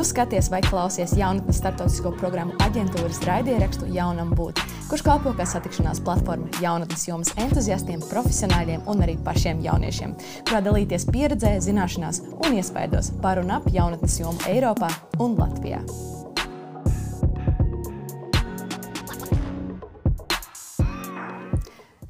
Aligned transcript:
Tu 0.00 0.04
skaties 0.04 0.46
vai 0.48 0.62
klausies 0.64 1.10
jaunatnes 1.12 1.58
starptautisko 1.60 2.14
programmu 2.16 2.54
aģentūras 2.64 3.18
raidierakstu 3.28 3.84
Jaunam 3.92 4.30
būt, 4.32 4.62
kurš 4.88 5.02
kalpo 5.04 5.34
kā 5.36 5.44
satikšanās 5.44 6.00
platforma 6.06 6.48
jaunatnes 6.64 7.04
jomas 7.04 7.34
entuziastiem, 7.36 8.00
profesionāļiem 8.08 8.88
un 8.88 9.04
arī 9.04 9.18
pašiem 9.26 9.60
jauniešiem, 9.66 10.14
kurā 10.48 10.62
dalīties 10.64 11.04
pieredzē, 11.12 11.52
zināšanās 11.66 12.22
un 12.38 12.56
iespaidos 12.56 13.12
par 13.20 13.42
un 13.44 13.52
ap 13.58 13.68
jaunatnes 13.76 14.16
jomu 14.22 14.40
Eiropā 14.48 14.88
un 15.20 15.36
Latvijā. 15.36 15.84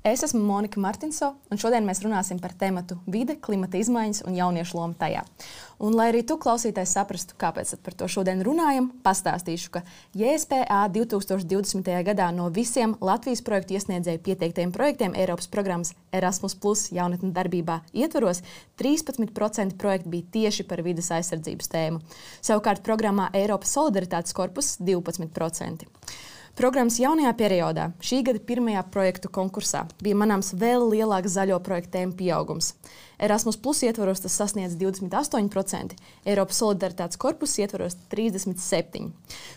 Es 0.01 0.23
esmu 0.25 0.41
Monika 0.41 0.81
Martinso, 0.81 1.35
un 1.53 1.59
šodien 1.61 1.85
mēs 1.85 1.99
runāsim 2.01 2.39
par 2.41 2.55
tēmu 2.57 2.81
vide, 3.13 3.35
klimata 3.37 3.77
izmaiņas 3.77 4.23
un 4.25 4.39
jauniešu 4.39 4.79
lomu 4.79 4.97
tajā. 4.97 5.27
Un, 5.77 5.93
lai 5.93 6.07
arī 6.09 6.23
tu, 6.25 6.39
klausītājs, 6.41 6.95
saprastu, 6.97 7.37
kāpēc 7.37 7.75
par 7.85 7.97
to 8.01 8.09
šodien 8.09 8.41
runājam, 8.41 8.89
pastāstīšu, 9.05 9.75
ka 9.75 9.83
JSPA 10.17 10.87
2020. 10.97 11.93
gadā 12.09 12.31
no 12.33 12.49
visiem 12.49 12.97
Latvijas 13.05 13.45
projektu 13.45 13.77
iesniedzēju 13.77 14.25
pieteiktajiem 14.25 14.73
projektiem 14.73 15.21
Eiropas 15.21 15.53
programmas 15.53 15.93
Erasmus 16.17 16.57
Plus 16.57 16.89
jaunatnes 16.97 17.37
darbībā 17.37 17.83
ietvaros 17.93 18.41
13% 18.81 19.77
projektu 19.77 20.17
bija 20.17 20.33
tieši 20.33 20.65
par 20.65 20.81
vidas 20.81 21.13
aizsardzības 21.13 21.73
tēmu. 21.77 22.01
Savukārt 22.41 22.81
programmā 22.89 23.29
Eiropas 23.37 23.77
Solidaritātes 23.77 24.33
korpus 24.33 24.79
12%. 24.81 25.91
Programmas 26.61 26.99
jaunajā 27.01 27.31
periodā, 27.39 27.87
šī 28.05 28.19
gada 28.27 28.41
pirmajā 28.45 28.83
projektu 28.93 29.31
konkursā, 29.33 29.87
bija 30.05 30.19
manāms 30.21 30.51
vēl 30.61 30.83
lielāks 30.91 31.33
zaļo 31.33 31.57
projektu 31.65 31.95
tēmu 31.95 32.13
pieaugums. 32.19 32.75
Erasmus 33.17 33.57
Plus 33.57 33.81
ietvaros 33.87 34.21
tas 34.21 34.37
sasniedz 34.37 34.75
28%, 34.77 35.97
Eiropas 36.29 36.61
solidaritātes 36.61 37.17
korpusa 37.23 37.63
ietvaros 37.63 37.97
37%, 38.13 39.09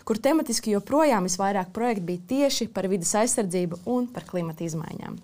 kur 0.08 0.22
tematiski 0.24 0.72
joprojām 0.72 1.28
visvairāk 1.28 1.74
projektu 1.76 2.06
bija 2.08 2.24
tieši 2.32 2.70
par 2.72 2.88
vidas 2.88 3.12
aizsardzību 3.20 3.82
un 3.84 4.08
par 4.08 4.24
klimata 4.30 4.64
izmaiņām. 4.64 5.20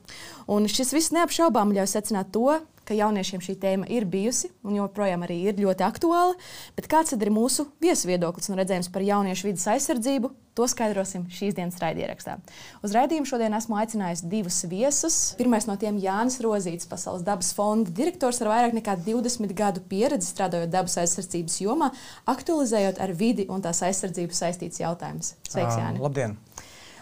Un 0.53 0.69
šis 0.69 0.93
viss 0.93 1.17
neapšaubām 1.17 1.73
ļauj 1.79 1.95
secināt 1.95 2.29
to, 2.37 2.59
ka 2.91 2.99
jauniešiem 2.99 3.43
šī 3.45 3.55
tēma 3.63 3.89
ir 3.93 4.07
bijusi 4.11 4.51
un 4.67 4.75
joprojām 4.81 5.23
arī 5.23 5.39
ir 5.47 5.63
ļoti 5.63 5.87
aktuāla. 5.87 6.35
Bet 6.75 6.91
kāds 6.91 7.15
ir 7.15 7.31
mūsu 7.31 7.69
viesu 7.83 8.11
viedoklis 8.11 8.51
un 8.51 8.59
redzējums 8.59 8.91
par 8.91 9.07
jauniešu 9.07 9.51
vidas 9.51 9.69
aizsardzību? 9.71 10.33
To 10.59 10.67
skaidrosim 10.67 11.29
šīs 11.31 11.55
dienas 11.55 11.79
raidierakstā. 11.79 12.35
Uz 12.83 12.95
raidījumu 12.97 13.29
šodien 13.31 13.55
esmu 13.55 13.79
aicinājusi 13.79 14.27
divus 14.33 14.59
viesus. 14.69 15.19
Pirmais 15.39 15.69
no 15.71 15.77
tiem- 15.79 16.01
Jānis 16.05 16.41
Rozīts, 16.43 16.89
Pasaules 16.91 17.23
dabas 17.23 17.53
fonda 17.55 17.95
direktors 17.95 18.43
ar 18.43 18.51
vairāk 18.51 18.75
nekā 18.75 18.97
20 19.07 19.55
gadu 19.55 19.81
pieredzi 19.81 20.27
strādājot 20.27 20.75
dabas 20.75 20.99
aizsardzības 20.99 21.61
jomā, 21.63 21.93
aktualizējot 22.27 22.99
ar 23.01 23.15
vidi 23.15 23.47
un 23.49 23.63
tās 23.63 23.81
aizsardzību 23.87 24.35
saistīts 24.35 24.83
jautājums. 24.83 25.37
Sveiks, 25.49 25.79
Jāni! 25.79 26.03
Labdien! 26.03 26.37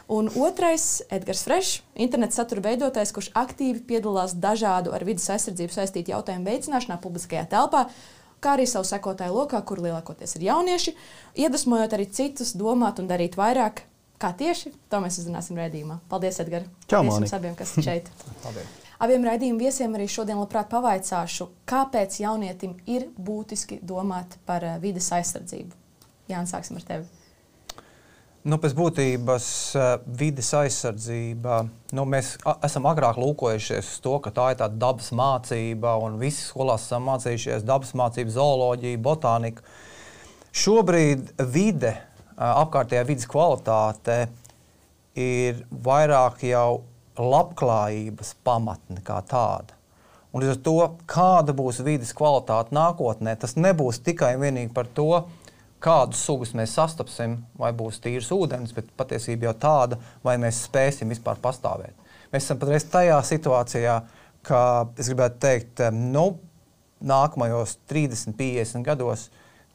Un 0.09 0.31
otrais- 0.41 1.03
Edgars 1.17 1.43
Frešs, 1.45 1.83
interneta 2.01 2.39
satura 2.39 2.63
veidotājs, 2.65 3.13
kurš 3.13 3.29
aktīvi 3.37 3.83
piedalās 3.91 4.33
dažādu 4.33 4.95
ar 4.97 5.05
vidas 5.05 5.29
aizsardzību 5.35 5.75
saistītu 5.75 6.15
jautājumu 6.15 6.49
veicināšanā 6.49 6.97
publiskajā 7.03 7.45
telpā, 7.53 7.91
kā 8.41 8.55
arī 8.57 8.65
savu 8.65 8.89
sekotāju 8.89 9.37
lokā, 9.37 9.61
kur 9.69 9.83
lielākoties 9.85 10.39
ir 10.39 10.47
jaunieši, 10.49 10.95
iedvesmojot 11.45 11.93
arī 11.93 12.09
citus 12.09 12.55
domāt 12.57 13.03
un 13.03 13.11
darīt 13.11 13.37
vairāk. 13.37 13.85
Kā 14.19 14.33
tieši 14.33 14.73
to 14.89 15.03
mēs 15.05 15.21
uzzināsim 15.21 15.61
redzējumā. 15.61 16.01
Paldies, 16.09 16.41
Edgars! 16.41 16.73
Čau, 16.89 17.05
jums 17.05 17.37
abiem, 17.37 17.55
kas 17.55 17.77
šeit! 17.77 18.09
Abiem 18.99 19.23
raidījumu 19.29 19.63
viesiem 19.63 19.93
arī 19.95 20.09
šodien 20.11 20.41
labprāt 20.41 20.73
pavaicāšu, 20.73 21.53
kāpēc 21.71 22.17
jaunietim 22.19 22.73
ir 22.91 23.07
būtiski 23.15 23.79
domāt 23.87 24.41
par 24.49 24.65
eh, 24.67 24.81
vidas 24.83 25.13
aizsardzību. 25.15 25.71
Jānis, 26.33 26.51
sāksim 26.51 26.81
ar 26.81 26.89
tevi. 26.89 27.18
Nu, 28.49 28.57
pēc 28.57 28.73
būtības 28.73 29.47
eh, 29.77 29.89
vidas 30.17 30.49
aizsardzība. 30.57 31.59
Nu, 31.93 32.07
mēs 32.09 32.37
esam 32.65 32.87
agrāk 32.89 33.19
lūkojušies 33.21 33.91
uz 33.91 33.99
to, 34.05 34.15
ka 34.25 34.33
tā 34.33 34.47
ir 34.55 34.61
tāda 34.63 34.79
dabas 34.87 35.11
mācība, 35.13 35.99
un 36.01 36.17
visi 36.21 36.47
skolās 36.47 36.87
esam 36.87 37.05
mācījušies 37.11 37.67
dabas 37.69 37.93
mācību, 37.99 38.33
zooloģiju, 38.33 39.01
botāniku. 39.05 39.65
Šobrīd 40.57 41.35
vide, 41.53 41.93
apkārtējā 42.41 43.05
vidas 43.11 43.29
kvalitāte 43.29 44.17
ir 45.19 45.61
vairāk 45.69 46.47
jau 46.49 46.87
labklājības 47.21 48.33
pamatne 48.47 49.05
kā 49.05 49.19
tāda. 49.29 49.77
Un 50.33 50.45
līdz 50.45 50.55
ar 50.55 50.63
to, 50.65 50.79
kāda 51.11 51.53
būs 51.57 51.83
vidas 51.85 52.15
kvalitāte 52.17 52.73
nākotnē, 52.77 53.37
tas 53.41 53.59
nebūs 53.61 54.01
tikai 54.07 54.39
un 54.39 54.47
vienīgi 54.47 54.73
par 54.77 54.89
to, 54.97 55.25
kādus 55.83 56.23
sugus 56.27 56.55
mēs 56.59 56.75
sastapsim, 56.77 57.39
vai 57.59 57.73
būs 57.77 58.01
tīrs 58.03 58.31
ūdens, 58.35 58.75
bet 58.77 58.91
patiesībā 58.99 59.51
jau 59.51 59.57
tāda, 59.63 59.99
vai 60.25 60.37
mēs 60.41 60.65
spēsim 60.67 61.11
vispār 61.13 61.39
pastāvēt. 61.43 61.95
Mēs 62.33 62.45
esam 62.45 62.61
patreiz 62.61 62.87
tajā 62.91 63.19
situācijā, 63.25 63.99
ka 64.45 64.61
es 64.99 65.11
gribētu 65.11 65.41
teikt, 65.45 65.85
nu, 65.95 66.39
nākamajos 66.99 67.79
30, 67.91 68.35
50 68.39 68.87
gados 68.87 69.29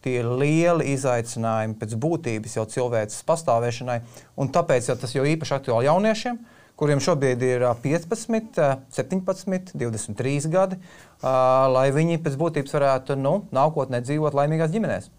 tie 0.03 0.17
ir 0.19 0.27
lieli 0.27 0.91
izaicinājumi 0.93 1.77
pēc 1.79 1.95
būtības 2.03 2.57
jau 2.57 2.65
cilvēces 2.67 3.23
pastāvēšanai, 3.27 4.01
un 4.35 4.51
tāpēc 4.51 4.89
jau 4.91 4.97
tas 4.99 5.15
jau 5.15 5.23
īpaši 5.27 5.55
aktuāli 5.55 5.87
jauniešiem, 5.87 6.41
kuriem 6.79 6.99
šobrīd 7.03 7.43
ir 7.47 7.63
15, 7.79 8.59
17, 8.91 9.75
23 9.79 10.51
gadi, 10.51 10.79
lai 11.23 11.87
viņi 11.95 12.19
pēc 12.25 12.39
būtības 12.41 12.75
varētu 12.75 13.19
nu, 13.21 13.37
nākotnē 13.55 14.03
dzīvot 14.03 14.35
laimīgās 14.35 14.73
ģimenēs. 14.73 15.11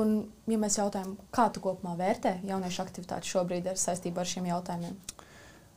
Un, 0.00 0.12
ja 0.48 0.58
mēs 0.60 0.78
jautājam, 0.78 1.14
kā 1.34 1.48
tu 1.52 1.62
kopumā 1.64 1.96
vērtē 1.98 2.38
jauniešu 2.48 2.84
aktivitāti 2.84 3.32
šobrīd 3.32 3.68
ar 3.70 3.80
saistībā 3.80 4.22
ar 4.22 4.30
šiem 4.30 4.48
jautājumiem? 4.50 4.98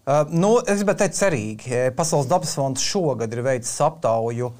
Uh, 0.03 0.28
nu, 0.35 0.57
es 0.67 0.81
gribētu 0.81 1.03
teikt, 1.06 1.17
cerīgi. 1.19 1.79
Pasaules 1.97 2.28
dabas 2.31 2.56
fonds 2.57 2.84
šogad 2.84 3.31
ir 3.31 3.44
veicis 3.45 3.75
aptauju 3.85 4.50
uh, 4.50 4.57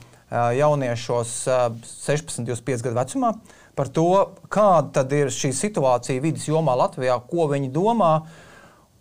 jauniešos 0.56 1.36
uh, 1.52 1.68
16, 1.84 2.46
25 2.48 2.88
gadu 2.88 3.00
vecumā 3.02 3.34
par 3.76 3.90
to, 3.90 4.08
kāda 4.54 5.04
ir 5.18 5.32
šī 5.34 5.52
situācija 5.58 6.22
vidas 6.24 6.46
jomā 6.48 6.76
Latvijā, 6.78 7.18
ko 7.30 7.48
viņi 7.52 7.72
domā 7.74 8.14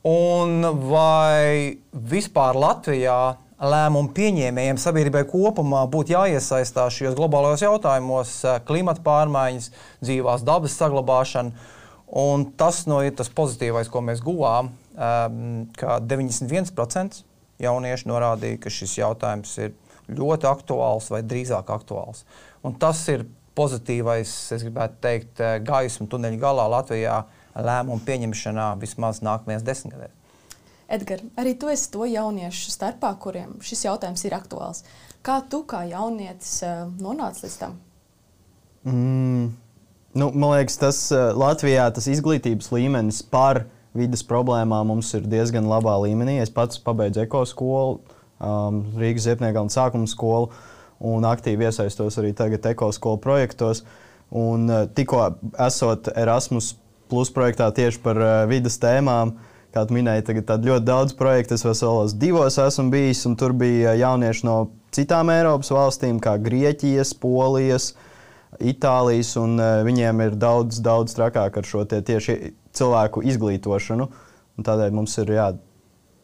un 0.08 0.64
vai 0.88 1.78
vispār 1.92 2.58
Latvijā 2.58 3.18
lēmumu 3.62 4.10
pieņēmējiem, 4.16 4.78
sabiedrībai 4.80 5.22
kopumā 5.30 5.84
būtu 5.90 6.16
jāiesaistās 6.16 6.96
šajos 6.96 7.16
globālajos 7.18 7.62
jautājumos, 7.62 8.34
eh, 8.44 8.58
klimata 8.66 9.02
pārmaiņas, 9.06 9.70
dzīvās 10.02 10.46
dabas 10.46 10.76
saglabāšana. 10.78 11.52
Un 12.22 12.50
tas 12.58 12.84
no, 12.86 13.00
ir 13.00 13.14
tas 13.16 13.30
pozitīvais, 13.32 13.88
ko 13.88 14.02
mēs 14.04 14.20
guvām, 14.20 14.68
um, 14.92 15.68
ka 15.78 15.96
91% 16.04 17.22
jaunieši 17.62 18.08
norādīja, 18.10 18.58
ka 18.60 18.68
šis 18.68 18.98
jautājums 18.98 19.54
ir 19.62 19.72
ļoti 20.12 20.44
aktuāls 20.50 21.08
vai 21.08 21.22
drīzāk 21.22 21.72
aktuāls. 21.72 22.26
Un 22.62 22.74
tas 22.74 23.00
ir 23.08 23.24
pozitīvais, 23.56 24.52
es 24.52 24.66
gribētu 24.66 25.00
teikt, 25.00 25.40
eh, 25.40 25.58
gaismu 25.64 26.08
tuneļa 26.12 26.42
galā 26.42 26.68
Latvijā 26.68 27.22
lēmumu 27.56 28.04
pieņemšanā 28.04 28.74
vismaz 28.82 29.22
nākamajās 29.24 29.64
desmitgadēs. 29.64 30.22
Edgars, 30.92 31.25
arī 31.41 31.54
tu 31.56 31.70
esi 31.72 31.88
to 31.92 32.04
jauniešu 32.04 32.72
starpā, 32.75 33.14
kuriem 33.20 33.54
šis 33.64 33.86
jautājums 33.86 34.22
ir 34.28 34.34
aktuāls. 34.36 34.82
Kā 35.25 35.38
tu, 35.48 35.62
kā 35.64 35.86
jaunietis, 35.88 36.58
eh, 36.66 36.82
nonāci 37.00 37.47
līdz 37.47 37.58
tam? 37.60 37.78
Mm, 38.84 39.47
nu, 40.20 40.26
man 40.34 40.56
liekas, 40.56 40.76
tas 40.82 40.98
uh, 41.14 41.30
Latvijā 41.38 41.86
tas 41.94 42.08
izglītības 42.10 42.69
līmenis 42.75 43.22
par 43.22 43.62
vidas 43.97 44.25
problēmām 44.26 44.91
mums 44.91 45.12
ir 45.16 45.28
diezgan 45.30 45.70
labā 45.70 45.94
līmenī. 46.03 46.41
Es 46.42 46.50
pats 46.53 46.82
pabeidzu 46.82 47.22
ekoskolu, 47.22 48.00
um, 48.42 48.82
Rīgas 48.98 49.28
Ziepniekā 49.28 49.62
un 49.62 49.72
sākuma 49.72 50.10
skolu, 50.10 50.50
un 51.00 51.24
aktīvi 51.24 51.71
iesaistos 51.71 52.18
arī 52.21 52.34
tagad 52.36 52.66
ekoskolu 52.72 53.22
projektos. 53.22 53.84
Un 54.28 54.66
uh, 54.68 54.84
tikko 54.92 55.24
esot 55.56 56.12
Erasmus 56.16 56.74
Plus 57.12 57.28
projektā 57.30 57.66
tieši 57.77 58.00
par 58.03 58.18
uh, 58.18 58.34
vidas 58.50 58.78
tēmām, 58.83 59.36
uh, 59.36 59.52
kā 59.72 59.84
tu 59.89 59.97
minēji, 59.97 60.27
tagad 60.28 60.66
ļoti 60.66 60.86
daudz 60.86 61.16
projektu. 61.19 61.57
Es 61.57 61.65
veselos 61.66 62.15
divos 62.19 62.59
esmu 62.60 62.91
bijis, 62.92 63.24
un 63.28 63.36
tur 63.41 63.54
bija 63.57 63.95
jaunieši 63.98 64.47
no 64.48 64.57
citām 64.95 65.33
Eiropas 65.33 65.72
valstīm, 65.72 66.21
kā 66.22 66.36
Grieķijas, 66.42 67.15
Polijas, 67.21 67.92
Itālijas, 68.60 69.33
un 69.41 69.57
uh, 69.57 69.80
viņiem 69.86 70.27
ir 70.27 70.36
daudz, 70.36 70.83
daudz 70.84 71.16
trakāk 71.16 71.57
ar 71.57 71.69
šo 71.69 71.86
tie 71.89 72.03
tieši 72.04 72.53
cilvēku 72.77 73.24
izglītošanu. 73.33 74.10
Tādēļ 74.63 74.92
mums 74.95 75.16
ir 75.19 75.33
jā, 75.33 75.47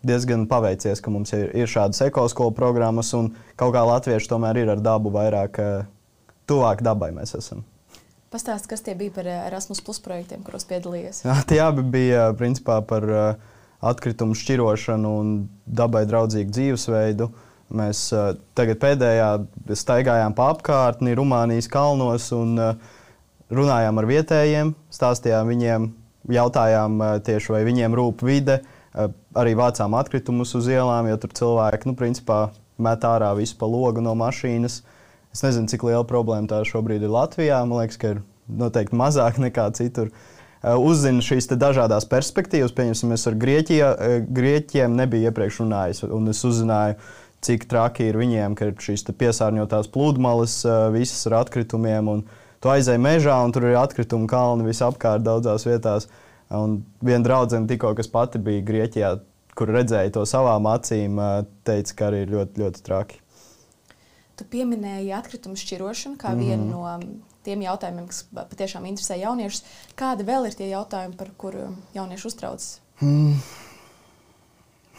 diezgan 0.06 0.44
paveicies, 0.50 1.00
ka 1.02 1.10
mums 1.10 1.32
ir, 1.34 1.48
ir 1.56 1.70
šādas 1.70 2.04
ekoskolu 2.04 2.52
programmas, 2.54 3.14
un 3.16 3.32
kaut 3.58 3.72
kā 3.74 3.82
latvieši 3.88 4.30
tomēr 4.30 4.60
ir 4.60 4.76
ar 4.76 4.84
dabu 4.84 5.10
vairāk, 5.16 5.58
uh, 5.64 5.88
tuvāk 6.48 6.84
dabai 6.84 7.10
mēs 7.16 7.34
esam. 7.40 7.64
Pastāst, 8.28 8.66
kas 8.68 8.82
tie 8.84 8.92
bija 8.92 9.12
par 9.14 9.28
eh, 9.28 9.36
Erasmus 9.48 9.80
Plus 9.80 10.00
projektiem, 10.04 10.42
kuros 10.44 10.66
piedalījies? 10.68 11.22
Jā, 11.24 11.36
tie 11.48 11.62
abi 11.64 11.80
bija 11.80 12.26
principā 12.36 12.82
par 12.84 13.06
eh, 13.08 13.28
atkritumu 13.80 14.36
šķirošanu 14.36 15.12
un 15.20 15.30
dabai 15.64 16.04
draudzīgu 16.08 16.52
dzīvesveidu. 16.52 17.30
Mēs 17.78 18.06
uh, 18.16 18.30
tagad 18.56 18.78
pēdējā 18.80 19.26
staigājām 19.76 20.32
pa 20.32 20.46
apkārtni 20.54 21.12
Rumānijas 21.18 21.68
kalnos 21.68 22.30
un 22.32 22.54
uh, 22.56 22.70
runājām 23.52 24.00
ar 24.00 24.08
vietējiem, 24.08 24.70
stāstījām 24.88 25.50
viņiem, 25.52 25.88
jautājām 26.32 26.96
tieši, 27.28 27.52
vai 27.52 27.60
viņiem 27.68 27.96
rūp 27.96 28.24
vide. 28.24 28.62
Arī 29.36 29.52
vācām 29.56 29.94
atkritumus 30.00 30.54
uz 30.56 30.68
ielām, 30.72 31.10
jo 31.12 31.20
tur 31.20 31.36
cilvēki, 31.36 31.90
nu, 31.90 31.94
principā, 31.96 32.38
met 32.80 33.04
ārā 33.04 33.34
visu 33.36 33.56
pa 33.60 33.68
logu 33.68 34.00
no 34.04 34.16
mašīnas. 34.16 34.80
Es 35.38 35.44
nezinu, 35.44 35.68
cik 35.70 35.84
liela 35.86 36.02
problēma 36.02 36.48
tā 36.50 36.56
šobrīd 36.66 37.04
ir 37.06 37.12
Latvijā. 37.14 37.60
Man 37.62 37.78
liekas, 37.78 37.98
ka 38.02 38.08
ir 38.10 38.16
noteikti 38.50 38.96
mazāk 38.98 39.36
nekā 39.38 39.68
citur. 39.78 40.08
Uzzinu 40.82 41.22
šīs 41.22 41.46
dažādas 41.52 42.08
perspektīvas. 42.10 42.72
Pieņemsim, 42.74 43.12
es 43.14 43.26
ar 43.30 43.36
Grieķiju, 43.38 43.90
Grieķiem 44.34 44.96
nebiju 44.98 45.28
iepriekš 45.30 45.60
runājis, 45.62 46.00
un 46.10 46.26
es 46.32 46.40
uzzināju, 46.42 46.96
cik 47.46 47.68
traki 47.70 48.08
ir 48.10 48.18
viņiem, 48.18 48.56
ka 48.58 48.72
ir 48.72 48.82
šīs 48.82 49.06
piesārņotās 49.14 49.92
pludmales, 49.94 50.56
visas 50.96 51.22
ar 51.30 51.38
atkritumiem. 51.44 52.10
Tu 52.58 52.72
aizēji 52.74 53.04
mežā, 53.06 53.38
un 53.46 53.54
tur 53.54 53.68
ir 53.70 53.78
atkrituma 53.78 54.26
kalni 54.26 54.66
visapkārt 54.66 55.22
daudzās 55.22 55.68
vietās. 55.70 56.10
Un 56.50 56.80
viena 56.98 57.22
draudzene 57.28 57.70
tikko, 57.70 57.94
kas 57.94 58.10
pati 58.10 58.42
bija 58.42 58.66
Grieķijā, 58.72 59.14
kur 59.54 59.70
redzēja 59.70 60.16
to 60.18 60.26
savām 60.26 60.66
acīm, 60.74 61.22
teica, 61.62 61.94
ka 61.94 62.10
arī 62.10 62.26
ļoti, 62.34 62.64
ļoti 62.66 62.86
traki. 62.90 63.22
Tu 64.38 64.46
pieminēji 64.46 65.10
atkritumu 65.16 65.58
šķirošanu 65.58 66.18
kā 66.20 66.30
mm. 66.30 66.44
vienu 66.44 66.68
no 66.70 66.82
tiem 67.46 67.64
jautājumiem, 67.64 68.08
kas 68.10 68.24
patiešām 68.36 68.86
interesē 68.90 69.16
jauniešus. 69.18 69.64
Kādi 69.98 70.26
vēl 70.28 70.48
ir 70.48 70.58
tie 70.58 70.68
jautājumi, 70.70 71.16
par 71.18 71.32
kuriem 71.40 71.78
jaunieši 71.96 72.28
uztraucas? 72.30 72.68
Hmm. 73.00 73.38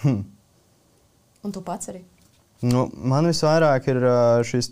Hmm. 0.02 0.24
Un 1.46 1.56
tu 1.56 1.64
pats 1.64 1.92
arī? 1.92 2.04
Nu, 2.66 2.90
man 2.92 3.28
visvairāk 3.30 3.88
ir 3.92 4.04
šis 4.48 4.72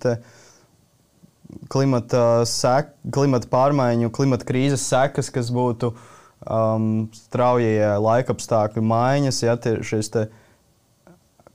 klimata, 1.72 2.44
sek, 2.48 2.92
klimata 3.16 3.48
pārmaiņu, 3.52 4.12
klimata 4.16 4.48
krīzes 4.48 4.84
sekas, 4.90 5.30
kas 5.32 5.52
būtu 5.56 5.94
um, 5.94 7.08
straujie 7.16 7.94
laikapstākļu 8.04 8.84
maiņas, 8.84 9.40
ja 9.46 9.56
šis 9.88 10.12
te, 10.12 10.26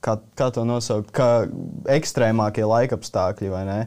kā, 0.03 0.17
kā 0.39 0.49
to 0.53 0.65
nosaukt, 0.67 1.11
kā 1.15 1.47
ekstrēmākie 1.95 2.67
laikapstākļi, 2.69 3.51
vai 3.53 3.63
ne? 3.69 3.79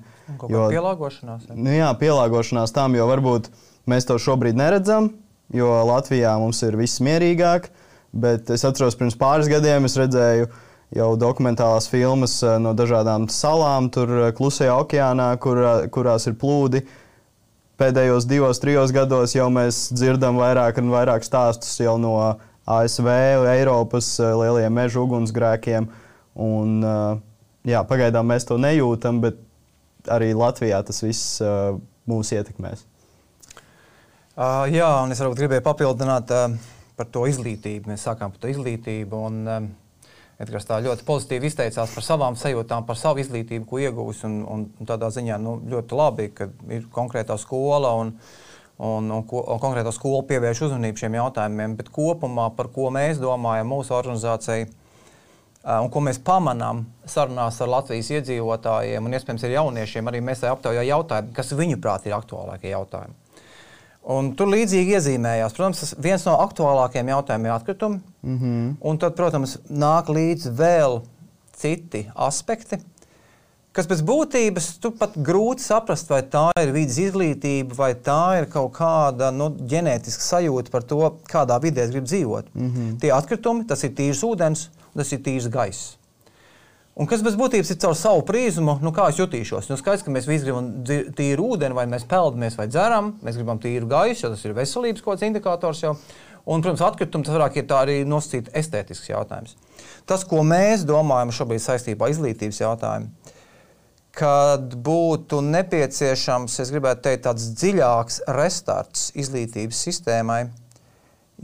Jo, 0.51 0.67
pielāgošanās. 0.73 1.49
Ja? 1.51 1.57
Nu, 1.59 1.73
jā, 1.75 1.93
pielāgošanās 2.01 2.75
tam, 2.77 2.97
jo 2.99 3.07
varbūt 3.11 3.51
mēs 3.91 4.09
to 4.09 4.19
šobrīd 4.23 4.59
neredzam, 4.59 5.13
jo 5.55 5.71
Latvijā 5.87 6.35
mums 6.43 6.63
ir 6.67 6.79
viss 6.81 7.03
mierīgāk, 7.05 7.71
bet 8.17 8.51
es 8.51 8.65
atceros, 8.67 8.97
pirms 8.99 9.19
pāris 9.21 9.51
gadiem 9.53 9.87
es 9.87 9.95
redzēju, 10.01 10.49
uh, 10.49 10.63
jau 10.95 11.15
dokumentālās 11.19 11.89
filmas 11.91 12.39
eh, 12.45 12.59
no 12.63 12.75
dažādām 12.77 13.29
salām, 13.33 13.91
tur 13.93 14.13
eh, 14.21 14.31
klusajā 14.37 14.77
okeānā, 14.85 15.33
kur, 15.43 15.61
eh, 15.63 15.89
kurās 15.93 16.29
ir 16.31 16.37
plūdi. 16.39 16.85
Pēdējos 17.77 18.25
divos, 18.29 18.61
trijos 18.63 18.93
gados 18.95 19.35
jau 19.37 19.51
mēs 19.53 19.91
dzirdam 19.93 20.39
vairāk 20.41 20.79
un 20.81 20.89
vairāk 20.95 21.27
stāstus 21.27 21.77
no 22.01 22.15
ASV, 22.65 23.09
Eiropas 23.53 24.15
lielajiem 24.19 24.73
meža 24.73 25.03
ugunsgrēkiem. 25.03 25.91
Un, 26.37 26.83
jā, 27.65 27.81
pagaidām 27.89 28.29
mēs 28.29 28.45
to 28.49 28.59
nejūtam, 28.61 29.23
bet 29.25 29.41
arī 30.13 30.35
Latvijā 30.37 30.83
tas 30.85 31.01
viss 31.03 31.41
mūs 32.07 32.33
ietekmēs. 32.37 32.85
Uh, 34.37 34.67
jā, 34.69 34.85
un 35.01 35.15
es 35.15 35.21
varbūt 35.23 35.39
gribēju 35.41 35.63
papildināt 35.65 36.33
uh, 36.37 36.53
par 36.93 37.07
to 37.09 37.23
izglītību. 37.25 37.89
Mēs 37.89 38.03
sākām 38.05 38.35
par 38.35 38.43
to 38.43 38.51
izglītību. 38.53 39.21
Un, 39.31 39.39
uh, 39.49 40.11
Edgars 40.45 40.67
tā 40.69 40.77
ļoti 40.85 41.07
pozitīvi 41.09 41.49
izteicās 41.49 41.95
par 41.97 42.05
savām 42.05 42.35
sajūtām, 42.37 42.85
par 42.85 42.99
savu 43.01 43.23
izglītību, 43.23 43.65
ko 43.71 43.81
ieguvis. 43.81 44.21
Un, 44.29 44.43
un, 44.45 44.67
un 44.77 44.89
tādā 44.91 45.09
ziņā 45.15 45.39
nu, 45.41 45.57
ļoti 45.73 45.97
labi, 45.97 46.27
ka 46.37 46.51
ir 46.69 46.85
konkrētā 46.93 47.39
skola 47.41 47.95
un, 47.97 48.13
un, 48.77 49.09
un, 49.09 49.25
ko, 49.25 49.41
un 49.41 49.63
konkrētā 49.63 49.95
skola 49.97 50.21
pievērš 50.29 50.67
uzmanību 50.69 51.01
šiem 51.01 51.17
jautājumiem. 51.17 51.79
Bet 51.81 51.89
kopumā 51.97 52.51
par 52.59 52.69
ko 52.77 52.91
mēs 52.93 53.17
domājam 53.23 53.73
mūsu 53.73 53.97
organizācijai 53.97 54.69
un 55.67 55.91
ko 55.91 56.03
mēs 56.07 56.21
pamanām 56.23 56.85
sarunās 57.11 57.59
ar 57.63 57.71
Latvijas 57.73 58.11
iedzīvotājiem 58.15 59.07
un 59.07 59.19
iespējams 59.19 59.47
ar 59.49 59.55
jauniešiem, 59.57 60.11
arī 60.11 60.23
mēs 60.23 60.45
aptaujā 60.47 60.85
jautājumi, 60.87 61.33
kas 61.35 61.55
viņuprāt 61.59 62.07
ir 62.07 62.15
aktuālākie 62.19 62.71
jautājumi. 62.71 63.17
Un 64.17 64.31
tur 64.39 64.47
līdzīgi 64.53 64.95
iezīmējās. 64.95 65.55
Protams, 65.57 65.95
viens 65.99 66.23
no 66.29 66.37
aktuālākajiem 66.45 67.09
jautājumiem 67.11 67.49
ir 67.49 67.55
atkritumi. 67.57 68.03
Mm 68.23 68.37
-hmm. 68.39 68.75
Un 68.81 68.99
tad, 69.03 69.17
protams, 69.19 69.57
nāk 69.67 70.13
līdzi 70.15 70.53
vēl 70.55 71.01
citi 71.57 72.05
aspekti, 72.15 72.79
kas 73.73 73.89
pēc 73.91 74.05
būtības 74.07 74.69
tu 74.81 74.93
pat 74.97 75.17
grūti 75.17 75.65
saprast, 75.65 76.09
vai 76.09 76.23
tā 76.23 76.51
ir 76.63 76.73
vidas 76.73 76.99
izglītība, 77.03 77.75
vai 77.75 77.95
tā 77.95 78.39
ir 78.39 78.47
kaut 78.53 78.73
kāda 78.79 79.33
nu, 79.35 79.51
ģenētiska 79.51 80.23
sajūta 80.23 80.71
par 80.71 80.83
to, 80.83 81.01
kādā 81.33 81.59
vidē 81.61 81.85
es 81.85 81.91
gribu 81.91 82.07
dzīvot. 82.07 82.55
Mm 82.55 82.71
-hmm. 82.71 83.01
Tie 83.01 83.13
atkritumi, 83.13 83.67
tas 83.67 83.85
ir 83.85 83.91
tīrs 83.91 84.23
ūdens, 84.23 84.69
tas 84.99 85.13
ir 85.15 85.23
tīrs 85.25 85.49
gaiss. 85.53 85.95
Un 86.97 87.05
kas 87.05 87.21
bez 87.21 87.35
būtības 87.37 87.75
ir 87.75 87.77
caur 87.83 87.97
savu 87.99 88.23
prizmu, 88.25 88.79
nu 88.81 88.89
kā 88.97 89.11
es 89.11 89.19
jutīšos? 89.21 89.67
Nu, 89.69 89.77
skaidrs, 89.77 90.01
ka 90.07 90.13
mēs 90.15 90.29
visi 90.29 90.47
gribam 90.47 90.71
tīru 91.19 91.51
ūdeni, 91.53 91.77
vai 91.77 91.85
mēs 91.93 92.07
peldamies 92.09 92.57
vai 92.57 92.71
dzeram, 92.73 93.11
mēs 93.27 93.37
gribam 93.37 93.61
tīru 93.61 93.89
gaisu, 93.91 94.25
jo 94.25 94.31
tas 94.33 94.45
ir 94.47 94.57
veselības 94.57 95.05
kaut 95.05 95.19
kāds 95.19 95.27
indikators. 95.29 95.83
Jau. 95.85 95.93
Un, 96.47 96.63
protams, 96.63 96.81
atkritumi 96.87 97.27
tas 97.27 97.35
vairāk 97.37 97.59
ir 97.61 97.75
arī 97.77 97.99
nosacīts 98.09 98.55
estētisks 98.57 99.11
jautājums. 99.11 99.59
Tas, 100.09 100.25
ko 100.25 100.41
mēs 100.47 100.87
domājam 100.89 101.35
šobrīd 101.37 101.61
saistībā 101.67 102.07
ar 102.07 102.15
izglītības 102.15 102.63
jautājumu, 102.63 103.35
kad 104.17 104.79
būtu 104.87 105.43
nepieciešams, 105.45 106.55
es 106.63 106.73
gribētu 106.73 107.05
teikt, 107.11 107.27
tāds 107.27 107.51
dziļāks 107.61 108.23
restarts 108.39 109.11
izglītības 109.19 109.83
sistēmai, 109.89 110.47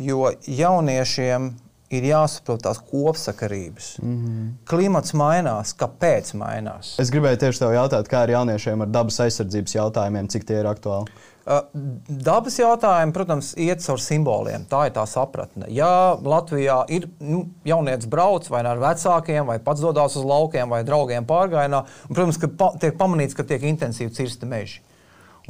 jo 0.00 0.30
jauniešiem 0.48 1.50
ir 1.92 2.06
jāsaprot 2.08 2.62
tās 2.64 2.80
kopsakarības. 2.90 3.96
Mm 4.02 4.14
-hmm. 4.18 4.52
Klimats 4.68 5.12
mainās, 5.14 5.74
kāpēc 5.76 6.34
mainās? 6.34 6.94
Es 6.98 7.10
gribēju 7.10 7.42
tieši 7.44 7.58
tev 7.64 7.74
jautāt, 7.76 8.08
kā 8.08 8.24
ir 8.24 8.34
jauniešiem 8.36 8.82
ar 8.82 8.88
dabas 8.88 9.20
aizsardzības 9.20 9.74
jautājumiem, 9.74 10.28
cik 10.28 10.44
tie 10.44 10.60
ir 10.60 10.66
aktuāli? 10.66 11.12
Uh, 11.42 11.64
dabas 12.06 12.54
jautājumi, 12.58 13.12
protams, 13.12 13.54
iet 13.58 13.82
caur 13.82 13.98
simboliem. 13.98 14.62
Tā 14.70 14.84
ir 14.86 14.92
tā 14.94 15.02
sapratne. 15.10 15.66
Ja 15.74 16.14
Latvijā 16.22 16.84
ir 16.88 17.08
nu, 17.18 17.48
jaunietis 17.64 18.06
brauc 18.06 18.46
vai 18.50 18.62
ar 18.62 18.78
vecākiem, 18.78 19.46
vai 19.46 19.58
pats 19.58 19.80
dodas 19.80 20.16
uz 20.16 20.24
laukiem, 20.24 20.70
vai 20.70 20.84
draugiem 20.84 21.26
pārgājienā, 21.26 21.82
un, 22.08 22.14
protams, 22.14 22.38
ka 22.38 22.46
pa, 22.46 22.70
tiek 22.78 22.94
pamanīts, 22.98 23.34
ka 23.34 23.42
tiek 23.42 23.62
intensīvi 23.62 24.14
cirsti 24.14 24.46
meži. 24.46 24.80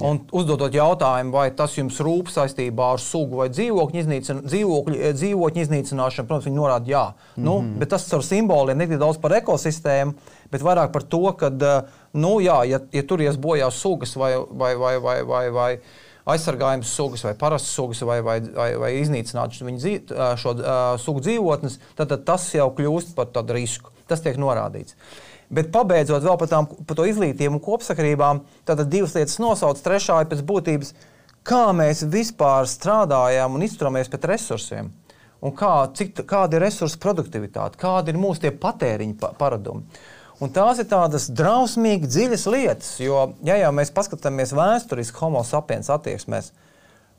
Un 0.00 0.22
uzdodot 0.32 0.72
jautājumu, 0.72 1.34
vai 1.34 1.50
tas 1.52 1.74
jums 1.76 1.98
rūp 2.00 2.30
saistībā 2.32 2.86
ar 2.94 3.00
sugu 3.02 3.42
vai 3.42 3.48
dzīvokļu, 3.52 4.00
iznīcin, 4.00 4.38
dzīvokļu, 4.46 4.94
eh, 4.96 5.12
dzīvokļu 5.18 5.64
iznīcināšanu, 5.66 6.28
protams, 6.30 6.46
viņi 6.48 6.56
norāda, 6.56 6.88
jā. 6.88 7.02
Mm 7.12 7.12
-hmm. 7.12 7.44
nu, 7.44 7.56
mhm. 7.58 7.78
bet 7.78 7.88
tas 7.92 8.12
ar 8.12 8.24
simboliem 8.24 8.78
ne 8.78 8.86
tik 8.86 8.98
daudz 8.98 9.18
par 9.20 9.36
ekosistēmu, 9.36 10.14
bet 10.50 10.64
vairāk 10.64 10.92
par 10.92 11.02
to, 11.02 11.32
ka, 11.36 11.46
eh, 11.46 11.82
nu, 12.12 12.40
jā, 12.40 12.64
ja, 12.64 12.80
ja 12.92 13.02
tur 13.02 13.20
ies 13.20 13.36
bojā 13.36 13.70
sugas 13.70 14.16
vai, 14.16 14.32
vai, 14.50 14.74
vai, 14.76 14.98
vai, 14.98 15.22
vai, 15.22 15.50
vai 15.50 15.78
aizsargājums 16.24 16.90
sugas 16.96 17.24
vai 17.24 17.34
parastas 17.34 17.74
sugas 17.74 18.02
vai, 18.06 18.20
vai, 18.22 18.40
vai, 18.40 18.76
vai 18.76 18.92
iznīcināt 19.00 19.58
dzīv, 19.58 20.12
eh, 20.12 20.36
šo 20.36 20.54
uh, 20.54 20.98
sugu 20.98 21.20
dzīvotnes, 21.20 21.78
tad, 21.98 22.08
tad 22.08 22.24
tas 22.24 22.54
jau 22.54 22.70
kļūst 22.70 23.14
par 23.14 23.26
tādu 23.26 23.58
risku. 23.58 23.90
Tas 24.08 24.20
tiek 24.20 24.36
norādīts. 24.36 24.96
Bet 25.52 25.68
pabeidzot 25.72 26.24
vēl 26.24 26.38
par, 26.40 26.48
tām, 26.48 26.68
par 26.88 26.96
to 26.96 27.04
izglītību 27.10 27.58
un 27.58 27.62
kopsakarībām, 27.64 28.40
tad 28.68 28.80
divas 28.88 29.12
lietas 29.18 29.36
nosauc. 29.42 29.80
Trešā 29.84 30.22
ir 30.22 30.30
pēc 30.30 30.40
būtības, 30.48 30.94
kā 31.44 31.66
mēs 31.76 32.06
vispār 32.08 32.68
strādājam 32.70 33.58
un 33.58 33.66
izturamies 33.66 34.08
pret 34.12 34.30
resursiem. 34.32 34.88
Un 35.42 35.52
kā, 35.58 35.74
cik, 35.98 36.22
kāda 36.30 36.56
ir 36.56 36.64
resursu 36.68 37.00
produktivitāte, 37.02 37.80
kāda 37.80 38.12
ir 38.12 38.20
mūsu 38.22 38.52
patēriņa 38.62 39.32
paradumi. 39.40 39.82
Un 40.42 40.50
tās 40.50 40.80
ir 40.82 40.88
tādas 40.90 41.28
drausmīgi 41.30 42.08
dziļas 42.10 42.44
lietas, 42.50 42.92
jo, 43.02 43.28
ja 43.46 43.58
jau 43.60 43.70
mēs 43.76 43.92
paskatāmies 43.94 44.54
vēsturiski 44.58 45.20
homo 45.22 45.42
sapiens 45.46 45.90
attieksmēs, 45.92 46.48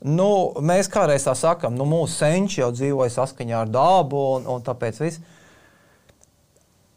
nu, 0.04 0.28
mēs 0.60 0.90
kādreiz 0.92 1.24
tā 1.24 1.32
sakām, 1.38 1.76
nu, 1.78 1.86
mūsu 1.88 2.18
senči 2.18 2.60
jau 2.60 2.68
dzīvoja 2.74 3.14
saskaņā 3.14 3.62
ar 3.62 3.72
dabu 3.72 4.20
un, 4.34 4.48
un 4.56 4.66
tāpēc 4.66 5.00
viss. 5.00 5.22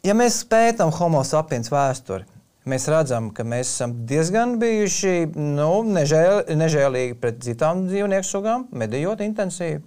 Ja 0.05 0.13
mēs 0.13 0.43
pētām 0.45 0.91
homo 0.93 1.23
sapiens 1.25 1.71
vēsturi, 1.73 2.27
mēs 2.69 2.85
redzam, 2.91 3.31
ka 3.33 3.41
mēs 3.47 3.71
esam 3.71 3.95
diezgan 4.07 4.57
bijuši 4.61 5.31
nu, 5.33 5.71
nežēl, 5.89 6.43
nežēlīgi 6.59 7.15
pret 7.21 7.39
citām 7.41 7.87
dzīvnieku 7.87 8.27
sugām, 8.27 8.67
medījot 8.77 9.23
intensīvi. 9.25 9.81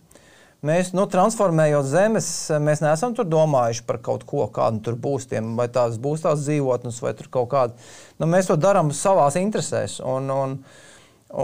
Mēs, 0.66 0.90
nu, 0.92 1.06
transformējot 1.08 1.86
zemes, 1.88 2.26
mēs 2.60 2.82
neesam 2.84 3.14
domājuši 3.16 3.86
par 3.86 4.00
kaut 4.04 4.26
ko, 4.28 4.42
kāda 4.52 4.82
tur 4.84 4.98
būs, 5.00 5.30
tiem, 5.30 5.54
vai 5.56 5.70
tās 5.72 5.96
būs 6.02 6.26
tās 6.26 6.42
dzīvotnes, 6.42 6.98
vai 7.00 7.14
tur 7.16 7.30
kaut 7.32 7.48
kāda. 7.54 7.88
Nu, 8.20 8.28
mēs 8.28 8.50
to 8.50 8.58
darām 8.60 8.90
savā 8.92 9.30
interesēs. 9.40 10.02
Un, 10.04 10.28
un, 10.34 10.58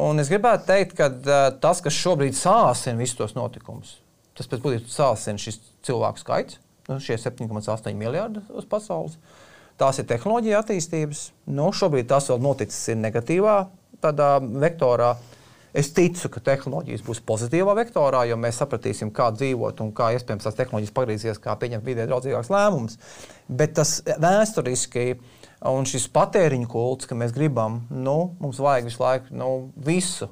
un 0.02 0.20
es 0.20 0.28
gribētu 0.28 0.68
teikt, 0.68 0.98
ka 0.98 1.08
uh, 1.14 1.48
tas, 1.62 1.80
kas 1.86 1.96
šobrīd 1.96 2.36
sāsina 2.36 3.00
visus 3.00 3.16
tos 3.22 3.38
notikumus, 3.38 3.96
tas 4.36 4.50
pēc 4.50 4.60
būtības 4.66 5.00
sāsina 5.00 5.40
šis 5.40 5.62
cilvēku 5.86 6.26
skaits 6.26 6.60
nu, 6.88 6.98
šie 7.02 7.18
7,8 7.20 7.94
miljardi 7.98 8.42
uz 8.54 8.66
pasaules. 8.68 9.18
Tās 9.76 9.98
ir 10.00 10.06
tehnoloģija 10.08 10.62
attīstības. 10.62 11.30
Nu, 11.52 11.68
šobrīd 11.76 12.08
tas 12.08 12.30
vēl 12.30 12.40
noticis 12.40 12.94
negatīvā 12.96 13.56
vektorā. 14.00 15.16
Es 15.76 15.90
ticu, 15.92 16.30
ka 16.32 16.40
tehnoloģijas 16.40 17.02
būs 17.04 17.18
pozitīvā 17.28 17.74
vektorā, 17.76 18.22
jo 18.30 18.38
mēs 18.40 18.62
sapratīsim, 18.62 19.10
kā 19.12 19.26
dzīvot 19.34 19.82
un 19.84 19.90
kā 19.92 20.08
iespējams 20.16 20.46
tās 20.46 20.56
tehnoloģijas 20.56 20.94
pagriezīsies, 20.96 21.40
kā 21.44 21.52
pieņemt 21.60 21.84
vidē 21.84 22.06
draudzīgākus 22.08 22.48
lēmumus. 22.54 22.96
Bet 23.52 23.74
tas 23.76 23.98
vēsturiski 24.06 25.18
un 25.68 25.84
šis 25.88 26.08
patēriņa 26.16 26.70
kults, 26.72 27.08
ka 27.10 27.18
mēs 27.18 27.34
gribam, 27.36 27.82
nu, 27.92 28.16
mums 28.40 28.60
vajag 28.62 28.88
visu 28.88 29.02
laiku 29.04 29.36
nu, 29.36 29.50
visu 29.76 30.30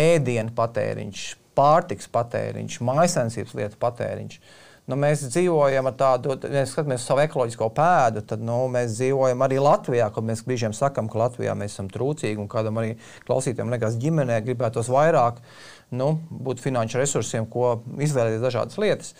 ēdienu 0.00 0.54
patēriņš, 0.56 1.26
pārtiks 1.58 2.08
patēriņš, 2.14 2.80
maisaimniecības 2.88 3.56
lietu 3.60 3.80
patēriņš. 3.84 4.38
Nu, 4.84 4.98
mēs 5.00 5.22
dzīvojam 5.32 5.86
ar 5.88 5.94
tādu, 5.96 6.34
ja 6.52 6.62
skatāmies 6.68 7.00
uz 7.00 7.06
savu 7.08 7.22
ekoloģisko 7.22 7.70
pēdu, 7.72 8.20
tad 8.28 8.42
nu, 8.44 8.58
mēs 8.68 8.98
dzīvojam 8.98 9.44
arī 9.46 9.56
Latvijā, 9.64 10.10
kur 10.12 10.26
mēs 10.28 10.42
brīžiem 10.44 10.74
sakām, 10.76 11.06
ka 11.08 11.22
Latvijā 11.22 11.54
mēs 11.56 11.72
esam 11.72 11.88
trūcīgi 11.92 12.42
un 12.42 12.50
kādam 12.52 12.82
arī 12.82 12.90
klausītājam 13.24 13.72
liekas, 13.72 13.96
ģimenē 14.02 14.42
gribētos 14.44 14.90
vairāk 14.92 15.38
nu, 15.96 16.10
būt 16.28 16.60
finanšu 16.60 17.00
resursiem, 17.00 17.48
ko 17.48 17.78
izvēlēties 17.96 18.44
dažādas 18.44 18.76
lietas. 18.82 19.14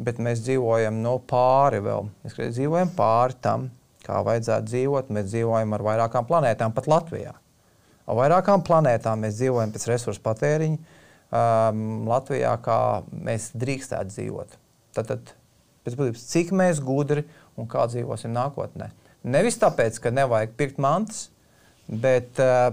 Bet 0.00 0.16
mēs 0.24 0.40
dzīvojam 0.46 1.02
nu, 1.04 1.18
pāri 1.28 1.82
vēl. 1.84 2.08
Mēs 2.24 2.38
dzīvojam 2.56 2.94
pāri 2.96 3.36
tam, 3.44 3.68
kā 4.06 4.22
vajadzētu 4.24 4.70
dzīvot. 4.70 5.12
Mēs 5.12 5.28
dzīvojam 5.28 5.76
ar 5.76 5.84
vairākām 5.84 6.30
planētām, 6.30 6.72
pat 6.72 6.88
Latvijā. 6.88 7.34
Ar 8.08 8.18
vairākām 8.22 8.64
planētām 8.64 9.20
mēs 9.26 9.36
dzīvojam 9.36 9.76
pēc 9.76 9.86
resursu 9.92 10.24
patēriņa 10.24 10.80
um, 10.80 11.84
Latvijā, 12.08 12.56
kā 12.64 12.80
mēs 13.12 13.52
drīkstētu 13.60 14.16
dzīvot. 14.16 14.56
Tad, 14.96 15.10
tad 15.10 15.34
pēc 15.86 15.96
būtības, 15.98 16.26
cik 16.32 16.52
mēs 16.56 16.82
gudri 16.84 17.24
un 17.58 17.68
kā 17.70 17.86
dzīvosim 17.90 18.32
nākotnē. 18.34 18.90
Nevis 19.30 19.60
tāpēc, 19.60 19.98
ka 20.00 20.12
nevajag 20.14 20.54
pirkt 20.58 20.80
mantas, 20.80 21.28
bet 21.86 22.40
uh, 22.40 22.72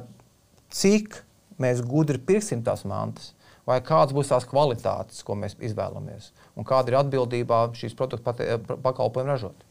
cik 0.74 1.21
mēs 1.62 1.81
gudri 1.86 2.21
pirksim 2.24 2.63
tās 2.65 2.86
mantas, 2.88 3.33
vai 3.67 3.79
kādas 3.83 4.15
būs 4.15 4.31
tās 4.31 4.47
kvalitātes, 4.47 5.24
ko 5.27 5.36
mēs 5.39 5.57
izvēlamies, 5.59 6.31
un 6.55 6.67
kāda 6.67 6.93
ir 6.93 7.00
atbildība 7.01 7.67
šīs 7.75 7.97
produktu 7.97 8.77
pakalpojumu 8.83 9.33
ražot. 9.33 9.65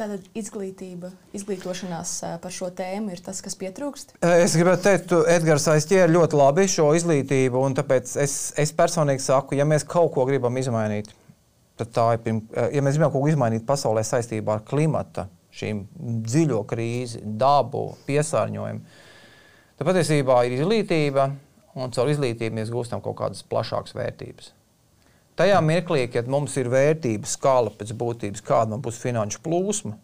Tātad 0.00 0.24
izglītība, 0.32 1.10
izglītošanās 1.36 2.12
par 2.40 2.52
šo 2.54 2.70
tēmu 2.72 3.12
ir 3.12 3.20
tas, 3.20 3.42
kas 3.44 3.52
pietrūkst? 3.60 4.14
Es 4.24 4.54
gribētu 4.56 4.86
teikt, 4.86 5.12
Edgars 5.28 5.66
aizķēra 5.68 6.08
ļoti 6.08 6.38
labi 6.40 6.64
šo 6.72 6.86
izglītību. 6.96 7.60
Tāpēc 7.76 8.14
es, 8.24 8.36
es 8.56 8.72
personīgi 8.72 9.20
saku, 9.20 9.58
ja 9.60 9.66
mēs 9.68 9.84
kaut 9.84 10.14
ko 10.14 10.24
gribam 10.30 10.56
izmainīt, 10.56 11.12
tad 11.80 11.92
tā 11.96 12.06
ir 12.14 12.24
pirms, 12.24 12.48
ja 12.74 12.82
mēs 12.84 12.98
gribam 12.98 13.12
kaut 13.12 13.24
ko 13.24 13.32
izmainīt 13.32 13.66
pasaulē 13.68 14.04
saistībā 14.06 14.58
ar 14.58 14.64
klimata, 14.68 15.26
šīm 15.56 15.82
dziļo 16.28 16.62
krīzi, 16.70 17.22
dabu, 17.40 17.88
piesārņojumu, 18.06 18.98
tad 19.78 19.88
patiesībā 19.88 20.42
ir 20.46 20.58
izglītība, 20.60 21.26
un 21.80 21.92
caur 21.96 22.12
izglītību 22.12 22.60
mēs 22.60 22.72
gūstam 22.72 23.02
kaut 23.04 23.18
kādas 23.18 23.42
plašākas 23.46 23.96
vērtības. 23.96 24.52
Tajā 25.40 25.58
mirklī, 25.64 26.04
kad 26.12 26.28
mums 26.28 26.56
ir 26.60 26.68
vērtības 26.68 27.36
skala 27.38 27.72
pēc 27.72 27.94
būtības, 27.96 28.44
kāda 28.44 28.76
būs 28.82 29.00
finanšu 29.00 29.40
plūsma, 29.44 29.94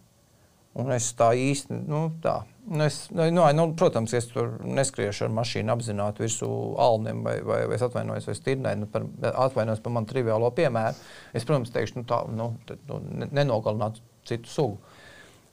un 0.81 0.93
es 0.97 1.11
tā 1.19 1.33
īsti, 1.37 1.83
nu, 1.91 2.07
tā, 2.25 2.39
es, 2.87 2.99
nu, 3.15 3.45
nu, 3.55 3.67
protams, 3.79 4.15
es 4.19 4.27
tur 4.31 4.57
neskriešu 4.67 5.27
ar 5.27 5.33
mašīnu 5.37 5.73
apzināti 5.75 6.25
virsū 6.25 6.49
alniem, 6.83 7.23
vai, 7.27 7.37
vai, 7.47 7.61
vai 7.71 7.79
es 7.79 7.85
atvainojos, 7.87 8.27
vai 8.27 8.37
stirnēju, 8.39 8.81
nu, 8.83 8.89
par, 8.91 9.07
atvainojos 9.47 9.83
par 9.85 9.95
manu 9.95 10.11
triviālo 10.11 10.51
piemēru. 10.57 10.99
Es, 11.33 11.47
protams, 11.47 11.73
teikšu, 11.75 12.01
nu, 12.01 12.07
tā, 12.11 12.21
nu, 12.35 12.51
nu, 12.91 13.01
nenogalināt 13.31 14.01
citu 14.27 14.51
sugu. 14.51 14.81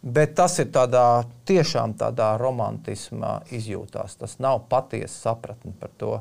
Bet 0.04 0.34
tas 0.36 0.58
ir 0.60 0.68
tādā 0.76 1.24
tiešām 1.48 1.94
tādā 1.96 2.34
romantismā 2.42 3.38
izjūtās. 3.56 4.18
Tas 4.20 4.36
nav 4.44 4.66
patiesa 4.72 5.30
sapratne 5.30 5.72
par 5.80 5.94
to, 6.02 6.18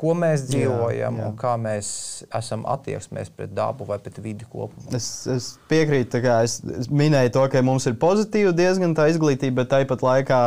ko 0.00 0.14
mēs 0.16 0.46
dzīvojam 0.48 1.18
jā, 1.18 1.22
jā. 1.22 1.28
un 1.28 1.36
kā 1.38 1.52
mēs 1.60 1.90
esam 2.36 2.64
attieksmēs 2.68 3.30
pret 3.36 3.52
dabu 3.56 3.84
vai 3.88 3.98
pret 4.02 4.16
vidi 4.22 4.48
kopumā. 4.48 4.88
Es, 4.96 5.08
es 5.30 5.52
piekrītu, 5.70 6.22
ka 6.24 6.40
es, 6.46 6.58
es 6.80 6.88
minēju 6.88 7.34
to, 7.36 7.44
ka 7.52 7.62
mums 7.66 7.88
ir 7.90 7.98
pozitīva 8.00 8.54
diezgan 8.56 8.96
tā 8.96 9.10
izglītība, 9.12 9.60
bet 9.62 9.72
tāpat 9.74 10.04
laikā 10.06 10.40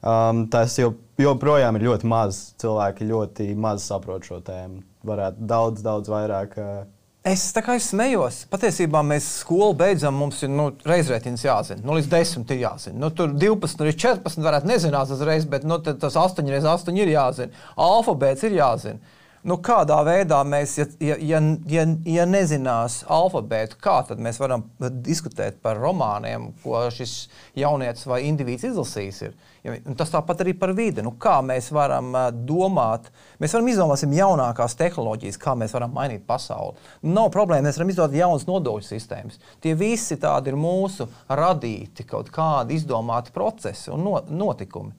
um, 0.00 0.44
tas 0.50 0.74
joprojām 0.78 1.78
ir 1.78 1.86
ļoti 1.86 2.10
maz. 2.10 2.42
Cilvēki 2.62 3.08
ļoti 3.12 3.48
maz 3.62 3.86
saprot 3.86 4.26
šo 4.26 4.42
tēmu. 4.46 4.82
Varētu 5.06 5.48
daudz, 5.54 5.86
daudz 5.86 6.10
vairāk. 6.10 6.58
Uh, 6.58 6.95
Es 7.26 7.48
tā 7.50 7.58
kā 7.66 7.74
es 7.74 7.88
smējos. 7.90 8.44
Patiesībā 8.52 9.00
mēs 9.02 9.24
skolu 9.40 9.72
beidzam, 9.74 10.14
mums 10.14 10.44
ir 10.46 10.50
nu, 10.52 10.68
reizrēķins 10.86 11.42
jāzina. 11.42 11.82
Nu, 11.82 11.96
līdz 11.96 12.06
10 12.12 12.52
ir 12.54 12.60
jāzina. 12.60 13.00
Nu, 13.02 13.08
tur 13.10 13.32
12, 13.34 13.82
arī 13.82 13.94
14 13.98 14.46
varētu 14.46 14.70
nezināt 14.70 15.10
uzreiz, 15.10 15.48
bet 15.50 15.66
nu, 15.66 15.80
tas 15.82 16.14
8 16.22 16.46
reizes 16.46 16.70
8 16.70 17.00
ir 17.02 17.10
jāzina. 17.10 17.64
Alfabēts 17.82 18.46
ir 18.46 18.54
jāzina. 18.60 19.16
Nu, 19.46 19.56
kādā 19.62 19.98
veidā 20.06 20.38
mēs, 20.46 20.76
ja, 20.78 20.86
ja, 21.02 21.16
ja, 21.22 21.40
ja, 21.70 21.82
ja 22.14 22.28
nezinās 22.30 23.00
alfabētu, 23.10 23.78
kā 23.82 24.00
tad 24.06 24.22
mēs 24.22 24.38
varam 24.42 24.64
diskutēt 25.06 25.58
par 25.62 25.82
romāniem, 25.82 26.52
ko 26.62 26.84
šis 26.94 27.28
jaunietis 27.58 28.06
vai 28.10 28.24
indivīds 28.30 28.66
izlasījis? 28.70 29.20
Ir? 29.28 29.36
Ja, 29.66 29.74
tas 29.98 30.12
tāpat 30.12 30.44
arī 30.44 30.52
par 30.54 30.70
vidi. 30.78 31.02
Nu, 31.02 31.16
kā 31.18 31.40
mēs 31.42 31.72
varam 31.74 32.12
domāt, 32.46 33.08
mēs 33.42 33.56
varam 33.56 33.70
izdomāt 33.72 34.04
jaunākās 34.14 34.76
tehnoloģijas, 34.78 35.40
kā 35.42 35.56
mēs 35.58 35.74
varam 35.74 35.96
mainīt 35.96 36.22
pasauli. 36.28 36.76
Nu, 37.02 37.16
nav 37.16 37.32
problēma, 37.34 37.66
mēs 37.66 37.80
varam 37.80 37.90
izdomāt 37.90 38.14
jaunas 38.14 38.46
nodokļu 38.46 38.86
sistēmas. 38.86 39.40
Tie 39.64 39.74
visi 39.78 40.20
tādi 40.22 40.52
ir 40.52 40.60
mūsu 40.60 41.08
radīti 41.26 42.06
kaut 42.06 42.30
kādi 42.34 42.78
izdomāti 42.78 43.34
procesi 43.34 43.90
un 43.90 44.06
no, 44.06 44.20
notikumi. 44.30 44.94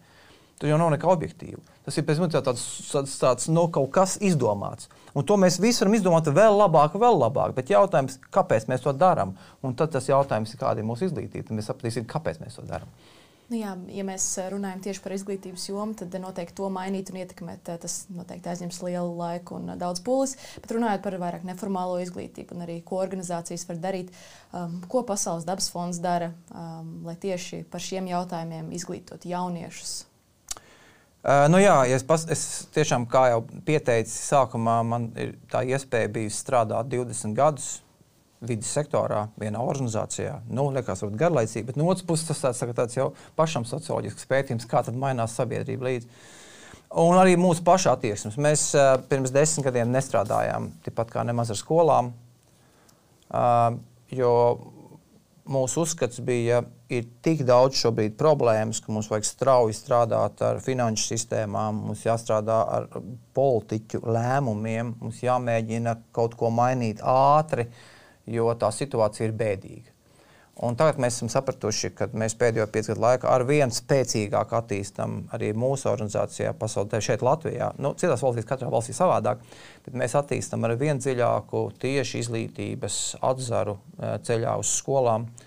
Tur 0.57 0.71
jau 0.71 0.77
nav 0.81 0.89
nekā 0.95 1.07
objektīva. 1.13 1.62
Tas 1.86 1.95
ir 2.00 2.03
pēc 2.03 2.19
tam 2.19 2.31
tāds, 2.33 2.63
tāds, 2.89 3.12
tāds 3.21 3.47
no 3.53 3.67
kaut 3.71 3.91
kas 3.95 4.17
izdomāts. 4.19 4.89
Un 5.15 5.24
to 5.24 5.38
mēs 5.39 5.62
visi 5.62 5.83
varam 5.83 5.95
izdomāt 5.95 6.27
vēl 6.33 6.57
labāk, 6.59 6.97
vēl 7.00 7.21
labāk. 7.21 7.53
Bet 7.55 7.69
jautājums, 7.71 8.17
kāpēc 8.33 8.65
mēs 8.67 8.83
to 8.83 8.91
darām? 8.97 9.38
Un 9.63 9.77
tad 9.77 9.93
tas 9.93 10.09
jautājums 10.09 10.51
ir, 10.51 10.59
kāda 10.59 10.81
ir 10.81 10.89
mūsu 10.89 11.07
izglītība. 11.07 11.55
Mēs 11.55 11.69
sapratīsim, 11.69 12.09
kāpēc 12.09 12.41
mēs 12.41 12.57
to 12.57 12.65
darām. 12.67 12.89
Nu 13.47 13.55
jā, 13.55 13.69
ja 13.95 14.03
mēs 14.03 14.25
eh, 14.41 14.49
runājam 14.51 14.81
tieši 14.83 15.01
par 15.03 15.13
izglītības 15.15 15.69
jomu, 15.69 15.95
tad 15.95 16.15
noteikti 16.19 16.55
to 16.57 16.67
mainīt 16.73 17.13
un 17.13 17.21
ietekmēt. 17.21 17.69
Eh, 17.71 17.77
tas 17.79 18.01
noteikti 18.11 18.51
aizņems 18.51 18.81
lielu 18.83 19.13
laiku 19.15 19.55
un 19.61 19.71
eh, 19.71 19.77
daudz 19.79 20.01
pūles. 20.03 20.35
Bet 20.59 20.73
runājot 20.75 21.05
par 21.05 21.15
vairāk 21.21 21.45
neformālo 21.47 22.01
izglītību 22.03 22.57
un 22.57 22.65
arī 22.65 22.81
ko 22.83 22.99
organizācijas 22.99 23.63
var 23.69 23.79
darīt, 23.87 24.11
um, 24.51 24.81
ko 24.91 25.05
Pasaules 25.07 25.47
dabas 25.47 25.71
fonds 25.71 26.01
dara, 26.03 26.33
um, 26.51 26.91
lai 27.07 27.15
tieši 27.23 27.61
par 27.71 27.83
šiem 27.83 28.11
jautājumiem 28.11 28.67
izglītot 28.75 29.23
jauniešus. 29.23 29.95
Uh, 31.23 31.47
nu 31.51 31.63
jā, 31.63 31.79
es, 31.95 32.03
pas, 32.07 32.27
es 32.31 32.67
tiešām, 32.75 33.07
kā 33.11 33.29
jau 33.31 33.41
pieteicu, 33.67 34.11
sākumā 34.11 34.81
man 34.87 35.09
ir 35.15 35.37
tā 35.51 35.63
iespēja 35.63 36.11
bijusi 36.19 36.43
strādāt 36.43 36.91
20 36.91 37.35
gadus 37.35 37.77
vidas 38.46 38.70
sektorā, 38.70 39.27
vienā 39.39 39.62
organizācijā. 39.65 40.41
Nu, 40.53 40.67
liekas, 40.74 41.01
varbūt 41.01 41.20
garlaicīgi, 41.20 41.65
bet 41.72 41.79
no 41.79 41.88
otras 41.89 42.06
puses 42.06 42.27
tas 42.29 42.44
tāds, 42.44 42.75
tāds 42.77 42.98
jau 42.98 43.08
pašam 43.39 43.65
socioloģisks 43.65 44.29
pētījums, 44.29 44.67
kā 44.70 44.84
tad 44.86 44.98
mainās 45.00 45.36
sabiedrība 45.39 45.89
līdzi. 45.89 46.10
Un 47.01 47.17
arī 47.20 47.36
mūsu 47.39 47.65
paša 47.67 47.98
attieksmes. 47.98 48.38
Mēs 48.39 48.70
uh, 48.77 48.94
pirms 49.10 49.34
desmit 49.36 49.67
gadiem 49.67 49.91
nestrādājām 49.91 50.72
tikpat 50.86 51.12
kā 51.12 51.25
nemaz 51.27 51.51
ar 51.51 51.60
skolām, 51.60 52.13
uh, 53.34 53.74
jo 54.13 54.32
mūsu 55.48 55.84
uzskats 55.84 56.22
bija, 56.24 56.62
ir 56.94 57.10
tik 57.25 57.41
daudz 57.48 57.82
šobrīd 57.82 58.15
problēmas, 58.20 58.79
ka 58.84 58.94
mums 58.94 59.10
vajag 59.12 59.27
strauji 59.27 59.75
strādāt 59.75 60.44
ar 60.46 60.62
finanšu 60.63 61.10
sistēmām, 61.10 61.84
mums 61.89 62.06
jāstrādā 62.06 62.62
ar 62.77 62.88
politiķu 63.36 64.06
lēmumiem, 64.06 64.96
mums 65.01 65.22
jāmēģina 65.25 65.98
kaut 66.15 66.38
ko 66.39 66.53
mainīt 66.53 67.01
ātri. 67.03 67.67
Uh, 67.67 67.94
jo 68.27 68.50
tā 68.60 68.72
situācija 68.74 69.29
ir 69.29 69.38
bēdīga. 69.38 69.93
Un 70.65 70.74
tagad 70.74 70.98
mēs 70.98 71.19
esam 71.19 71.29
sapratuši, 71.29 71.91
ka 71.93 72.07
mēs 72.17 72.34
pēdējo 72.38 72.65
piecu 72.74 72.96
gadu 72.96 73.03
laikā 73.03 73.29
ar 73.29 73.43
vien 73.46 73.69
spēcīgāk 73.74 74.55
attīstām 74.57 75.19
arī 75.38 75.51
mūsu 75.53 75.91
organizācijā, 75.91 76.55
pasaulē, 76.57 76.98
šeit 77.03 77.22
Latvijā. 77.22 77.69
Nu, 77.77 77.91
citās 77.93 78.24
valstīs, 78.25 78.48
katrā 78.50 78.72
valstī 78.74 78.96
savādāk, 78.98 79.43
bet 79.86 80.00
mēs 80.01 80.17
attīstām 80.17 80.65
ar 80.65 80.74
vien 80.81 80.98
dziļāku 80.98 81.62
tieši 81.84 82.24
izglītības 82.24 82.98
atzaru 83.22 83.77
eh, 83.77 84.17
ceļā 84.25 84.57
uz 84.57 84.74
skolām. 84.79 85.29
Uh, 85.29 85.46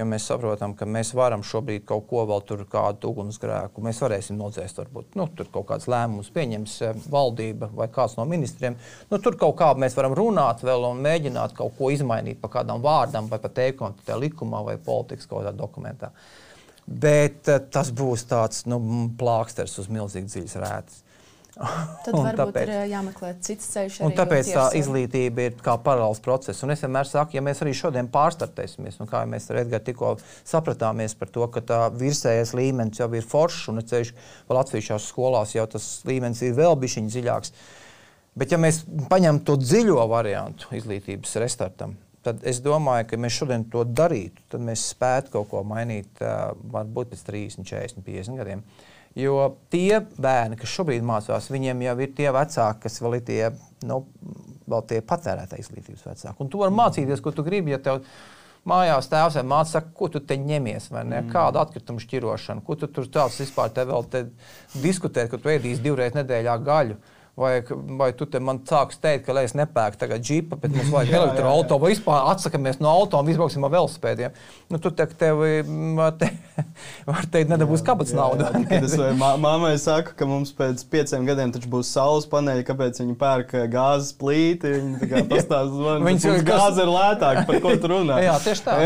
jo 0.00 0.06
mēs 0.08 0.26
saprotam, 0.30 0.74
ka 0.76 0.86
mēs 0.88 1.12
varam 1.16 1.42
šobrīd 1.46 1.84
kaut 1.88 2.06
ko 2.10 2.24
vēl 2.28 2.42
tur, 2.48 2.64
kādu 2.70 3.10
ugunsgrēku, 3.12 3.82
mēs 3.84 4.00
varēsim 4.02 4.38
nodzēst, 4.40 4.80
varbūt 4.80 5.18
nu, 5.20 5.26
tur 5.36 5.50
kaut 5.52 5.68
kāds 5.70 5.88
lēmums 5.90 6.30
pieņems 6.34 6.76
eh, 6.86 7.02
valdība 7.12 7.70
vai 7.76 7.88
kāds 7.92 8.16
no 8.18 8.26
ministriem. 8.28 8.78
Nu, 9.10 9.20
tur 9.22 9.36
kaut 9.40 9.58
kā 9.60 9.72
mēs 9.78 9.96
varam 9.98 10.16
runāt 10.16 10.64
vēl 10.66 10.88
un 10.90 11.02
mēģināt 11.04 11.56
kaut 11.58 11.76
ko 11.78 11.92
izmainīt 11.94 12.40
pa 12.42 12.52
kādam 12.58 12.82
vārdam 12.84 13.28
vai 13.30 13.40
pa 13.42 13.52
teikumam, 13.60 13.98
tajā 14.00 14.18
likumā 14.24 14.64
vai 14.66 14.78
politikas 14.80 15.28
kaut 15.28 15.42
kādā 15.42 15.54
dokumentā. 15.56 16.14
Bet 16.90 17.46
uh, 17.52 17.60
tas 17.70 17.92
būs 17.94 18.24
tāds 18.30 18.64
nu, 18.70 18.80
plāksters 19.20 19.76
uz 19.82 19.90
milzīgi 19.92 20.32
dziļas 20.32 20.58
rētas. 20.64 21.04
Tad 22.04 22.14
Un 22.16 22.24
varbūt 22.24 22.54
tāpēc- 22.54 22.70
ir 22.72 22.90
jāmeklē 22.94 23.30
cits 23.44 23.66
ceļš. 23.74 23.98
Un 24.06 24.14
tāpēc 24.16 24.48
tā 24.54 24.66
izglītība 24.78 25.48
ir 25.48 25.58
kā 25.60 25.74
paralēls 25.84 26.22
process. 26.24 26.64
Un 26.64 26.72
es 26.72 26.80
vienmēr 26.84 27.08
saku, 27.08 27.36
ja 27.36 27.42
mēs 27.44 27.60
arī 27.64 27.74
šodien 27.76 28.08
pārstartēsimies, 28.12 28.96
un 29.02 29.10
kā 29.10 29.22
mēs 29.28 29.50
ar 29.52 29.60
Edgars 29.64 29.84
tikko 29.84 30.14
sapratāmies 30.48 31.16
par 31.20 31.28
to, 31.34 31.44
ka 31.52 31.60
tā 31.60 31.80
virsējais 31.92 32.54
līmenis 32.56 33.02
jau 33.02 33.10
ir 33.12 33.26
foršs, 33.26 33.68
un 33.72 33.82
ceļš 33.84 34.14
atsevišķās 34.60 35.08
skolās 35.12 35.54
jau 35.56 35.66
tas 35.70 35.88
līmenis 36.08 36.40
ir 36.46 36.56
vēl 36.56 36.78
bišķiņ 36.80 37.10
dziļāks. 37.12 37.52
Bet 38.40 38.54
ja 38.54 38.60
mēs 38.62 38.84
paņemam 39.10 39.42
to 39.44 39.56
dziļo 39.60 40.04
variantu 40.08 40.70
izglītības 40.78 41.34
restartam, 41.42 41.96
tad 42.24 42.44
es 42.46 42.60
domāju, 42.64 43.08
ka 43.10 43.18
mēs 43.20 43.36
šodien 43.40 43.66
to 43.72 43.84
darītu, 43.84 44.44
tad 44.52 44.64
mēs 44.64 44.86
spētu 44.94 45.34
kaut 45.34 45.50
ko 45.52 45.62
mainīt 45.66 46.22
ā, 46.24 46.54
varbūt 46.72 47.12
pēc 47.12 47.26
30, 47.28 47.68
40, 47.68 48.04
50 48.06 48.40
gadiem. 48.40 48.64
Jo 49.18 49.56
tie 49.72 49.98
bērni, 50.22 50.58
kas 50.60 50.70
šobrīd 50.70 51.02
mācās, 51.06 51.50
viņiem 51.50 51.80
jau 51.82 51.96
ir 52.04 52.12
tie 52.14 52.28
vecāki, 52.34 52.84
kas 52.84 53.00
vēl 53.02 53.16
ir 53.18 53.24
tie, 53.26 53.40
nu, 53.88 54.04
vēl 54.70 54.84
tie 54.86 55.00
patērētāji 55.02 55.64
izglītības 55.64 56.04
vecāki. 56.06 56.36
Un 56.44 56.52
tu 56.52 56.60
vari 56.60 56.76
mācīties, 56.76 57.22
ko 57.24 57.32
tu 57.34 57.42
gribi, 57.46 57.74
ja 57.74 57.80
tev 57.82 58.04
mājās 58.70 59.08
tēvs 59.10 59.40
vai 59.40 59.44
māte 59.50 59.72
saka, 59.72 59.90
ko 59.96 60.10
tu 60.12 60.22
te 60.22 60.36
ņemies, 60.38 60.90
vai 60.94 61.04
ne? 61.08 61.24
Kādu 61.32 61.58
atkritumu 61.62 62.02
šķirošanu, 62.02 62.62
ko 62.66 62.76
tu 62.78 62.90
tur 62.92 63.08
tāds 63.10 63.40
vispār 63.42 63.72
te 63.74 63.86
vēl 63.88 64.06
te 64.12 64.26
diskutēt, 64.78 65.30
ka 65.32 65.40
tu 65.40 65.50
ēdīsi 65.50 65.82
divreiz 65.82 66.14
nedēļā 66.14 66.58
gaļu. 66.66 66.98
Vai, 67.38 67.62
vai 67.96 68.10
tu 68.12 68.26
te 68.28 68.40
man 68.42 68.58
sāksi 68.66 68.98
teikt, 69.00 69.22
ka 69.24 69.34
es 69.40 69.54
nepērku 69.56 69.96
tagad 70.00 70.20
džipa, 70.24 70.58
bet 70.60 70.74
mums 70.74 70.90
vajag 70.94 71.14
elektroautorātu, 71.14 71.78
vai 71.80 71.92
vispār 71.94 72.26
atsakāmies 72.32 72.80
no 72.82 72.90
auto 72.90 73.20
un 73.22 73.30
izbrauksim 73.32 73.64
ar 73.64 73.72
velospēdiem? 73.76 74.34
Nu, 74.68 74.80
tu 74.82 74.90
te, 74.92 75.06
tev, 75.06 75.40
te, 76.20 76.30
var 77.08 77.28
teikt, 77.30 77.52
nedabūs 77.52 77.84
kabatas 77.86 78.12
naudu. 78.18 78.48
es 78.76 78.96
mammai 79.20 79.76
saku, 79.80 80.16
ka 80.18 80.28
mums 80.28 80.52
pēc 80.58 80.82
pieciem 80.92 81.28
gadiem 81.28 81.54
taču 81.54 81.70
būs 81.72 81.92
saules 81.94 82.28
paneļi, 82.30 82.66
kāpēc 82.68 83.00
viņi 83.04 83.16
pērk 83.22 83.54
eh, 83.62 83.68
gāzes 83.72 84.12
plīti. 84.20 84.74
Viņi 84.76 85.24
pastāsta, 85.32 85.96
jau- 86.26 86.42
gāze 86.50 86.84
ir 86.84 86.92
lētāka, 86.92 87.46
par 87.48 87.62
ko 87.62 87.76
tu 87.80 87.94
runā. 87.94 88.20
Jā, 88.26 88.36
tieši 88.42 88.66
tā. 88.66 88.76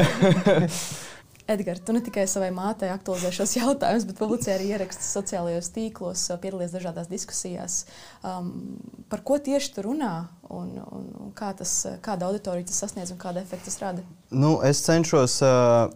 Edgars, 1.46 1.82
tu 1.84 1.92
ne 1.92 2.00
tikai 2.00 2.24
savai 2.30 2.48
mātei 2.56 2.88
aktualizē 2.88 3.28
šos 3.36 3.50
jautājumus, 3.58 4.06
bet 4.08 4.16
publicē 4.16 4.54
arī 4.54 4.70
ierakstus 4.72 5.10
sociālajos 5.12 5.68
tīklos, 5.74 6.22
piedalījies 6.40 6.72
dažādās 6.78 7.10
diskusijās. 7.10 7.82
Um, 8.24 8.78
par 9.12 9.20
ko 9.28 9.36
tieši 9.36 9.74
tu 9.74 9.84
runā 9.84 10.14
un, 10.48 10.70
un, 10.80 11.10
un 11.26 11.34
kā 11.36 11.52
tas, 11.58 11.74
kāda 12.04 12.30
auditorija 12.30 12.70
tas 12.70 12.80
sasniedz 12.86 13.12
un 13.12 13.20
kāda 13.20 13.44
efekta 13.44 13.68
tas 13.68 13.76
rada? 13.82 14.06
Nu, 14.32 14.56
es 14.64 14.80
cenšos 14.86 15.36
uh, 15.44 15.92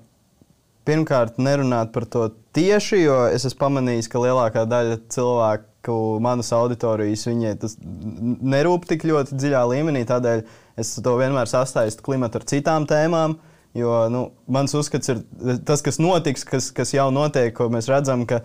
pirmkārt 0.89 1.41
nerunāt 1.41 1.97
par 1.97 2.05
to 2.13 2.29
tieši, 2.57 3.03
jo 3.07 3.19
es 3.33 3.49
esmu 3.49 3.63
pamanījis, 3.65 4.13
ka 4.13 4.21
lielākā 4.21 4.69
daļa 4.69 5.01
cilvēku 5.17 5.99
manas 6.25 6.53
auditorijas 6.53 7.25
viņai 7.31 7.57
tas 7.65 7.81
nerūp 7.81 8.85
tik 8.93 9.09
ļoti 9.09 9.41
dziļā 9.41 9.65
līmenī. 9.73 10.05
Tādēļ 10.13 10.45
es 10.85 10.97
to 11.01 11.21
vienmēr 11.21 11.49
sastaistu 11.49 12.05
klimatu 12.05 12.43
ar 12.43 12.53
citām 12.53 12.85
tēmām. 12.89 13.41
Jo 13.77 14.09
nu, 14.13 14.25
mans 14.49 14.73
uzskats 14.75 15.13
ir 15.13 15.21
tas, 15.69 15.83
kas 15.85 16.01
notiks, 16.01 16.45
kas, 16.49 16.71
kas 16.75 16.95
jau 16.95 17.11
notiek, 17.15 17.53
ko 17.55 17.69
mēs 17.73 17.91
redzam, 17.91 18.25
ka 18.29 18.41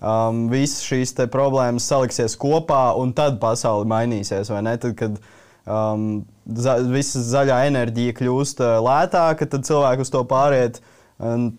um, 0.00 0.46
visas 0.52 0.84
šīs 0.86 1.16
problēmas 1.32 1.88
saliksies 1.88 2.36
kopā 2.38 2.90
un 3.00 3.14
tad 3.16 3.40
pasaule 3.42 3.88
mainīsies. 3.88 4.52
Tad, 4.52 4.90
kad 4.98 5.16
um, 5.64 6.24
za, 6.46 6.76
visa 6.92 7.24
zaļā 7.24 7.62
enerģija 7.70 8.18
kļūst 8.20 8.62
uh, 8.64 8.76
lētāka, 8.84 9.48
tad 9.48 9.66
cilvēki 9.68 10.06
uz 10.06 10.12
to 10.12 10.22
pāriet. 10.28 10.82
Um, 11.16 11.54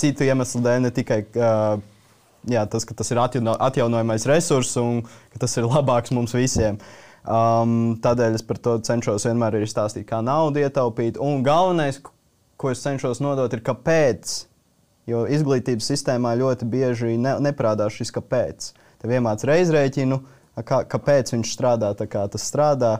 citu 0.00 0.26
iemeslu 0.26 0.62
dēļ, 0.64 0.82
ne 0.86 0.90
tikai 0.96 1.22
uh, 1.36 1.78
jā, 2.48 2.64
tas, 2.70 2.86
ka 2.88 2.96
tas 2.96 3.10
ir 3.12 3.20
atjauno, 3.20 3.54
atjaunojamais 3.68 4.26
resurs 4.30 4.72
un 4.80 5.02
ka 5.32 5.42
tas 5.44 5.56
ir 5.60 5.68
labāks 5.68 6.14
mums 6.16 6.34
visiem. 6.36 6.80
Um, 7.20 7.98
tādēļ 8.00 8.38
es 8.38 8.44
par 8.46 8.58
to 8.64 8.78
cenšos 8.84 9.26
vienmēr 9.28 9.58
arī 9.58 9.68
stāstīt, 9.68 10.06
kā 10.08 10.22
naudu 10.24 10.62
ietaupīt. 10.62 11.20
Un 11.20 11.44
galvenais, 11.44 12.00
ko 12.60 12.72
es 12.74 12.82
cenšos 12.84 13.22
nodot, 13.24 13.52
ir 13.52 13.64
kāpēc. 13.64 14.36
Jo 15.08 15.24
izglītības 15.32 15.88
sistēmā 15.90 16.36
ļoti 16.38 16.68
bieži 16.70 17.16
ne, 17.18 17.32
neparādās 17.42 17.96
šis 17.96 18.12
kāpēc. 18.14 18.68
Tev 19.00 19.14
iemācīja 19.16 19.48
reizrēķinu, 19.54 20.20
kā, 20.68 20.82
kāpēc 20.92 21.32
viņš 21.34 21.54
strādā 21.56 21.94
tā, 21.98 22.06
kā 22.10 22.26
tas 22.30 22.44
strādā. 22.46 22.98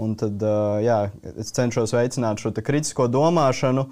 Un 0.00 0.14
tad 0.16 0.40
jā, 0.80 1.00
es 1.34 1.50
cenšos 1.52 1.92
veicināt 1.92 2.40
šo 2.40 2.54
kritisko 2.56 3.10
domāšanu 3.12 3.84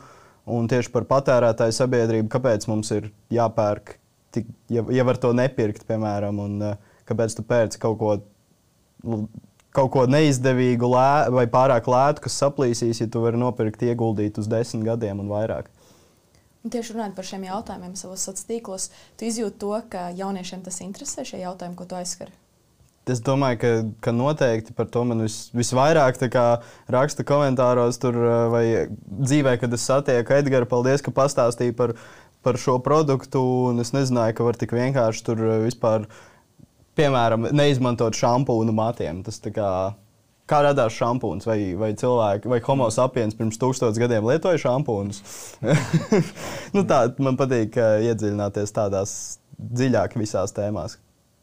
un 0.49 0.69
tieši 0.71 0.93
par 0.95 1.05
patērētāju 1.11 1.75
sabiedrību, 1.77 2.31
kāpēc 2.33 2.65
mums 2.71 2.93
ir 2.97 3.11
jāpērk, 3.35 3.99
tik, 4.33 4.49
ja, 4.73 4.87
ja 4.95 5.05
var 5.05 5.21
to 5.21 5.35
nepirkt, 5.37 5.85
piemēram, 5.89 6.41
un 6.41 6.65
kāpēc 7.09 7.37
tu 7.37 7.45
pērci 7.45 7.83
kaut 7.83 7.99
ko 8.01 8.15
kaut 9.77 9.91
ko 9.95 10.05
neizdevīgu 10.11 10.89
lē, 10.91 11.11
vai 11.35 11.47
pārāk 11.51 11.89
lētu, 11.91 12.25
kas 12.25 12.39
saplīsīs, 12.41 13.03
ja 13.03 13.09
tu 13.11 13.23
vari 13.25 13.41
nopirkt, 13.41 13.85
ieguldīt 13.85 14.41
uz 14.41 14.49
desmit 14.51 14.87
gadiem 14.89 15.21
un 15.25 15.31
vairāk. 15.33 15.69
Un 16.65 16.73
tieši 16.75 16.97
runājot 16.97 17.15
par 17.15 17.27
šiem 17.29 17.47
jautājumiem 17.47 17.95
savos 17.97 18.25
sociālos 18.27 18.49
tīklos, 18.49 18.91
tu 19.17 19.29
izjūti 19.29 19.61
to, 19.63 19.73
ka 19.93 20.09
jauniešiem 20.19 20.65
tas 20.67 20.81
interesē 20.85 21.25
šie 21.29 21.45
jautājumi, 21.45 21.79
ko 21.79 21.87
tu 21.89 21.99
aizskari. 21.99 22.35
Es 23.09 23.23
domāju, 23.25 23.59
ka, 23.63 23.69
ka 24.05 24.13
noteikti 24.13 24.75
par 24.77 24.89
to 24.93 25.03
man 25.09 25.23
vis, 25.25 25.49
visvairāk 25.57 26.19
kā 26.33 26.47
raksta 26.93 27.25
komentāros, 27.25 27.97
tur, 28.03 28.19
uh, 28.21 28.49
vai 28.53 28.65
dzīvē, 29.09 29.57
kad 29.63 29.73
es 29.73 29.87
satieku 29.89 30.37
Edgars. 30.37 30.69
Paldies, 30.69 31.05
ka 31.05 31.15
pastāstīji 31.15 31.77
par, 31.79 31.95
par 32.45 32.61
šo 32.61 32.77
produktu. 32.85 33.41
Es 33.81 33.95
nezināju, 33.97 34.37
ka 34.37 34.49
var 34.51 34.61
tik 34.61 34.77
vienkārši 34.77 35.25
tur 35.25 35.41
uh, 35.41 35.55
vispār, 35.65 36.05
piemēram, 36.99 37.49
neizmantot 37.57 38.19
šampūnu 38.19 38.75
matiem. 38.77 39.23
Tas 39.27 39.41
tā 39.45 39.53
kā, 39.55 39.71
kā 40.51 40.61
radās 40.67 40.97
šampūns, 40.99 41.49
vai, 41.49 41.59
vai 41.79 41.93
cilvēki, 41.99 42.51
vai 42.51 42.61
homo 42.67 42.91
sapiens 42.95 43.37
pirms 43.39 43.61
tūkstotis 43.61 44.01
gadiem 44.03 44.27
lietoja 44.29 44.61
šampūnus. 44.67 45.23
nu, 46.77 46.85
tā, 46.89 47.05
man 47.23 47.39
patīk 47.41 47.79
uh, 47.81 47.99
iedziļināties 48.11 48.75
tādās 48.77 49.13
dziļāk 49.59 50.19
visās 50.19 50.55
tēmās. 50.57 50.99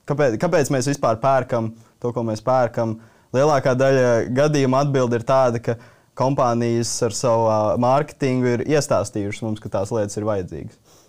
Kāpēc, 0.05 0.37
kāpēc 0.41 0.69
mēs 0.73 0.91
vispār 0.91 1.17
pērkam 1.21 1.71
to, 2.01 2.11
ko 2.13 2.23
mēs 2.27 2.43
pērkam? 2.45 2.99
Lielākā 3.35 3.73
daļa 3.75 4.09
gadījumu 4.35 4.77
atbilde 4.79 5.17
ir 5.19 5.25
tāda, 5.27 5.59
ka 5.59 5.75
kompānijas 6.15 6.91
ar 7.03 7.15
savu 7.15 7.49
ā, 7.51 7.57
mārketingu 7.81 8.53
ir 8.53 8.63
iestāstījušas 8.77 9.43
mums, 9.43 9.63
ka 9.63 9.71
tās 9.73 9.91
lietas 9.91 10.15
ir 10.19 10.27
vajadzīgas. 10.29 11.01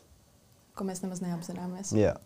Ko 0.77 0.85
mēs 0.89 1.05
nemaz 1.05 1.23
neapzināmies. 1.25 1.93
Jā. 1.97 2.17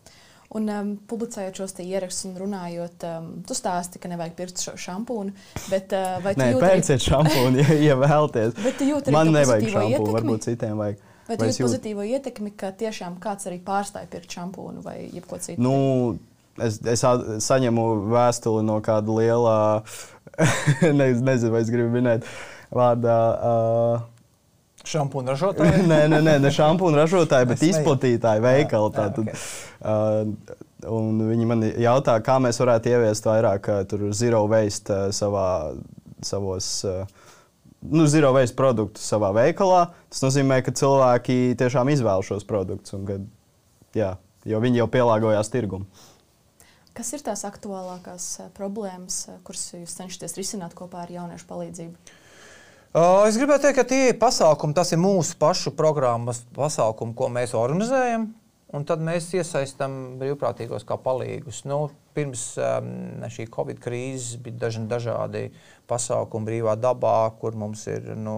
Un 0.51 0.67
um, 0.67 0.89
publicējot 1.07 1.61
šos 1.61 1.77
ierakstus 1.79 2.25
un 2.27 2.33
runājot, 2.41 3.05
um, 3.07 3.29
tu 3.47 3.55
stāsti, 3.55 4.01
ka 4.03 4.09
nevajag 4.11 4.33
pirkt 4.35 4.59
šo 4.59 4.73
šampūnu. 4.83 5.31
Bet, 5.71 5.93
uh, 5.95 6.17
vai 6.25 6.33
tu 6.35 6.41
Nē, 6.41 6.49
jūti 6.51 6.65
pērciet 6.65 7.05
šampūnu, 7.05 7.61
ja, 7.61 7.77
ja 7.79 7.95
vēlaties. 8.01 8.57
Bet 8.59 8.75
tu 8.81 8.89
jūti 8.89 9.15
Man 9.15 9.31
nevajag 9.31 9.69
šampūnu, 9.69 9.93
ietekmi? 9.95 10.17
varbūt 10.17 10.49
citiem 10.49 10.83
vajag. 10.83 10.99
Vai 11.29 11.37
tu 11.39 11.47
jūti 11.47 11.63
pozitīvo 11.63 12.03
ietekmi, 12.17 12.51
ka 12.59 12.73
tiešām 12.75 13.15
kāds 13.23 13.47
arī 13.47 13.61
pārstāja 13.63 14.11
pirkt 14.11 14.35
šampūnu 14.35 14.83
vai 14.83 14.97
jebko 15.13 15.39
citu? 15.39 15.63
Nu, 15.63 15.75
es, 16.59 16.81
es 16.83 17.05
saņemu 17.47 17.87
vēstuli 18.11 18.67
no 18.67 18.81
kāda 18.83 19.19
liela, 19.21 19.57
ne, 20.99 21.13
nezinu, 21.15 21.55
vai 21.55 21.63
es 21.63 21.71
gribu 21.71 21.95
minēt, 21.95 22.27
vārdā. 22.75 23.19
Uh, 23.39 24.10
Šampūna 24.87 25.35
ražotāji. 25.35 25.83
nē, 25.91 26.01
nē, 26.11 26.19
nē, 26.25 26.35
ne 26.41 26.51
šampūnu 26.53 26.99
ražotāji, 27.01 27.49
bet 27.51 27.65
izplatītāji 27.67 28.43
veikali. 28.43 28.91
Jā, 28.91 28.95
tātad. 28.97 29.31
ok. 29.31 29.47
Uh, 29.81 30.61
un 30.91 31.19
viņi 31.29 31.49
man 31.49 31.65
jautā, 31.69 32.17
kā 32.25 32.39
mēs 32.41 32.61
varētu 32.61 32.93
ieviest 32.95 33.27
vairāk 33.29 33.69
uh, 33.69 33.81
tur 33.89 34.07
zero 34.17 34.45
waste 34.51 34.93
uh, 34.93 35.11
savā, 35.15 35.49
savos. 36.25 36.79
Uh, 36.87 37.27
Nu, 37.81 38.03
zero 38.05 38.29
waste 38.35 38.53
produktus 38.53 39.07
savā 39.09 39.31
veikalā. 39.33 39.87
Tas 40.13 40.19
nozīmē, 40.21 40.59
ka 40.61 40.69
cilvēki 40.69 41.55
tiešām 41.57 41.89
izvēlas 41.89 42.27
šos 42.29 42.45
produktus, 42.45 42.93
un, 42.93 43.07
kad, 43.07 43.23
jā, 43.97 44.11
jo 44.45 44.59
viņi 44.61 44.83
jau 44.83 44.85
pielāgojās 44.93 45.49
tirgumam. 45.49 45.87
Kas 46.91 47.13
ir 47.15 47.23
tās 47.23 47.45
aktuālākās 47.47 48.25
eh, 48.43 48.49
problēmas, 48.55 49.23
eh, 49.31 49.37
kuras 49.47 49.69
jūs 49.73 49.95
cenšaties 49.95 50.35
risināt 50.35 50.75
kopā 50.75 51.05
ar 51.05 51.13
jauniešu 51.13 51.47
palīdzību? 51.47 52.17
Es 52.91 53.37
gribētu 53.39 53.63
teikt, 53.63 53.77
ka 53.77 53.83
tie 53.87 54.11
pasākumi, 54.19 54.75
tas 54.75 54.89
ir 54.91 54.99
mūsu 54.99 55.37
pašu 55.39 55.71
programmas 55.79 56.41
pasākumi, 56.51 57.15
ko 57.15 57.29
mēs 57.31 57.53
organizējam. 57.55 58.25
Un 58.75 58.85
tad 58.87 59.01
mēs 59.03 59.29
iesaistām 59.35 60.17
brīvprātīgos 60.19 60.83
kā 60.87 60.97
palīgus. 60.99 61.61
Nu, 61.67 61.89
pirms 62.15 62.43
um, 62.59 62.91
šī 63.31 63.45
Covid 63.51 63.79
krīzes 63.83 64.37
bija 64.43 64.59
daži 64.65 64.83
dažādi 64.91 65.41
pasākumi 65.91 66.47
brīvā 66.47 66.77
dabā, 66.79 67.31
kur 67.39 67.55
mums 67.59 67.83
ir 67.91 68.13
nu, 68.19 68.35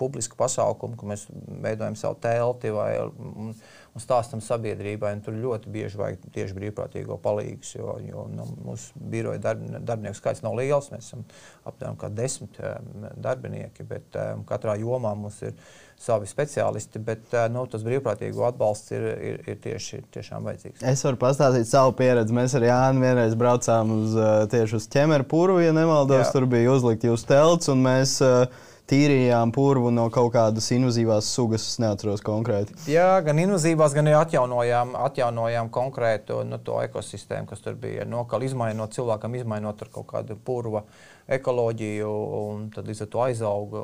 publiski 0.00 0.36
pasākumi, 0.40 0.96
kur 0.96 1.12
mēs 1.12 1.24
veidojam 1.64 1.96
savu 2.00 2.16
telti 2.24 2.72
vai, 2.72 2.90
un, 3.00 3.52
un 3.96 4.02
stāstam 4.02 4.42
sabiedrībai. 4.44 5.14
un 5.16 5.22
Tur 5.24 5.38
ļoti 5.40 5.72
bieži 5.72 6.00
vajag 6.00 6.28
tieši 6.34 6.56
brīvprātīgo 6.58 7.16
palīgus, 7.22 7.72
jo, 7.78 7.96
jo 8.04 8.26
nu, 8.32 8.44
mūsu 8.66 9.06
biroja 9.12 9.40
darb, 9.42 9.64
darbinieku 9.80 10.18
skaits 10.18 10.44
nav 10.44 10.58
liels. 10.58 10.90
Mēs 10.92 11.08
esam 11.08 11.24
apmēram 11.66 12.14
desmit 12.16 12.60
um, 12.60 13.08
darbinieki, 13.24 13.86
bet 13.88 14.20
um, 14.20 14.44
katrā 14.48 14.76
jomā 14.80 15.14
mums 15.16 15.40
ir 15.46 15.56
savi 16.00 16.28
speciālisti, 16.28 17.00
bet 17.00 17.32
uh, 17.32 17.46
nu, 17.52 17.64
tas 17.72 17.84
brīvprātīgo 17.86 18.44
atbalsts 18.50 18.92
ir, 18.92 19.08
ir, 19.30 19.40
ir 19.48 19.60
tieši 19.64 20.02
tiešām 20.12 20.44
vajadzīgs. 20.50 20.84
Es 20.92 21.04
varu 21.06 21.20
pastāstīt 21.24 21.70
savu 21.70 21.96
pieredzi. 21.96 22.36
Mēs 22.36 22.56
ar 22.58 22.68
Jānu 22.68 23.04
vienreiz 23.06 23.36
braucām 23.38 23.96
uz, 23.96 24.16
tieši 24.52 24.80
uz 24.80 24.88
ķemeru 24.92 25.28
pūru, 25.30 25.60
ja 25.64 25.72
nemaldos. 25.76 26.28
Jā. 26.28 26.32
Tur 26.36 26.50
bija 26.52 26.76
uzlikti 26.76 27.08
jūsu 27.08 27.32
telts, 27.32 27.72
un 27.72 27.84
mēs 27.88 28.18
uh, 28.24 28.44
tīrījām 28.90 29.52
purvu 29.54 29.90
no 29.94 30.06
kaut 30.14 30.32
kādas 30.36 30.68
invazīvās 30.76 31.28
sugas. 31.34 31.66
Es 31.66 31.80
neatceros 31.82 32.22
konkrēti. 32.26 32.76
Jā, 32.90 33.18
gan 33.26 33.40
invazīvās, 33.42 33.96
gan 33.96 34.10
arī 34.10 34.18
atjaunojām, 34.20 34.94
atjaunojām 35.08 35.70
konkrētu 35.74 36.42
nu, 36.46 36.60
ekosistēmu, 36.84 37.50
kas 37.50 37.64
tur 37.64 37.76
bija. 37.80 38.06
Nokal, 38.08 38.46
izmainot 38.46 38.94
cilvēkam, 38.96 39.36
izmainot 39.40 39.86
kaut 39.90 40.08
kādu 40.12 40.38
purvu 40.38 40.84
ekoloģiju, 41.26 42.08
un 42.38 42.66
tad 42.74 42.86
līdz 42.86 43.02
ar 43.02 43.08
to 43.10 43.22
aizauga 43.24 43.82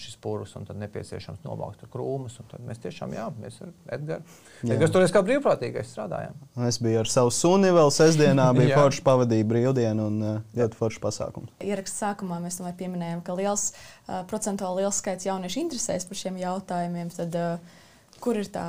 šis 0.00 0.18
purvs, 0.20 0.52
un 0.58 0.66
tad 0.68 0.76
nepieciešams 0.80 1.40
novākt 1.46 1.86
krūmus. 1.92 2.36
Tad 2.50 2.60
mēs 2.66 2.82
tiešām, 2.82 3.14
jā, 3.16 3.28
mēs 3.40 3.56
ar 3.64 3.70
Edgars. 3.96 4.36
Edgars 4.66 4.92
toreiz 4.92 5.14
kā 5.14 5.22
brīvprātīgais 5.24 5.88
strādājām. 5.94 6.36
Es 6.68 6.78
biju 6.84 7.00
ar 7.00 7.08
savu 7.08 7.32
suni 7.32 7.72
vēl 7.72 7.92
sestdienā, 7.94 8.50
bija 8.58 8.76
forši 8.82 9.04
pavadīja 9.08 9.48
brīvdienu 9.48 10.08
un 10.10 10.20
uh, 10.20 10.38
ļoti 10.58 10.80
forši 10.82 11.02
pasākums. 11.06 11.56
Ieraksts 11.64 12.04
sākumā 12.04 12.42
mēs 12.44 12.60
tomēr 12.60 12.76
pieminējām, 12.76 13.24
ka 13.24 13.38
liels, 13.40 13.70
uh, 13.72 14.20
procentuāli 14.28 14.84
liels 14.84 15.00
skaits 15.00 15.30
jauniešu 15.30 15.64
interesēs 15.64 16.08
par 16.08 16.20
šiem 16.20 16.36
jautājumiem. 16.44 17.12
Tad, 17.16 17.40
uh, 17.40 18.16
kur 18.20 18.36
ir 18.36 18.52
tā 18.52 18.66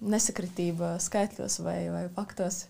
nesakritība 0.00 0.96
skaitļos 1.04 1.60
vai, 1.64 1.80
vai 1.92 2.06
faktos? 2.16 2.64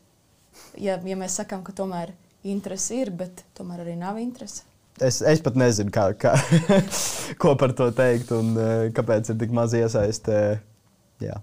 Ja, 0.81 0.99
ja 0.99 1.19
mēs 1.19 1.39
sakām, 1.39 1.63
ka 1.63 1.75
tomēr 1.77 2.17
interese 2.47 3.05
ir, 3.05 3.13
bet 3.15 3.45
tomēr 3.55 3.85
arī 3.85 3.95
nav 4.01 4.19
interese. 4.19 4.67
Es, 4.97 5.19
es 5.21 5.43
pat 5.45 5.59
nezinu, 5.61 5.93
kā, 5.93 6.09
kā, 6.17 6.33
ko 7.43 7.53
par 7.61 7.75
to 7.77 7.91
teikt 7.93 8.31
un 8.33 8.55
uh, 8.57 8.71
kāpēc 8.97 9.29
ir 9.33 9.37
tik 9.43 9.53
maz 9.53 9.75
iesaiste. 9.77 10.39
Jā. 11.21 11.37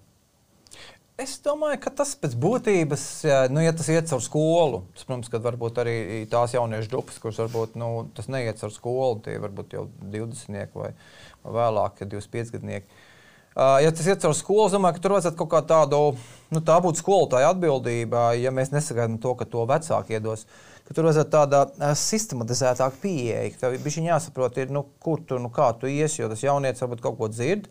Es 1.22 1.36
domāju, 1.46 1.78
ka 1.84 1.92
tas 1.94 2.16
pēc 2.18 2.34
būtības, 2.42 3.04
nu, 3.54 3.62
ja 3.62 3.76
tas 3.78 3.86
iet 3.94 4.10
caur 4.10 4.22
skolu, 4.26 4.80
tas, 4.96 5.06
protams, 5.06 5.30
ka 5.30 5.38
varbūt 5.44 5.78
arī 5.84 5.96
tās 6.32 6.56
jauniešu 6.56 6.90
grupas, 6.90 7.20
kuras 7.22 7.38
varbūt 7.44 7.78
nu, 7.78 7.92
tas 8.18 8.26
neiet 8.34 8.58
caur 8.58 8.74
skolu, 8.74 9.20
tie 9.22 9.38
varbūt 9.42 9.78
jau 9.78 9.86
20 10.02 10.74
vai, 10.74 10.90
vēlāk, 11.46 12.02
25 12.10 12.56
gadnieki. 12.58 13.02
Ja 13.54 13.94
tas 13.94 14.10
iet 14.10 14.26
caur 14.26 14.34
skolu, 14.34 14.66
es 14.66 14.74
domāju, 14.74 14.98
ka 14.98 15.06
tur 15.06 15.14
vajadzētu 15.14 15.38
kaut 15.44 15.54
kā 15.54 15.62
tādu, 15.70 16.02
nu, 16.50 16.66
tā 16.66 16.80
būtu 16.82 17.06
skolotāja 17.06 17.54
atbildība, 17.54 18.32
ja 18.42 18.50
mēs 18.50 18.74
nesagaidām 18.74 19.22
to, 19.22 19.38
ka 19.38 19.46
to 19.46 19.70
vecāki 19.70 20.18
iedos. 20.18 20.48
Uh, 20.50 20.73
ka 20.88 20.96
tur 20.96 21.08
vajadzētu 21.08 21.32
tāda 21.34 21.94
sistematizētāka 22.00 23.00
pieeja. 23.04 23.46
Tev 23.60 23.78
bija 23.84 24.04
jāsaprot, 24.10 24.60
ir, 24.62 24.74
nu, 24.74 24.86
kur 25.04 25.24
tu, 25.28 25.40
nu, 25.42 25.52
kā 25.54 25.72
tu 25.80 25.92
iesi, 25.92 26.22
jo 26.22 26.30
tas 26.32 26.44
jaunietis 26.44 26.84
varbūt 26.84 27.04
kaut 27.06 27.18
ko 27.20 27.32
dzird. 27.32 27.70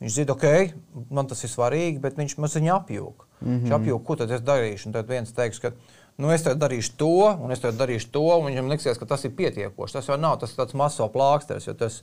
Viņš 0.00 0.14
zina, 0.16 0.32
ok, 0.32 0.72
man 1.12 1.28
tas 1.28 1.42
ir 1.44 1.52
svarīgi, 1.52 2.00
bet 2.00 2.16
viņš 2.16 2.38
mazliet 2.40 2.72
apjūg. 2.72 3.26
Mm 3.40 3.48
-hmm. 3.48 3.64
Viņš 3.64 3.74
apjūg, 3.76 4.04
ko 4.04 4.16
tad 4.16 4.30
es 4.30 4.40
darīšu. 4.40 4.86
Un 4.88 4.92
tad 4.92 5.08
viens 5.08 5.32
teiks, 5.32 5.60
ka 5.60 5.72
nu, 6.16 6.30
es 6.32 6.44
darīšu 6.44 6.96
to, 6.96 7.36
un 7.44 7.52
es 7.52 7.60
darīšu 7.60 8.10
to, 8.12 8.24
un 8.38 8.46
viņam 8.48 8.68
liksies, 8.72 8.98
ka 8.98 9.06
tas 9.06 9.24
ir 9.24 9.36
pietiekoši. 9.36 9.92
Tas 9.92 10.08
jau 10.08 10.16
nav 10.16 10.38
tas 10.40 10.56
tāds 10.56 10.74
maso 10.74 11.08
plāksters. 11.08 11.66
Jo 11.66 11.74
tas, 11.74 12.02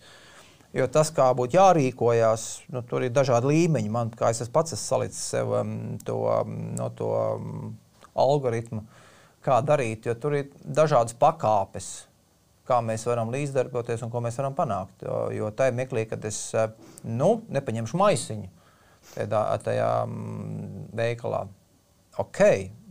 jo 0.73 0.87
tas, 0.87 1.11
kā 1.11 1.33
būtu 1.33 1.57
jārīkojas, 1.57 2.45
nu, 2.69 2.81
tur 2.81 3.03
ir 3.03 3.11
dažādi 3.11 3.47
līmeņi. 3.47 3.89
Man, 3.89 4.09
kā 4.09 4.29
es 4.29 4.49
pats 4.49 4.73
esmu 4.73 4.85
salicis 4.85 5.29
sev 5.33 5.51
um, 5.51 5.97
to, 6.05 6.17
um, 6.41 6.75
no 6.75 6.89
to 6.89 7.09
um, 7.35 7.77
algoritmu, 8.15 8.83
kā 9.47 9.61
darīt, 9.63 10.07
jo 10.07 10.15
tur 10.19 10.35
ir 10.37 10.51
dažādas 10.63 11.15
pakāpes, 11.19 11.89
kā 12.67 12.81
mēs 12.83 13.05
varam 13.07 13.31
līdzdarboties 13.31 14.03
un 14.03 14.11
ko 14.11 14.21
mēs 14.23 14.39
varam 14.41 14.55
panākt. 14.57 15.05
Jo, 15.07 15.27
jo 15.35 15.51
tajā 15.55 15.75
mirklī, 15.75 16.03
kad 16.09 16.25
es 16.27 16.41
eh, 16.57 16.67
nu, 17.07 17.37
nepaņemšu 17.55 17.99
maisiņu 18.01 18.51
tajā, 19.15 19.43
tajā 19.63 19.91
mm, 20.03 20.89
veikalā, 20.97 21.45
ok, 22.19 22.41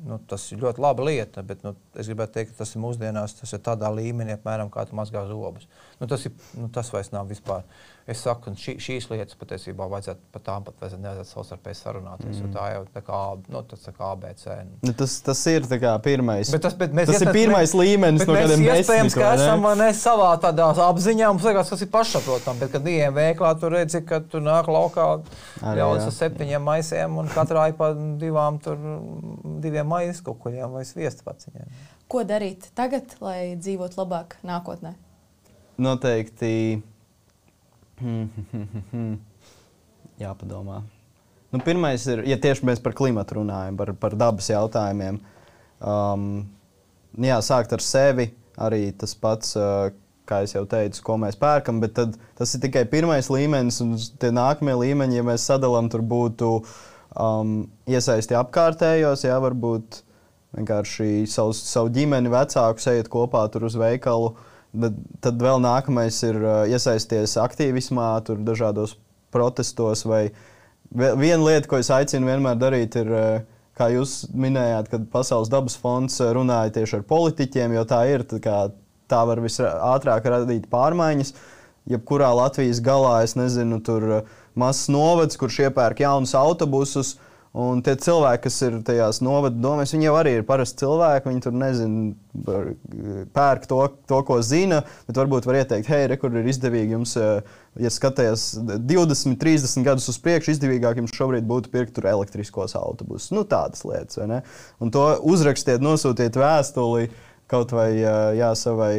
nu, 0.06 0.18
tas 0.30 0.44
ir 0.54 0.62
ļoti 0.62 0.82
laba 0.82 1.06
lieta, 1.06 1.42
bet 1.46 1.64
nu, 1.66 1.74
es 1.98 2.08
gribētu 2.08 2.38
teikt, 2.38 2.54
ka 2.54 2.62
tas 2.62 2.74
ir 2.74 2.82
mūsdienās, 2.84 3.36
tas 3.40 3.52
ir 3.56 3.62
tādā 3.66 3.90
līmenī, 3.92 4.36
apmēram 4.36 4.70
kā 4.72 4.86
tu 4.88 4.96
mazgā 4.98 5.26
zobus. 5.28 5.68
Nu, 6.00 6.08
tas, 6.10 6.24
ir, 6.28 6.34
nu, 6.56 6.70
tas 6.72 6.92
vairs 6.94 7.12
nav 7.14 7.28
vispār. 7.30 7.66
Es 8.06 8.20
saku, 8.22 8.44
ka 8.44 8.52
šī, 8.54 8.76
šīs 8.78 9.08
lietas 9.10 9.34
patiesībā 9.34 9.88
vajadzētu 9.90 10.28
par 10.30 10.42
tām 10.46 10.62
pat 10.62 10.76
vajadzētu 10.84 11.24
savstarpēji 11.26 11.78
sarunāties. 11.80 12.36
Mm. 12.38 12.52
Tā 12.54 12.66
jau 12.70 12.84
tā 12.94 13.02
kā, 13.02 13.22
nu, 13.50 13.62
tas 13.66 13.82
tā 13.82 13.92
kā 13.96 14.10
ABC. 14.14 14.46
Nu, 14.86 14.94
tas, 15.00 15.16
tas 15.26 15.42
ir 15.50 15.66
pirmais. 16.04 16.52
Bet 16.54 16.62
tas, 16.68 16.76
bet 16.78 16.94
tas 16.94 17.18
ir 17.18 17.32
pirmais 17.34 17.64
mēs, 17.64 17.74
līmenis, 17.80 18.22
no 18.22 18.38
kādiem 18.38 18.62
mēs 18.62 18.84
iespējams, 18.84 19.18
ka 19.18 19.32
esam 19.34 19.66
ne, 19.82 19.90
savā 19.98 20.30
tādā 20.46 20.70
apziņā. 20.86 21.32
Mums 21.34 21.50
liekas, 21.50 21.74
tas 21.74 21.82
ir 21.82 21.92
pašsaprotami. 21.98 22.62
Bet, 22.62 22.74
kad 22.76 22.88
ejam 22.94 23.18
veiklā, 23.18 23.52
tur 23.58 23.74
redzi, 23.74 24.04
ka 24.06 24.22
tur 24.22 24.46
nāk 24.46 24.70
laukā 24.70 25.10
ļaudis 25.66 26.06
ar 26.06 26.18
septiņiem 26.22 26.66
maisiem 26.70 27.18
un 27.18 27.34
katrā 27.34 27.68
ir 27.72 27.78
pa 27.82 27.90
divām, 28.22 28.62
tur, 28.62 28.78
diviem 29.66 29.94
maizes 29.96 30.22
kukuļiem 30.22 30.78
vai 30.78 30.86
sviestu 30.86 31.26
paciņiem. 31.26 31.78
Ko 32.06 32.22
darīt 32.22 32.70
tagad, 32.78 33.18
lai 33.18 33.56
dzīvotu 33.58 33.98
labāk 33.98 34.38
nākotnē? 34.46 34.94
Noteikti 35.82 36.52
Jāpadomā. 40.22 40.82
Nu, 41.52 41.60
pirmais 41.64 42.04
ir, 42.10 42.24
ja 42.28 42.36
tieši 42.40 42.66
mēs 42.68 42.82
par 42.82 42.94
klimatu 42.96 43.38
runājam, 43.38 43.76
par, 43.78 43.92
par 44.00 44.16
dabas 44.18 44.48
jautājumiem, 44.50 45.20
um, 45.80 46.26
jā, 47.22 47.38
sākt 47.44 47.76
ar 47.76 47.84
sevi. 47.84 48.30
Arī 48.56 48.88
tas 48.96 49.12
pats, 49.20 49.52
uh, 49.60 49.90
kā 50.28 50.40
jau 50.48 50.62
teicu, 50.68 51.02
ko 51.04 51.18
mēs 51.20 51.36
pērkam, 51.36 51.80
bet 51.82 51.98
tas 52.38 52.54
ir 52.56 52.62
tikai 52.62 52.86
pirmais 52.88 53.28
līmenis, 53.28 53.82
un 53.84 53.92
tie 54.20 54.30
nākamie 54.32 54.72
līmeņi, 54.80 55.18
ja 55.18 55.24
mēs 55.28 55.44
sadalām, 55.44 55.90
tur 55.92 56.00
būtu 56.00 56.48
um, 56.56 57.58
iesaisti 57.84 58.36
apkārtējos, 58.38 59.26
jā, 59.28 59.36
varbūt 59.44 60.00
vienkārši 60.56 61.28
savu, 61.28 61.52
savu 61.56 61.92
ģimeni, 61.92 62.32
vecāku 62.32 62.80
ejiet 62.94 63.12
kopā 63.12 63.44
uz 63.60 63.76
veikalu. 63.76 64.32
Uh, 64.32 64.55
Tad, 64.76 64.96
tad 65.24 65.42
vēl 65.42 65.60
nākamais 65.64 66.18
ir 66.28 66.38
uh, 66.42 66.54
iesaisties 66.68 67.36
aktīvismā, 67.40 68.10
tur 68.26 68.40
dažādos 68.44 68.96
protestos. 69.34 70.04
Viena 70.06 71.42
lieta, 71.42 71.68
ko 71.70 71.80
es 71.80 71.90
aicinu 71.92 72.28
vienmēr 72.28 72.58
darīt, 72.60 72.98
ir, 73.00 73.12
uh, 73.12 73.68
kā 73.76 73.90
jūs 73.94 74.26
minējāt, 74.36 74.90
kad 74.92 75.06
Pasaules 75.12 75.52
dabas 75.52 75.78
fonds 75.80 76.20
uh, 76.20 76.32
runāja 76.36 76.74
tieši 76.78 77.00
ar 77.00 77.06
politiķiem, 77.08 77.76
jo 77.78 77.84
tā 77.88 78.02
ir. 78.12 78.26
Tā, 78.30 78.66
tā 79.06 79.22
var 79.28 79.42
visātrāk 79.44 80.26
radīt 80.32 80.66
pārmaiņas. 80.72 81.34
Jebkurā 81.86 82.32
Latvijas 82.34 82.82
galā, 82.82 83.20
es 83.22 83.36
nezinu, 83.38 83.78
tur 83.86 84.24
mazs 84.58 84.88
novads, 84.90 85.38
kurš 85.38 85.60
iepērk 85.68 86.02
jaunus 86.02 86.34
autobusus, 86.34 87.14
uh, 87.14 87.26
Un 87.56 87.78
tie 87.80 87.94
cilvēki, 87.96 88.42
kas 88.44 88.56
ir 88.66 88.74
tajās 88.84 89.22
novada 89.24 89.56
domās, 89.56 89.94
viņi 89.94 90.04
jau 90.04 90.16
arī 90.18 90.34
ir 90.36 90.42
parasti 90.44 90.82
cilvēki. 90.82 91.30
Viņi 91.30 91.44
tur 91.46 91.54
nezina, 91.56 92.10
pērk 93.32 93.64
to, 93.70 93.78
to, 94.04 94.18
ko 94.28 94.36
zina, 94.44 94.82
bet 95.06 95.16
varbūt 95.16 95.48
var 95.48 95.62
ieteikt, 95.62 95.88
hei, 95.88 96.02
re, 96.10 96.18
kur 96.20 96.36
ir 96.36 96.50
izdevīgi 96.52 96.92
jums, 96.98 97.14
eh, 97.16 97.48
ja 97.80 97.92
skatāties 97.94 98.44
20, 98.60 99.38
30 99.40 99.88
gadus 99.88 100.10
uz 100.12 100.20
priekšu, 100.20 100.52
izdevīgāk 100.52 101.00
jums 101.00 101.16
šobrīd 101.16 101.48
būtu 101.48 101.72
pirkt 101.72 102.02
elektriskos 102.04 102.76
autobusus. 102.76 103.32
Nu, 103.32 103.46
tādas 103.48 103.86
lietas, 103.88 104.20
vai 104.20 104.28
ne? 104.34 104.44
Un 104.84 104.92
to 104.92 105.08
uzrakstiet, 105.24 105.80
nosūtiet 105.80 106.36
vēstuli 106.36 107.08
kaut 107.48 107.72
vai 107.72 107.94
eh, 107.96 108.22
jā, 108.42 108.52
savai. 108.52 108.92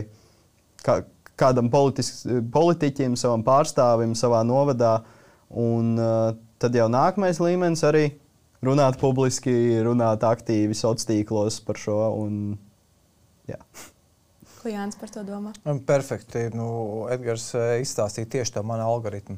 Kā, 0.81 1.03
kādam 1.37 1.69
politis, 1.69 2.23
politiķim, 2.25 3.13
savam 3.21 3.45
pārstāvim, 3.45 4.17
savā 4.17 4.41
novadā. 4.47 5.03
Un 5.47 5.93
uh, 6.01 6.31
tad 6.59 6.75
jau 6.75 6.87
nākamais 6.91 7.37
līmenis 7.39 7.85
arī 7.87 8.07
runāt 8.65 8.97
publiski, 9.01 9.53
runāt 9.85 10.25
aktīvi 10.25 10.75
sociālos 10.77 11.07
tīklos 11.09 11.59
par 11.65 11.79
šo. 11.81 11.99
Un, 12.23 12.57
jā. 13.49 13.59
Ko 14.57 14.71
Jānis 14.71 14.97
par 14.99 15.11
to 15.13 15.23
domā? 15.27 15.53
Perfekti. 15.87 16.47
Nu, 16.57 16.69
Edgars 17.13 17.51
eh, 17.55 17.77
izstāstīja 17.83 18.31
tieši 18.37 18.57
tā 18.57 18.65
mana 18.65 18.87
algoritma. 18.89 19.37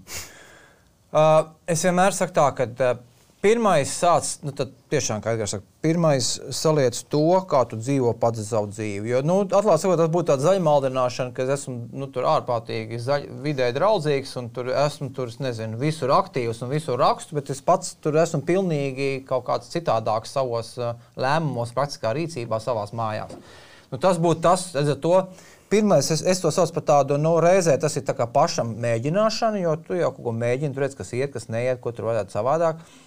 Uh, 1.09 1.49
es 1.65 1.81
vienmēr 1.81 2.13
saku 2.13 2.35
tā, 2.37 2.45
ka 2.53 2.67
uh, 2.69 2.99
Pirmais 3.39 3.87
sāc, 3.87 4.33
nu 4.43 4.51
tiešām, 4.51 5.21
kā 5.23 5.31
Edgars 5.31 5.53
saka, 5.53 5.63
pirmais 5.79 6.25
saliec 6.51 6.97
to, 7.07 7.37
kā 7.47 7.61
tu 7.71 7.77
dzīvo 7.79 8.11
pats 8.19 8.41
savu 8.43 8.67
dzīvi. 8.67 9.13
Jo, 9.13 9.21
nu, 9.23 9.37
atklāt 9.45 9.79
sakot, 9.79 9.95
tas 10.01 10.11
būtu 10.11 10.27
tāds 10.33 10.43
zaļmaldināšana, 10.43 11.31
ka 11.37 11.45
es 11.45 11.53
esmu 11.55 11.77
nu, 12.01 12.09
tur 12.11 12.27
ārprātīgi 12.27 12.99
zaļ, 12.99 13.29
vidē 13.45 13.69
draudzīgs 13.77 14.35
un 14.41 14.51
tur 14.51 14.73
esmu 14.73 15.07
tur, 15.15 15.31
nezinu, 15.39 15.79
visur 15.79 16.11
aktīvs 16.17 16.59
un 16.67 16.75
visur 16.75 16.99
rakstu, 16.99 17.39
bet 17.39 17.53
es 17.55 17.63
pats 17.63 17.95
tur 18.03 18.19
esmu 18.19 18.43
pilnīgi 18.43 19.09
kaut 19.31 19.47
kāds 19.47 19.71
citādāks 19.71 20.35
savos 20.35 20.75
uh, 20.75 20.99
lēmumos, 21.15 21.71
praktiskā 21.79 22.11
rīcībā, 22.19 22.59
savās 22.59 22.91
mājās. 22.91 23.39
Nu, 23.87 24.03
tas 24.03 24.19
būtu 24.19 24.49
tas, 24.49 24.73
redzat, 24.75 24.99
to. 24.99 25.23
Pirmais, 25.71 26.11
es, 26.11 26.25
es 26.27 26.43
to 26.43 26.51
saucu 26.51 26.75
par 26.75 26.89
tādu, 26.91 27.15
nu, 27.21 27.37
reizē 27.39 27.79
tas 27.79 27.95
ir 27.95 28.03
tā 28.03 28.17
pašam 28.19 28.75
mēģināšana, 28.83 29.63
jo 29.63 29.79
tu 29.85 29.95
jau 29.95 30.11
kaut 30.11 30.25
ko 30.27 30.39
mēģini, 30.43 30.75
tur 30.75 30.89
redz, 30.89 30.99
kas 30.99 31.15
iet, 31.15 31.31
kas 31.31 31.47
neiet, 31.47 31.79
ko 31.79 31.95
tur 31.95 32.09
varētu 32.09 32.35
savādāk. 32.35 32.81
Uh, 32.81 33.05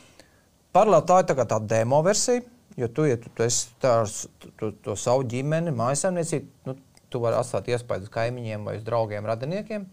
Paralēli 0.73 1.09
tā 1.09 1.19
ir 1.21 1.29
tā 1.29 1.37
tāda 1.45 1.67
demo 1.69 2.01
versija, 2.05 2.41
jo 2.81 2.89
tu, 2.89 3.05
ja 3.09 3.19
tu, 3.21 3.29
tu 3.37 3.49
tās, 3.83 4.15
tu, 4.61 4.73
to 4.85 4.97
savu 4.97 5.27
ģimeni, 5.29 5.75
mājasemniecību, 5.77 6.49
nu, 6.69 6.77
tu 7.13 7.21
vari 7.21 7.37
atstāt 7.37 7.69
iespēju 7.69 8.07
uz 8.07 8.13
kaimiņiem 8.13 8.65
vai 8.69 8.79
uz 8.79 8.87
draugiem, 8.87 9.29
radiniekiem. 9.29 9.85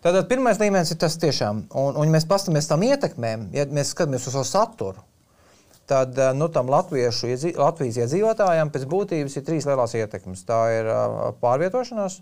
Tātad 0.00 0.24
pirmais 0.30 0.56
līmenis 0.56 0.94
ir 0.94 1.00
tas 1.02 1.18
tiešām, 1.20 1.66
un, 1.76 1.98
un 2.00 2.08
ja 2.08 2.14
mēs 2.14 2.24
paskatāmies 2.28 2.70
tam 2.70 2.84
ietekmēm, 2.86 3.50
ja 3.52 3.66
mēs 3.68 3.92
skatāmies 3.92 4.24
uz 4.30 4.38
to 4.38 4.44
saturu, 4.48 5.04
tad 5.90 6.16
eh, 6.18 6.30
nu, 6.38 6.48
tam 6.54 6.70
latviešu, 6.72 7.34
Latvijas 7.58 7.98
iedzīvotājiem 8.04 8.70
pēc 8.72 8.86
būtības 8.90 9.36
ir 9.36 9.46
trīs 9.46 9.66
lielās 9.68 9.96
ietekmes. 9.98 10.46
Tā 10.48 10.60
ir 10.78 10.88
eh, 10.88 11.18
pārvietošanās, 11.42 12.20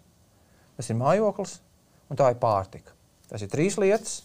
tas 0.81 0.91
ir 0.91 0.99
mājoklis 0.99 1.59
un 2.09 2.19
tā 2.19 2.33
ir 2.33 2.41
pārtika. 2.43 2.97
Tas 3.29 3.45
ir 3.45 3.53
trīs 3.53 3.77
lietas 3.79 4.23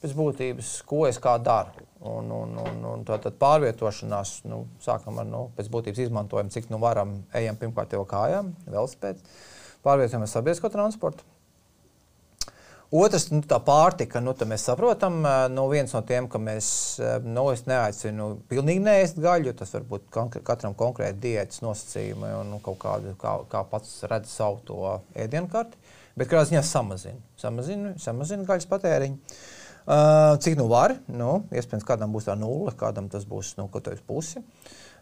pēc 0.00 0.14
būtības, 0.16 0.74
ko 0.88 1.04
es 1.08 1.20
kā 1.22 1.36
daru. 1.42 1.86
Un, 2.00 2.30
un, 2.32 2.54
un, 2.56 2.84
un 2.94 3.02
tā 3.04 3.18
tad 3.20 3.36
pārvietošanās, 3.40 4.38
nu, 4.48 4.62
sākam 4.80 5.20
ar 5.20 5.26
nu, 5.28 5.42
pēc 5.56 5.68
būtības 5.72 6.06
izmantojumu, 6.06 6.52
cik 6.54 6.70
nu 6.72 6.80
varam, 6.80 7.18
ejam 7.36 7.58
pirmkārt 7.60 7.92
jau 7.92 8.06
kājām, 8.08 8.54
velosipēdu, 8.70 9.20
pārvietojamies 9.84 10.32
sabiedrisko 10.32 10.72
transportu. 10.72 11.26
Otrs, 12.90 13.28
nu, 13.30 13.38
tā 13.46 13.60
pārtika, 13.62 14.18
nu, 14.18 14.32
mēs 14.50 14.64
saprotam, 14.66 15.20
nu, 15.54 15.66
viens 15.70 15.92
no 15.94 16.00
tiem, 16.02 16.26
ka 16.26 16.40
mēs, 16.42 16.70
nu, 17.22 17.44
es 17.52 17.62
neaicinu 17.68 18.32
pilnīgi 18.50 18.82
neēst 18.82 19.20
gaļu, 19.22 19.52
tas 19.60 19.76
var 19.76 19.84
būt 19.92 20.08
katram 20.42 20.74
konkrēti 20.74 21.22
diētas 21.22 21.62
nosacījumi 21.62 22.32
un 22.40 22.50
nu, 22.56 22.58
kaut 22.64 22.80
kādu, 22.82 23.14
kā, 23.20 23.36
kā 23.52 23.62
pats 23.70 24.00
redz 24.10 24.32
savu 24.34 24.58
to 24.66 24.96
ēdienu 25.14 25.52
karti, 25.52 25.78
bet 26.18 26.32
kādā 26.32 26.48
ziņā 26.50 26.64
samazina, 26.66 27.22
samazina, 27.38 27.94
samazina 28.02 28.48
gaļas 28.48 28.66
patēriņu. 28.72 29.38
Uh, 29.88 30.36
cik 30.42 30.58
nu 30.58 30.66
var, 30.70 30.92
nu, 31.08 31.40
iespējams, 31.56 31.86
kādam 31.88 32.12
būs 32.12 32.28
tā 32.28 32.36
nulle, 32.38 32.74
kādam 32.78 33.08
tas 33.10 33.24
būs 33.26 33.54
nu, 33.58 33.66
pusi. 34.06 34.42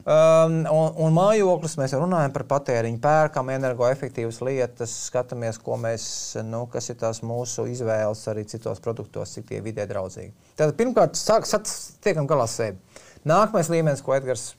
Um, 0.08 0.60
un, 0.70 0.92
un 1.02 1.16
mājoklis 1.16 1.74
mēs 1.80 1.92
runājam 1.98 2.32
par 2.32 2.44
patēriņu, 2.52 3.00
pērkam 3.02 3.50
energoefektīvas 3.50 4.38
lietas, 4.46 4.94
skatāmies, 5.08 5.58
mēs, 5.82 6.06
nu, 6.46 6.62
kas 6.70 6.88
ir 6.88 7.00
tās 7.00 7.20
mūsu 7.26 7.66
izvēles 7.68 8.22
arī 8.30 8.46
citos 8.48 8.80
produktos, 8.80 9.34
cik 9.34 9.50
tie 9.50 9.60
vidē 9.64 9.88
draudzīgi. 9.90 10.32
Tad 10.56 10.76
pirmkārt, 10.78 11.18
sāk, 11.18 11.48
sat, 11.50 11.66
tiekam 12.00 12.30
galā 12.30 12.46
sevi. 12.48 12.78
Nākamais 13.26 13.68
līmenis, 13.74 14.04
ko 14.06 14.14
Edgars 14.14 14.52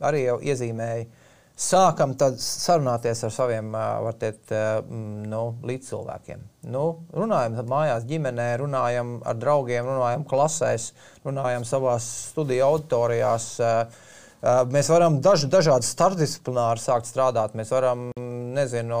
arī 0.00 0.24
jau 0.24 0.40
iezīmēja, 0.40 1.06
sākam 1.56 2.12
sarunāties 2.40 3.24
ar 3.24 3.32
saviem 3.32 3.70
teikt, 4.20 4.52
nu, 5.30 5.42
līdzcilvēkiem. 5.66 6.42
Nu, 6.72 6.84
runājam 7.16 7.56
mājās, 7.70 8.04
ģimenē, 8.08 8.50
runājam 8.60 9.16
ar 9.24 9.38
draugiem, 9.40 9.88
runājam 9.88 10.26
klasēs, 10.28 10.90
runājam 11.24 11.64
savā 11.68 11.96
studiju 12.02 12.68
auditorijās. 12.70 13.54
Uh, 13.60 14.04
Mēs 14.70 14.90
varam 14.92 15.16
daž, 15.24 15.46
dažādi 15.50 15.88
starpdisciplināri 15.88 16.82
sākt 16.82 17.08
strādāt. 17.08 17.56
Mēs 17.58 17.72
varam, 17.72 18.10
nezinu, 18.54 18.98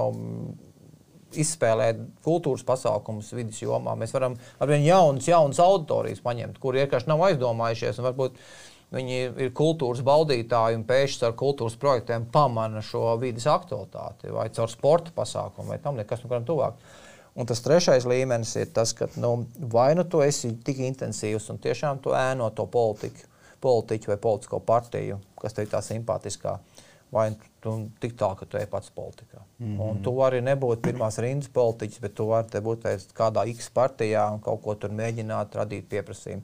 izspēlēt 1.36 2.00
kultūras 2.24 2.64
pasākumus 2.66 3.28
vidas 3.36 3.60
jomā. 3.60 3.94
Mēs 4.00 4.14
varam 4.16 4.38
ar 4.62 4.70
vien 4.70 4.86
jaunas, 4.86 5.28
jaunas 5.28 5.60
auditorijas 5.62 6.22
paņemt, 6.24 6.58
kuri 6.62 6.82
vienkārši 6.84 7.10
nav 7.10 7.26
aizdomājušies. 7.28 8.00
Varbūt 8.06 8.40
viņi 8.94 9.18
ir 9.46 9.52
kultūras 9.56 10.04
baudītāji 10.06 10.78
un 10.78 10.84
pēkšņi 10.86 11.26
ar 11.26 11.36
kultūras 11.38 11.78
projektiem 11.80 12.28
pamana 12.32 12.82
šo 12.84 13.16
vidas 13.22 13.48
aktualitāti 13.50 14.34
vai 14.34 14.48
caur 14.54 14.70
sporta 14.70 15.14
pasākumu 15.16 15.74
vai 15.74 15.80
tam 15.82 15.98
nekas, 15.98 16.22
nu, 16.22 16.30
kādam 16.30 16.46
tuvāk. 16.48 16.78
Un 17.36 17.48
tas 17.48 17.60
trešais 17.60 18.06
līmenis 18.08 18.54
ir 18.56 18.70
tas, 18.72 18.94
ka 18.96 19.10
nu, 19.20 19.46
vai 19.72 19.90
nu 19.98 20.06
tu 20.08 20.22
esi 20.24 20.54
tik 20.64 20.78
intensīvs 20.86 21.50
un 21.52 21.58
tiešām 21.60 22.00
tu 22.04 22.14
ēno 22.16 22.48
to 22.56 22.64
politiku 22.72 23.34
politiķu 23.66 24.12
vai 24.12 24.18
politisko 24.20 24.60
partiju, 24.64 25.18
kas 25.40 25.56
tev 25.56 25.66
ir 25.66 25.72
tā 25.72 25.80
simpātiskā. 25.84 26.56
Vai 27.14 27.28
tu 27.62 27.72
tik 28.02 28.16
tālu, 28.18 28.34
ka 28.40 28.48
tu 28.50 28.58
ej 28.58 28.66
pats 28.70 28.90
politikā. 28.90 29.38
Mm 29.58 29.66
-hmm. 29.66 29.82
Un 29.82 30.02
tu 30.02 30.14
vari 30.14 30.40
nebūt 30.42 30.82
pirmās 30.82 31.18
rindas 31.22 31.48
politiķis, 31.48 32.00
bet 32.00 32.14
tu 32.14 32.26
vari 32.26 32.60
būt 32.60 32.86
kādā 33.14 33.46
X 33.48 33.70
partijā 33.74 34.32
un 34.32 34.40
kaut 34.40 34.62
ko 34.62 34.74
tur 34.74 34.90
mēģināt 34.90 35.54
radīt 35.54 35.88
pieprasījumu. 35.88 36.42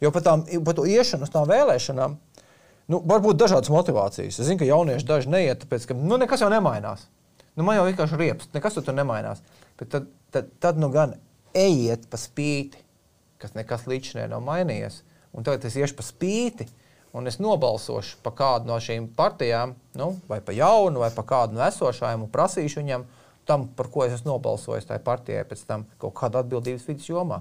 Jo 0.00 0.10
par, 0.10 0.22
par 0.64 0.74
to 0.74 0.84
iešanu 0.86 1.22
uz 1.22 1.30
tām 1.30 1.48
vēlēšanām 1.48 2.16
nu, 2.88 3.02
var 3.04 3.20
būt 3.20 3.36
dažādas 3.36 3.70
motivācijas. 3.70 4.38
Es 4.40 4.46
zinu, 4.46 4.58
ka 4.58 4.64
jaunieši 4.64 5.06
daži 5.06 5.28
neiet, 5.28 5.64
tāpēc 5.64 5.86
ka 5.86 5.94
nu, 5.94 6.16
nekas 6.16 6.40
jau 6.40 6.50
nemainās. 6.50 7.06
Nu, 7.56 7.64
man 7.64 7.76
jau 7.76 7.84
vienkārši 7.84 8.16
riepst, 8.16 8.54
nekas 8.54 8.74
tur 8.74 8.94
nemainās. 8.94 9.42
Bet 9.78 9.88
tad, 9.88 10.06
tad, 10.30 10.44
tad 10.60 10.78
nu 10.78 10.90
gan 10.90 11.14
ejiet 11.54 12.06
pa 12.10 12.16
spīti, 12.16 12.78
kas 13.38 13.54
nekas 13.54 13.86
līdz 13.86 14.04
šim 14.04 14.30
nav 14.30 14.40
mainījies 14.42 15.02
un 15.34 15.44
tagad 15.44 15.66
es 15.66 15.76
iešu 15.78 15.98
pa 15.98 16.06
spīti. 16.06 16.66
Un 17.14 17.30
es 17.30 17.38
nobalsošu 17.38 18.18
par 18.24 18.34
kādu 18.38 18.66
no 18.66 18.76
šīm 18.82 19.06
partijām, 19.14 19.76
nu, 19.98 20.08
vai 20.28 20.40
par 20.42 20.56
jaunu, 20.56 21.02
vai 21.04 21.12
par 21.14 21.26
kādu 21.28 21.54
no 21.54 21.62
esošajiem, 21.66 22.24
un 22.26 22.32
prasīšu 22.32 22.82
viņam 22.82 23.04
tam, 23.46 23.68
par 23.78 23.90
ko 23.92 24.02
es 24.06 24.16
esmu 24.16 24.32
nobalsojis 24.32 24.88
tajā 24.88 25.02
partijā, 25.04 25.44
pēc 25.46 25.62
tam 25.68 25.84
kaut 26.02 26.16
kādu 26.18 26.40
atbildības 26.40 26.88
vidas 26.88 27.06
jomā. 27.10 27.40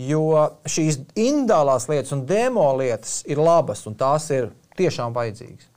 Jo 0.00 0.24
šīs 0.68 1.00
indālās 1.18 1.88
lietas 1.90 2.12
un 2.16 2.26
demo 2.28 2.66
lietas 2.76 3.20
ir 3.28 3.40
labas, 3.40 3.86
un 3.88 3.96
tās 4.00 4.28
ir 4.36 4.50
tiešām 4.76 5.16
vajadzīgas. 5.16 5.70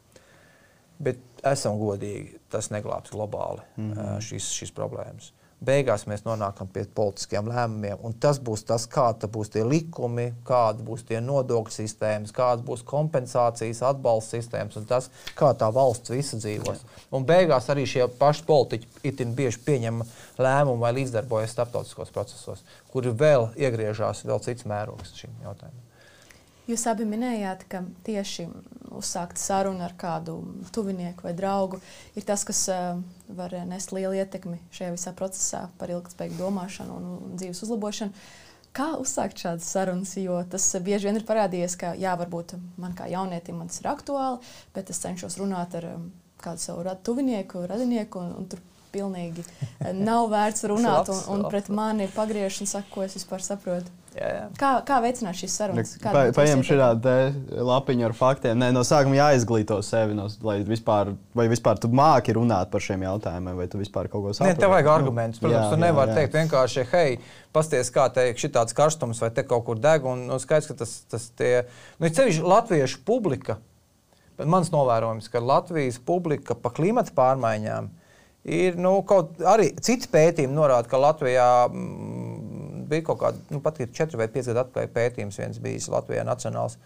Bet 1.04 1.24
esam 1.48 1.80
godīgi, 1.80 2.38
tas 2.52 2.70
neglābs 2.76 3.12
globāli 3.12 3.64
mm 3.76 3.94
-hmm. 3.94 4.20
šīs, 4.24 4.52
šīs 4.60 4.76
problēmas 4.76 5.32
beigās 5.66 6.06
mēs 6.10 6.26
nonākam 6.26 6.70
pie 6.72 6.84
politiskiem 6.96 7.48
lēmumiem. 7.52 8.02
Un 8.06 8.16
tas 8.22 8.40
būs 8.44 8.66
tas, 8.70 8.88
kādi 8.90 9.30
būs 9.32 9.54
tie 9.54 9.64
likumi, 9.68 10.30
kāda 10.48 10.84
būs 10.86 11.06
tie 11.10 11.22
nodokļu 11.24 11.76
sistēmas, 11.76 12.34
kādas 12.36 12.66
būs 12.68 12.86
kompensācijas, 12.88 13.84
atbalsta 13.90 14.38
sistēmas 14.40 14.80
un 14.80 14.90
tas, 14.90 15.10
kā 15.40 15.54
tā 15.60 15.70
valsts 15.74 16.14
visa 16.14 16.40
dzīvos. 16.42 16.84
Un 17.14 17.28
beigās 17.30 17.70
arī 17.74 17.88
šie 17.90 18.08
paši 18.20 18.46
politiķi 18.50 19.08
itin 19.12 19.34
bieži 19.38 19.64
pieņem 19.66 20.04
lēmumu 20.42 20.84
vai 20.84 20.94
līdzdarbojas 21.00 21.56
starptautiskos 21.56 22.14
procesos, 22.14 22.68
kuri 22.94 23.16
vēl 23.16 23.52
iegriežās 23.60 24.26
vēl 24.28 24.44
cits 24.46 24.70
mērogs 24.70 25.18
šim 25.20 25.36
jautājumam. 25.44 25.83
Jūs 26.70 26.86
abi 26.88 27.04
minējāt, 27.08 27.66
ka 27.68 27.82
tieši 28.08 28.48
uzsākt 28.94 29.42
sarunu 29.42 29.84
ar 29.84 29.96
kādu 30.00 30.38
tuvinieku 30.72 31.26
vai 31.28 31.34
draugu 31.36 31.80
ir 32.16 32.24
tas, 32.28 32.46
kas 32.48 32.62
uh, 32.72 33.02
var 33.28 33.56
nest 33.68 33.92
lielu 33.96 34.16
ietekmi 34.22 34.62
šajā 34.76 34.94
visā 34.94 35.14
procesā 35.18 35.66
par 35.82 35.92
ilgspējīgu 35.92 36.40
domāšanu 36.40 36.96
un 36.96 37.38
dzīves 37.40 37.64
uzlabošanu. 37.66 38.26
Kā 38.74 38.94
uzsākt 38.98 39.38
šādas 39.44 39.68
sarunas? 39.70 40.16
Jo 40.18 40.40
tas 40.50 40.66
bieži 40.82 41.10
vien 41.10 41.20
ir 41.20 41.26
parādījies, 41.28 41.76
ka, 41.78 41.92
jā, 42.00 42.16
varbūt 42.18 42.56
man 42.82 42.96
kā 42.98 43.06
jaunietim 43.12 43.60
tas 43.68 43.84
ir 43.84 43.90
aktuāli, 43.92 44.54
bet 44.74 44.90
es 44.90 45.02
cenšos 45.04 45.38
runāt 45.42 45.76
ar 45.78 45.92
um, 45.92 46.08
kādu 46.42 46.64
savu 46.64 46.86
rad, 46.88 47.04
tuvinieku, 47.06 47.68
radinieku, 47.70 48.24
un, 48.24 48.32
un 48.40 48.48
tur 48.50 48.64
pilnīgi 48.94 49.44
nav 49.98 50.30
vērts 50.32 50.66
runāt, 50.70 51.10
un, 51.10 51.22
un 51.34 51.46
pret 51.50 51.70
mani 51.74 52.08
pagriež 52.14 52.62
un 52.64 52.70
saka, 52.70 52.90
ko 52.94 53.06
es 53.06 53.18
vispār 53.18 53.46
saprotu. 53.46 53.94
Jā, 54.14 54.28
jā. 54.30 54.42
Kā, 54.60 54.70
kā 54.86 55.00
veicināt 55.02 55.38
šīs 55.40 55.56
sarunas? 55.58 55.94
Pa, 56.04 56.28
paņem 56.36 56.62
šādu 56.68 57.14
lapiņu 57.66 58.06
ar 58.06 58.14
faktiem. 58.18 58.60
Nē, 58.62 58.70
no 58.76 58.84
sākuma 58.86 59.18
jāizglīto 59.18 59.80
sevi, 59.86 60.14
no, 60.18 60.28
lai 60.46 60.60
vispār, 60.68 61.14
vai 61.38 61.48
vispār 61.52 61.82
tu 61.82 61.90
māki 61.90 62.36
runāt 62.38 62.70
par 62.74 62.84
šiem 62.86 63.06
jautājumiem, 63.08 63.58
vai 63.58 63.68
tu 63.72 63.82
vispār 63.82 64.12
kaut 64.12 64.28
ko 64.28 64.36
saproti. 64.36 64.54
Nē, 64.54 64.60
tev 64.62 64.74
vajag 64.76 64.92
argumentus. 64.94 65.42
Protams, 65.42 65.58
jā, 65.58 65.74
tu 65.74 65.82
nevari 65.82 66.18
teikt 66.20 66.38
vienkārši, 66.38 66.86
hei, 66.94 67.18
pasties, 67.56 67.90
kā 67.96 68.06
teikt, 68.14 68.44
šī 68.44 68.54
tāds 68.60 68.78
karstums 68.78 69.24
vai 69.24 69.32
te 69.34 69.46
kaut 69.50 69.66
kur 69.66 69.82
deg. 69.82 70.06
Un, 70.06 70.28
un 70.30 70.44
skaidrs, 70.44 70.70
ka 70.70 70.78
tas, 70.84 70.96
tas 71.10 71.28
tie, 71.34 71.52
nu, 71.98 72.10
ir 72.10 72.14
ceļš 72.14 72.44
latviešu 72.46 73.02
publika. 73.08 73.58
Bet 74.38 74.50
mans 74.50 74.72
novērojums, 74.74 75.30
ka 75.30 75.42
Latvijas 75.42 76.00
publika 76.02 76.56
pa 76.58 76.72
klimata 76.74 77.14
pārmaiņām 77.18 77.90
ir 77.90 78.03
nu, 78.76 78.98
kaut 79.08 79.40
arī 79.48 79.70
citi 79.80 80.10
pētījumi 80.12 80.56
norāda, 80.56 80.90
ka 80.92 81.00
Latvijā. 81.00 81.48
Mm, 81.72 82.84
bija 82.92 83.06
kaut 83.08 83.22
kāda, 83.22 83.40
nu, 83.54 83.62
pat 83.64 83.80
ir 83.80 83.94
4 83.96 84.20
vai 84.20 84.28
5 84.32 84.52
gadu 84.52 84.64
atpakaļ 84.66 84.92
pētījums, 84.94 85.40
viens 85.40 85.62
bijis 85.64 85.90
Latvijā 85.92 86.26
nacionāls. 86.28 86.78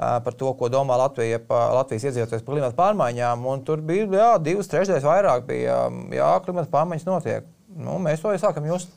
Par 0.00 0.32
to, 0.36 0.52
ko 0.56 0.70
domā 0.72 0.96
Latvija, 0.96 1.42
pa, 1.44 1.66
Latvijas 1.76 2.06
iedzīvotājs 2.08 2.44
par 2.44 2.54
klimatu 2.54 2.76
pārmaiņām. 2.78 3.42
Tur 3.68 3.82
bija 3.84 4.06
jā, 4.08 4.28
divas 4.40 4.70
trešdaļas 4.72 5.04
vairāk, 5.04 5.44
bija 5.48 5.82
jā, 6.16 6.30
klimata 6.46 6.72
pārmaiņas 6.72 7.08
notiek. 7.08 7.50
Nu, 7.76 7.98
mēs 8.00 8.22
to 8.22 8.32
jau 8.32 8.40
sākam 8.40 8.68
just. 8.68 8.94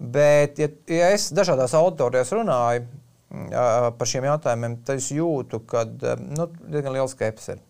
Bet, 0.00 0.58
ja, 0.58 0.70
ja 0.90 1.12
es 1.14 1.28
dažādās 1.36 1.76
auditorijās 1.78 2.32
runāju 2.34 2.86
jā, 3.52 3.64
par 3.98 4.10
šiem 4.10 4.26
jautājumiem, 4.30 4.78
tad 4.86 5.02
es 5.02 5.10
jūtu, 5.14 5.62
ka 5.70 5.84
nu, 5.86 6.48
diezgan 6.66 6.96
liela 6.96 7.10
skepse 7.10 7.54
ir. 7.54 7.66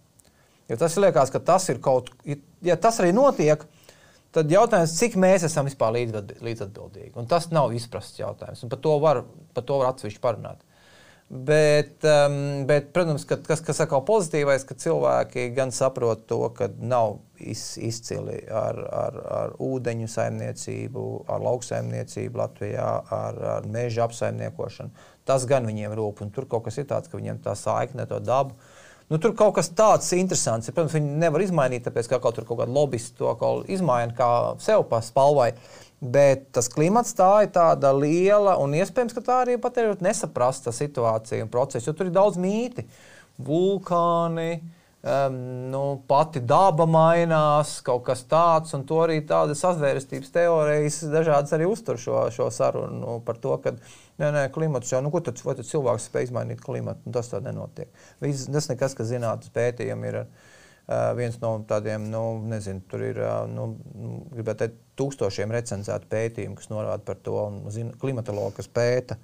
Jo 0.70 0.78
tas 0.78 0.94
liekas, 1.02 1.32
ka 1.34 1.42
tas 1.42 1.66
ir 1.72 1.82
kaut 1.82 2.12
kas, 2.14 2.40
ja 2.62 2.76
tas 2.78 3.00
arī 3.02 3.10
notiek, 3.16 3.64
tad 4.34 4.50
jautājums, 4.52 4.94
cik 5.00 5.16
mēs 5.18 5.44
esam 5.48 5.66
vispār 5.66 5.96
līdzatbildīgi. 5.98 7.14
Un 7.18 7.26
tas 7.30 7.50
nav 7.50 7.74
izprasts 7.74 8.20
jautājums. 8.20 8.62
Par 8.70 8.82
to 8.84 8.96
var, 9.02 9.24
par 9.56 9.66
to 9.66 9.80
var 9.80 9.90
atsevišķi 9.90 10.22
parunāt. 10.22 10.62
Bet, 11.30 12.02
um, 12.02 12.64
bet 12.66 12.88
protams, 12.90 13.22
ka, 13.22 13.36
kas, 13.46 13.60
kas 13.62 13.78
atkal 13.84 14.00
pozitīvais, 14.06 14.64
ka 14.66 14.74
cilvēki 14.74 15.44
gan 15.54 15.70
saprot 15.70 16.24
to, 16.26 16.40
ka 16.56 16.66
nav 16.74 17.20
iz, 17.38 17.76
izcili 17.78 18.40
ar, 18.50 18.80
ar, 18.90 19.18
ar 19.36 19.54
ūdeņu 19.62 20.10
saimniecību, 20.10 21.04
ar 21.30 21.44
lauksaimniecību 21.46 22.42
Latvijā, 22.42 22.88
ar, 23.14 23.38
ar 23.58 23.70
meža 23.70 24.08
apsaimniekošanu. 24.08 25.06
Tas 25.26 25.46
gan 25.46 25.70
viņiem 25.70 25.94
rūp, 25.94 26.24
un 26.26 26.34
tur 26.34 26.50
kaut 26.50 26.66
kas 26.66 26.82
ir 26.82 26.90
tāds, 26.90 27.06
ka 27.06 27.18
viņiem 27.18 27.38
tā 27.46 27.54
saikne 27.58 28.10
to 28.10 28.18
dabu 28.18 28.58
Nu, 29.10 29.18
tur 29.18 29.32
kaut 29.34 29.56
kas 29.56 29.72
tāds 29.74 30.06
interesants. 30.14 30.70
Protams, 30.70 30.94
viņi 30.94 31.16
nevar 31.18 31.42
izmainīt, 31.42 31.82
tāpēc 31.82 32.12
ka 32.12 32.20
kaut, 32.22 32.36
kaut 32.46 32.60
kāda 32.60 32.70
lobbyisti 32.70 33.16
to 33.18 33.54
izmaina 33.66 34.14
kā 34.14 34.30
sev 34.62 34.84
pa 34.90 35.00
spalvai. 35.02 35.50
Bet 36.00 36.46
tas 36.56 36.70
klimats 36.72 37.12
tā 37.18 37.42
ir 37.44 37.50
tāda 37.52 37.90
liela, 37.92 38.54
un 38.62 38.72
iespējams, 38.78 39.16
ka 39.16 39.24
tā 39.26 39.40
arī 39.42 39.58
pat 39.60 39.76
ir 39.82 39.98
nesaprasta 40.00 40.72
situācija 40.72 41.44
un 41.44 41.50
process, 41.52 41.88
jo 41.88 41.92
tur 41.92 42.08
ir 42.08 42.14
daudz 42.14 42.38
mīti. 42.40 42.86
Vulkāni, 43.44 44.60
um, 45.02 45.38
nu, 45.72 45.82
pati 46.08 46.42
daba 46.44 46.86
mainās, 46.90 47.78
kaut 47.86 48.04
kas 48.08 48.24
tāds, 48.28 48.74
un 48.76 48.84
to 48.88 49.00
arī 49.04 49.20
tādas 49.28 49.62
sazvērestības 49.64 50.34
teorijas 50.34 51.00
dažādas 51.12 51.56
arī 51.56 51.68
uztur 51.70 52.00
šo, 52.00 52.22
šo 52.34 52.50
sarunu 52.54 53.18
par 53.26 53.40
to, 53.40 53.56
ka 53.64 53.74
nē, 53.76 54.28
nē, 54.28 54.46
klimats 54.54 54.92
jau, 54.92 55.02
nu, 55.04 55.12
ko 55.12 55.22
tad, 55.24 55.40
tad 55.40 55.66
cilvēks 55.66 56.10
spēj 56.10 56.30
izmainīt 56.30 56.62
klimatu, 56.64 57.06
un 57.06 57.16
tas 57.16 57.32
tā 57.32 57.42
nenotiek. 57.44 57.92
Viss, 58.22 58.48
tas 58.52 58.70
nekas, 58.72 58.96
kas 58.98 59.12
zinātnes 59.12 59.52
pētījumi 59.54 60.12
ir. 60.12 60.24
Uh, 60.90 61.12
viens 61.14 61.36
no 61.38 61.52
tādiem, 61.70 62.08
nu, 62.10 62.40
nezinu, 62.50 62.80
tur 62.90 63.04
ir, 63.06 63.20
uh, 63.22 63.44
nu, 63.46 63.68
gribētu 64.32 64.64
teikt, 64.64 64.80
tūkstošiem 64.98 65.52
recenzētu 65.54 66.08
pētījumu, 66.10 66.56
kas 66.58 66.70
norāda 66.72 67.04
par 67.06 67.20
to, 67.22 67.36
un 67.46 67.60
zina, 67.70 67.94
klimatologi, 68.00 68.56
kas 68.58 68.68
pēta, 68.74 69.16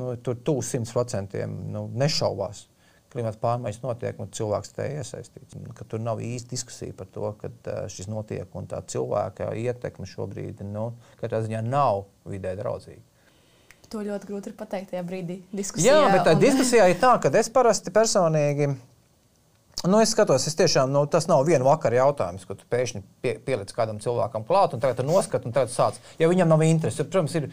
nu, 0.00 0.14
tur 0.24 0.38
tuvu 0.40 0.64
simt 0.64 0.88
procentiem 0.88 1.52
nu, 1.74 1.84
nešaubās. 2.00 2.64
Klimata 3.12 3.36
pārmaiņas 3.42 3.82
notiek, 3.82 4.20
un 4.22 4.30
cilvēks 4.32 4.72
tajā 4.72 5.02
iesaistīts. 5.02 5.58
Ka 5.76 5.84
tur 5.88 6.00
nav 6.00 6.22
īsti 6.24 6.54
diskusija 6.54 6.96
par 6.96 7.10
to, 7.12 7.32
ka 7.40 7.50
šis 7.92 8.08
notiek, 8.08 8.46
un 8.56 8.68
tā 8.70 8.80
cilvēka 8.88 9.50
ietekme 9.60 10.08
šobrīd 10.08 10.62
nu, 10.64 10.90
katrā 11.20 11.42
ziņā 11.44 11.60
nav 11.66 12.06
vidē 12.24 12.54
draudzīga. 12.56 13.04
To 13.92 14.00
ļoti 14.00 14.30
grūti 14.30 14.48
ir 14.48 14.56
pateikt 14.56 14.94
tajā 14.94 15.02
brīdī. 15.04 15.42
Diskusijā, 15.52 15.98
Jā, 15.98 16.08
bet 16.14 16.24
tā 16.24 16.32
un... 16.32 16.40
diskusijā 16.40 16.88
ir 16.88 16.96
tā, 17.02 17.12
ka 17.20 17.28
es 17.36 17.52
parasti 17.52 17.92
personīgi 17.92 18.70
Nu, 19.82 19.98
es 19.98 20.12
skatos, 20.14 20.44
es 20.46 20.54
tiešām, 20.54 20.92
nu, 20.94 21.00
tas 21.10 21.24
nav 21.26 21.40
viena 21.48 21.66
vakara 21.66 21.96
jautājums, 21.98 22.44
ko 22.46 22.54
tu 22.54 22.66
pēkšņi 22.70 23.00
pie, 23.24 23.32
pieliec 23.42 23.72
kādam 23.74 23.98
cilvēkam 24.02 24.44
klāt, 24.46 24.76
un 24.76 24.82
tagad 24.82 25.00
tu 25.00 25.06
noskati, 25.08 25.48
un 25.48 25.54
tagad 25.56 25.72
sāc. 25.74 25.98
Ja 26.22 26.28
viņam 26.30 26.52
nav 26.52 26.62
interesi, 26.62 27.02
protams, 27.02 27.34
ir 27.34 27.48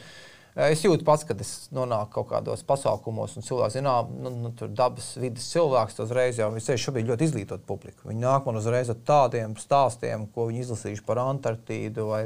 Es 0.60 0.82
jūtu 0.84 1.06
pats, 1.08 1.24
kad 1.24 1.40
es 1.40 1.70
nonāku 1.72 2.18
kaut 2.18 2.28
kādos 2.34 2.66
pasākumos, 2.68 3.38
un 3.40 3.46
cilvēks 3.48 3.78
zina, 3.78 3.94
nu, 4.12 4.32
nu, 4.42 4.50
tur 4.58 4.72
dabas 4.76 5.14
vidas 5.22 5.46
cilvēks 5.54 6.02
uzreiz 6.04 6.40
jau 6.42 6.50
ir 6.52 6.82
šobrīd 6.84 7.08
ļoti 7.08 7.28
izglītot 7.30 7.64
publiku. 7.70 8.10
Viņi 8.10 8.26
nāk 8.26 8.48
man 8.48 8.60
uzreiz 8.60 8.92
ar 8.92 8.98
tādiem 9.08 9.54
stāstiem, 9.62 10.26
ko 10.36 10.50
viņi 10.50 10.66
izlasījuši 10.66 11.06
par 11.08 11.22
Antarktīdu, 11.24 12.10
vai, 12.10 12.22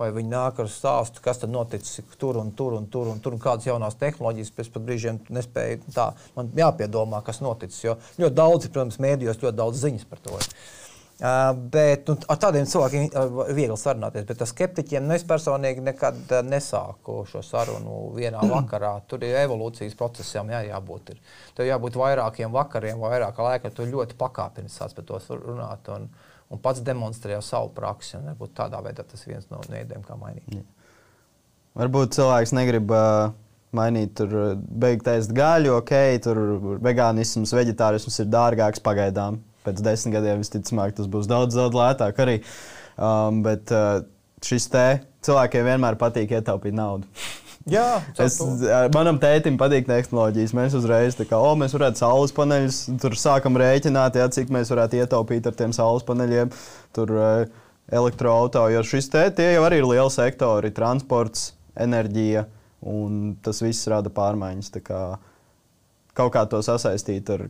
vai 0.00 0.10
viņi 0.18 0.32
nāk 0.34 0.60
ar 0.60 0.68
stāstu, 0.72 1.22
kas 1.24 1.40
tad 1.40 1.54
noticis 1.54 2.02
tur 2.20 2.36
un 2.42 2.52
tur 2.58 2.76
un 2.76 2.90
tur 2.92 3.08
un 3.08 3.22
tur, 3.24 3.38
un 3.38 3.40
kādas 3.46 3.70
jaunās 3.70 3.96
tehnoloģijas 4.02 4.52
pēc 4.58 4.72
pat 4.74 4.84
brīžiem 4.90 5.22
nespēja 5.38 5.80
tā. 5.94 6.10
Man 6.36 6.52
jāpiedomā, 6.60 7.22
kas 7.24 7.40
noticis, 7.40 7.86
jo 7.86 7.96
ļoti 8.20 8.36
daudz, 8.42 8.68
protams, 8.68 9.00
mēdījos 9.00 9.40
ļoti 9.40 9.60
daudz 9.62 9.80
ziņas 9.86 10.04
par 10.12 10.20
to. 10.28 10.36
Ir. 10.36 10.52
Uh, 11.18 11.50
bet 11.70 12.06
nu, 12.06 12.14
ar 12.30 12.38
tādiem 12.38 12.66
cilvēkiem 12.70 13.08
ir 13.08 13.48
viegli 13.56 13.74
sarunāties. 13.74 14.22
Bet 14.28 14.42
ar 14.44 14.46
skeptiķiem 14.46 15.02
nu, 15.02 15.16
es 15.16 15.24
personīgi 15.26 15.82
nekad 15.82 16.30
nesāku 16.46 17.24
šo 17.26 17.42
sarunu 17.42 18.12
vienā 18.14 18.44
vakarā. 18.46 18.92
Tur 19.10 19.24
ir 19.26 19.34
evolūcijas 19.40 19.96
procesam 19.98 20.52
jā, 20.54 20.60
jābūt. 20.68 21.10
Ir. 21.16 21.34
Tur 21.58 21.66
jābūt 21.66 21.98
vairākiem 21.98 22.54
vakariem, 22.54 23.02
vairāk 23.02 23.40
laika. 23.42 23.72
Tur 23.74 23.90
ļoti 23.90 24.14
pakāpeniski 24.20 24.78
sāc 24.78 24.94
par 24.94 25.08
to 25.08 25.18
runāt. 25.40 25.90
Un, 25.96 26.06
un 26.54 26.62
pats 26.62 26.86
demonstrē 26.86 27.40
savu 27.42 27.74
praksi. 27.74 28.22
Varbūt 28.22 28.54
tādā 28.62 28.78
veidā 28.86 29.02
tas 29.02 29.26
ir 29.26 29.34
viens 29.34 29.50
no 29.50 29.58
veidiem, 29.66 30.06
kā 30.06 30.14
mainīt. 30.22 30.46
Jā. 30.54 30.62
Varbūt 31.82 32.14
cilvēks 32.14 32.54
negrib 32.54 32.94
uh, 32.94 33.34
mainīt, 33.74 34.14
tur 34.22 34.54
beigt 34.54 35.10
ēst 35.10 35.34
gaļu, 35.34 35.74
ok, 35.82 35.92
tur 36.22 36.44
vegānisms, 36.78 37.58
vegetārisms 37.58 38.22
ir 38.22 38.30
dārgāks 38.30 38.86
pagaidām 38.86 39.42
pēc 39.68 39.84
desmit 39.84 40.18
gadiem 40.18 40.42
visticamāk 40.42 40.96
tas 40.98 41.10
būs 41.10 41.28
daudz, 41.30 41.56
daudz 41.58 41.76
lētāk 41.78 42.24
arī. 42.24 42.40
Um, 42.98 43.44
bet 43.44 43.70
uh, 43.70 44.00
šis 44.44 44.66
te 44.72 44.86
cilvēkiem 45.26 45.68
vienmēr 45.68 45.98
patīk 46.00 46.34
ietaupīt 46.38 46.74
naudu. 46.74 47.06
Jā, 47.68 48.00
es, 48.22 48.38
manam 48.94 49.18
tētim 49.20 49.58
patīk 49.60 49.88
tehnoloģijas. 49.88 50.54
Mēs 50.56 50.76
uzreiz 50.78 51.18
tā 51.18 51.26
kā, 51.28 51.36
oh, 51.36 51.52
mēs 51.58 51.74
varētu 51.76 52.00
saules 52.00 52.32
paneļus, 52.36 52.78
tur 53.02 53.16
sākam 53.18 53.58
rēķināt, 53.60 54.16
jā, 54.16 54.28
cik 54.32 54.52
mēs 54.54 54.72
varētu 54.72 55.02
ietaupīt 55.02 55.48
ar 55.50 55.56
tiem 55.58 55.74
saules 55.76 56.06
paneļiem, 56.08 56.52
tur 56.96 57.12
uh, 57.12 57.58
elektroautorāta. 57.92 58.72
Jo 58.72 58.84
šis 58.86 59.10
te 59.12 59.26
tie 59.36 59.50
jau 59.52 59.66
arī 59.68 59.82
ir 59.82 59.88
lieli 59.88 60.14
sektori, 60.14 60.72
transports, 60.74 61.50
enerģija, 61.78 62.46
un 62.88 63.36
tas 63.44 63.60
viss 63.64 63.88
rada 63.90 64.12
pārmaiņas. 64.16 64.72
Kā 64.86 65.02
kaut 66.18 66.34
kā 66.34 66.44
to 66.50 66.62
sasaistīt 66.64 67.28
ar 67.34 67.46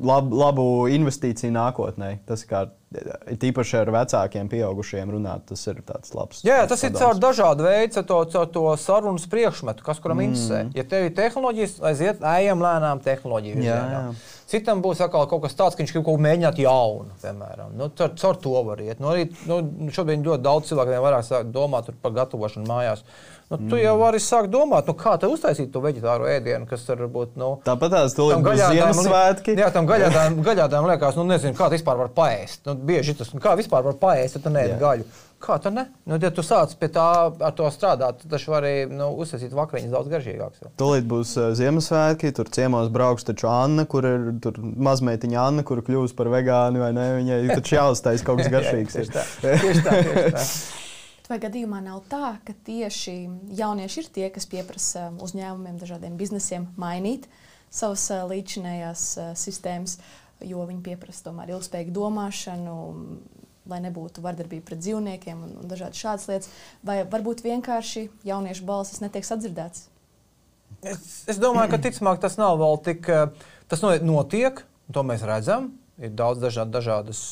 lab, 0.00 0.32
labu 0.32 0.66
investīciju 0.92 1.52
nākotnē. 1.54 2.18
Tas 2.28 2.44
kā 2.48 2.66
ir 2.96 3.48
īpaši 3.50 3.76
ar 3.82 3.90
vecākiem, 3.92 4.48
pieaugušiem 4.48 5.12
runāt, 5.12 5.44
tas 5.50 5.64
ir 5.68 5.82
tāds 5.86 6.14
labs. 6.16 6.40
Jā, 6.46 6.62
tas 6.70 6.80
padoms. 6.80 6.86
ir 6.88 7.02
caur 7.02 7.20
dažādu 7.20 7.66
veidu, 7.68 8.02
to, 8.08 8.18
caur 8.32 8.48
to 8.54 8.64
sarunas 8.80 9.28
priekšmetu, 9.30 9.84
kas 9.84 10.00
kuram 10.02 10.22
mm. 10.22 10.28
interesē. 10.30 10.62
Ja 10.78 10.86
tev 10.88 11.08
ir 11.08 11.14
tehnoloģijas, 11.18 11.78
aiziet, 11.92 12.26
ejam 12.38 12.64
lēnām 12.64 13.04
tehnoloģiju 13.04 13.60
virzienā. 13.60 14.02
Citam 14.48 14.80
būs 14.80 15.02
atkal 15.04 15.26
kaut 15.28 15.42
kas 15.44 15.56
tāds, 15.56 15.76
ka 15.76 15.84
viņš 15.84 15.98
kaut 15.98 16.06
ko 16.06 16.14
mēģināt 16.24 16.60
jaunu, 16.62 17.12
piemēram. 17.20 17.74
Nu, 17.76 17.90
caur, 17.98 18.14
caur 18.16 18.38
to 18.40 18.62
var 18.70 18.80
iet. 18.80 19.02
Nu, 19.02 19.10
arī, 19.12 19.26
nu, 19.48 19.90
šobrīd 19.92 20.24
ļoti 20.24 20.46
daudz 20.46 20.70
cilvēku 20.70 21.02
vairāk 21.04 21.50
domā 21.52 21.82
par 22.00 22.14
gatavošanu 22.22 22.70
mājās. 22.70 23.04
Nu, 23.48 23.56
tu 23.56 23.76
mm. 23.76 23.80
jau 23.80 23.92
vari 23.96 24.18
sākt 24.20 24.50
domāt, 24.52 24.88
nu, 24.90 24.92
kā 24.96 25.14
te 25.20 25.28
uztaisīt 25.28 25.70
to 25.72 25.80
vegetāro 25.80 26.26
ēdienu, 26.28 26.66
kas 26.68 26.82
var 26.90 27.06
būt. 27.12 27.36
Nu, 27.40 27.54
Tāpat 27.64 27.94
tās 27.94 28.16
tulīt 28.16 28.44
Ziemassvētki. 28.44 29.54
Jā, 29.56 29.70
tam 29.72 29.88
gaļādām, 29.88 30.42
gaļādām 30.44 30.88
liekas, 30.90 31.16
nu, 31.16 31.24
nezinu, 31.30 31.56
kā 31.56 31.70
tas 31.70 31.78
vispār 31.78 31.96
var 32.02 32.12
paēst. 32.12 32.66
Nu, 32.68 32.74
bieži 32.86 33.14
tas, 33.18 33.32
nu, 33.34 33.40
kā 33.42 33.54
vispār 33.58 33.86
var 33.86 33.96
paēst, 34.00 34.38
ja 34.38 34.44
tu 34.44 34.52
neēd 34.54 34.76
gaļu. 34.80 35.06
Kā 35.38 35.54
tā 35.62 35.70
ne? 35.70 35.84
Nu, 36.08 36.16
ja 36.18 36.30
tu 36.34 36.42
sāc 36.42 36.72
pie 36.80 36.88
tā 36.90 37.04
ar 37.30 37.52
to 37.54 37.68
strādāt, 37.70 38.22
tad 38.22 38.32
taču 38.32 38.50
vari 38.50 38.72
nu, 38.90 39.12
uzsākt 39.22 39.54
vakariņas 39.54 39.94
daudz 39.94 40.10
garšīgākas. 40.10 40.72
Tūlīt 40.80 41.06
būs 41.10 41.36
uh, 41.38 41.52
Ziemassvētki, 41.58 42.32
tur 42.34 42.50
ciemos 42.54 42.90
brauks 42.94 43.28
taču 43.28 43.46
Anna, 43.50 43.86
kur 43.86 44.08
ir 44.08 44.32
mazmeitiņa 44.88 45.44
Anna, 45.44 45.66
kur 45.66 45.84
kļūs 45.86 46.16
par 46.18 46.32
vegānu 46.34 46.82
vai 46.82 46.90
ne. 46.96 47.06
Viņai 47.20 47.38
taču 47.60 47.78
jāuztais 47.78 48.26
kaut 48.26 48.42
kas 48.42 48.50
garšīgs. 48.56 48.98
tieši 48.98 49.14
tā. 49.14 49.24
Tieši 49.46 49.86
tā, 49.86 50.02
tieši 50.08 50.34
tā. 50.34 50.44
Vai 51.28 51.36
gadījumā 51.42 51.82
nav 51.84 51.98
tā, 52.08 52.38
ka 52.40 52.54
tieši 52.64 53.14
jaunieši 53.58 54.00
ir 54.00 54.06
tie, 54.14 54.28
kas 54.32 54.46
pieprasa 54.48 55.10
uzņēmumiem, 55.20 55.76
dažādiem 55.76 56.14
biznesiem 56.16 56.64
mainīt 56.80 57.26
savas 57.68 58.06
līdzinējās 58.30 59.02
sistēmas, 59.36 59.98
jo 60.44 60.64
viņi 60.68 60.84
pieprasa 60.86 61.28
tomēr 61.28 61.54
ilgspējīgu 61.54 61.94
domāšanu, 61.96 62.76
lai 63.68 63.82
nebūtu 63.84 64.24
vardarbība 64.24 64.70
pret 64.70 64.82
dzīvniekiem 64.84 65.44
un, 65.44 65.54
un 65.62 65.68
dažādas 65.70 66.00
šādas 66.00 66.28
lietas, 66.30 66.50
vai 66.86 67.02
varbūt 67.04 67.44
vienkārši 67.44 68.06
jauniešu 68.28 68.66
balsis 68.68 69.02
netiek 69.04 69.26
sadzirdēts? 69.28 69.88
Es, 70.86 71.06
es 71.28 71.40
domāju, 71.42 71.72
ka 71.74 71.82
ticamāk 71.88 72.20
tas 72.22 72.38
nav 72.38 72.58
vēl 72.60 72.78
tik. 72.86 73.08
Tas 73.68 73.82
notiek, 73.82 74.62
to 74.94 75.04
mēs 75.04 75.24
redzam. 75.26 75.72
Ir 75.98 76.12
daudz 76.14 76.38
dažād, 76.38 76.70
dažādas 76.70 77.22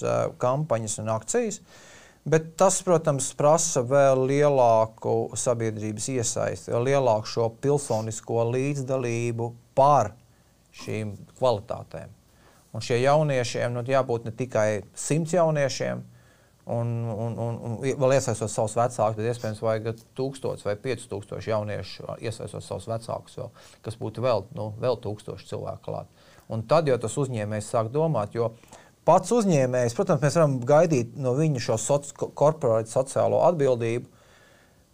kampaņas 0.43 0.99
un 0.99 1.13
akcijas. 1.15 1.61
Uh, 1.61 1.85
Bet 2.27 2.57
tas, 2.59 2.81
protams, 2.83 3.29
prasa 3.39 3.85
vēl 3.87 4.25
lielāku 4.27 5.13
sabiedrības 5.39 6.09
iesaisti, 6.11 6.73
vēl 6.75 6.89
lielāku 6.89 7.31
šo 7.31 7.45
pilsonisko 7.63 8.49
līdzdalību 8.49 9.47
par 9.79 10.11
šīm 10.75 11.13
kvalitātēm. 11.39 12.11
Un 12.77 12.85
šie 12.85 13.01
jauniešiem 13.01 13.73
nu, 13.73 13.81
jābūt 13.89 14.29
ne 14.29 14.35
tikai 14.37 14.83
simts 14.93 15.33
jauniešiem, 15.33 16.03
un, 16.67 16.89
un, 17.09 17.37
un, 17.39 17.59
un 17.63 17.77
vēl 17.81 18.17
iesaistot 18.17 18.51
savus 18.51 18.75
vecākus, 18.77 19.17
bet 19.17 19.29
iespējams 19.31 19.63
vajag 19.63 20.03
tūkstotis 20.19 20.67
vai 20.67 20.75
piecus 20.83 21.07
tūkstošus 21.13 21.49
jauniešu 21.53 22.17
iesaistot 22.19 22.65
savus 22.67 22.89
vecākus, 22.91 23.39
vēl, 23.39 23.53
kas 23.87 23.99
būtu 24.01 24.25
vēl, 24.25 24.45
nu, 24.59 24.73
vēl 24.83 24.99
tūkstoši 25.05 25.47
cilvēku 25.53 25.87
klāt. 25.87 26.27
Un 26.53 26.67
tad 26.67 26.91
jau 26.91 26.99
tas 27.01 27.15
uzņēmējs 27.23 27.71
sāk 27.71 27.93
domāt, 27.95 28.35
jo 28.35 28.51
pats 29.07 29.31
uzņēmējs, 29.35 29.95
protams, 29.95 30.23
mēs 30.27 30.39
varam 30.39 30.59
gaidīt 30.67 31.15
no 31.23 31.37
viņa 31.39 31.63
šo 31.63 31.79
soci 31.81 32.15
korporātu 32.19 32.91
sociālo 32.91 33.45
atbildību. 33.47 34.11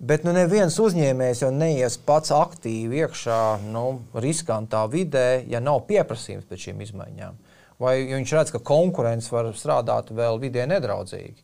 Bet 0.03 0.25
nu, 0.27 0.33
neviens 0.35 0.75
uzņēmējs 0.83 1.45
jau 1.45 1.53
neies 1.55 1.97
pats 2.03 2.33
aktīvi 2.35 3.05
iekšā 3.05 3.38
nu, 3.71 4.03
riskantā 4.18 4.83
vidē, 4.90 5.45
ja 5.47 5.61
nav 5.62 5.85
pieprasījums 5.88 6.49
pēc 6.51 6.68
šīm 6.68 6.83
izmaiņām. 6.88 7.37
Vai 7.81 7.95
viņš 8.11 8.35
redz, 8.37 8.53
ka 8.55 8.61
konkurence 8.65 9.33
var 9.33 9.49
strādāt 9.57 10.13
vēl 10.15 10.41
vidē 10.43 10.67
nedraudzīgi, 10.71 11.41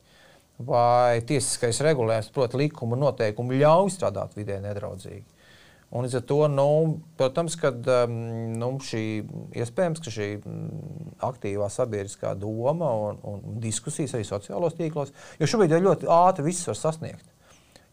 vai 0.68 1.22
tiesiskais 1.26 1.80
regulējums, 1.86 2.32
proti, 2.34 2.60
likuma 2.64 2.98
noteikumi 2.98 3.60
ļauj 3.62 3.94
strādāt 3.94 4.36
vidē 4.38 4.58
nedraudzīgi. 4.64 5.24
Un 5.88 6.04
līdz 6.04 6.18
ar 6.18 6.24
to, 6.28 6.38
nu, 6.52 6.70
protams, 7.16 7.54
kad, 7.56 7.86
um, 8.04 8.16
nu, 8.60 8.74
šī, 8.84 9.02
iespējams, 9.56 10.02
ka 10.04 10.12
šī 10.12 10.26
mm, 10.36 11.14
aktīvā 11.30 11.70
sabiedriskā 11.72 12.34
doma 12.36 12.90
un, 13.06 13.22
un 13.24 13.56
diskusijas 13.62 14.12
arī 14.18 14.26
sociālos 14.28 14.76
tīklos, 14.76 15.14
jo 15.40 15.48
šobrīd 15.48 15.78
ļoti 15.80 16.10
ātri 16.12 16.44
viss 16.50 16.68
var 16.68 16.76
sasniegt. 16.76 17.24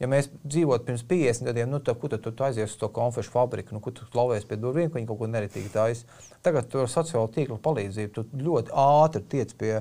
Ja 0.02 0.10
mēs 0.12 0.28
dzīvotu 0.44 0.84
pirms 0.90 1.06
50 1.08 1.48
gadiem, 1.48 1.70
nu, 1.72 1.80
tad, 1.80 1.96
kur 2.02 2.12
tad 2.12 2.26
tu 2.26 2.44
aizies 2.44 2.74
uz 2.74 2.80
to 2.82 2.90
konfekšu 2.92 3.32
fabriku, 3.32 3.76
nu, 3.76 3.80
kur 3.84 3.94
tu 3.96 4.08
klauvēs 4.12 4.48
pie 4.48 4.58
durvīm, 4.60 4.90
ka 4.92 5.00
viņi 5.00 5.08
kaut 5.08 5.22
ko 5.22 5.30
neritīgi 5.32 5.72
taisa. 5.72 6.18
Tagad 6.44 6.76
ar 6.76 6.92
sociālo 6.92 7.30
tīklu 7.32 7.62
palīdzību 7.64 8.12
tu 8.18 8.26
ļoti 8.44 8.76
ātri 8.76 9.24
tiec 9.32 9.54
pie, 9.56 9.78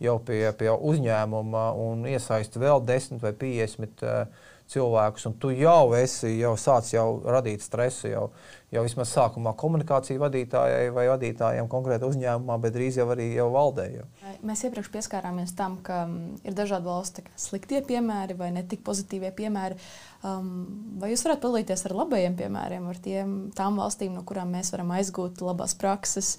jau 0.00 0.16
pie, 0.24 0.40
pie 0.56 0.70
uzņēmuma 0.72 1.66
un 1.76 2.08
iesaisti 2.08 2.62
vēl 2.62 2.80
10 2.88 3.20
vai 3.20 3.34
50 3.44 4.06
uh, 4.08 4.48
cilvēkus, 4.70 5.26
un 5.28 5.36
tu 5.42 5.50
jau 5.54 5.92
esi 5.98 6.36
jau 6.38 6.52
sācis 6.58 6.94
jau 6.94 7.06
radīt 7.26 7.64
stresu. 7.64 8.08
Jau, 8.10 8.24
jau 8.70 8.84
vismaz 8.86 9.10
sākumā 9.14 9.52
komunikāciju 9.58 10.22
vadītājai 10.22 10.92
vai 10.94 11.06
vadītājiem 11.10 11.68
konkrēti 11.70 12.06
uzņēmumā, 12.06 12.58
bet 12.62 12.76
drīz 12.76 13.00
jau 13.00 13.08
arī 13.10 13.26
jau 13.34 13.48
valdē. 13.54 13.86
Jau. 13.96 14.06
Mēs 14.46 14.62
iepriekš 14.68 14.92
pieskārāmies 14.94 15.56
tam, 15.58 15.80
ka 15.86 16.04
mm, 16.06 16.40
ir 16.46 16.56
dažādi 16.58 16.86
valsts 16.86 17.26
sliktie 17.48 17.82
piemēri 17.86 18.38
vai 18.38 18.52
ne 18.54 18.62
tik 18.66 18.84
pozitīvie 18.86 19.32
piemēri. 19.36 19.80
Um, 20.22 20.54
vai 21.02 21.10
jūs 21.12 21.26
varat 21.26 21.42
padalīties 21.42 21.86
ar 21.88 21.96
labajiem 22.04 22.38
piemēriem, 22.38 22.88
ar 22.92 23.02
tiem, 23.02 23.36
tām 23.58 23.80
valstīm, 23.80 24.14
no 24.14 24.24
kurām 24.28 24.54
mēs 24.54 24.70
varam 24.74 24.94
aizgūt 24.98 25.42
labās 25.44 25.74
prakses? 25.78 26.36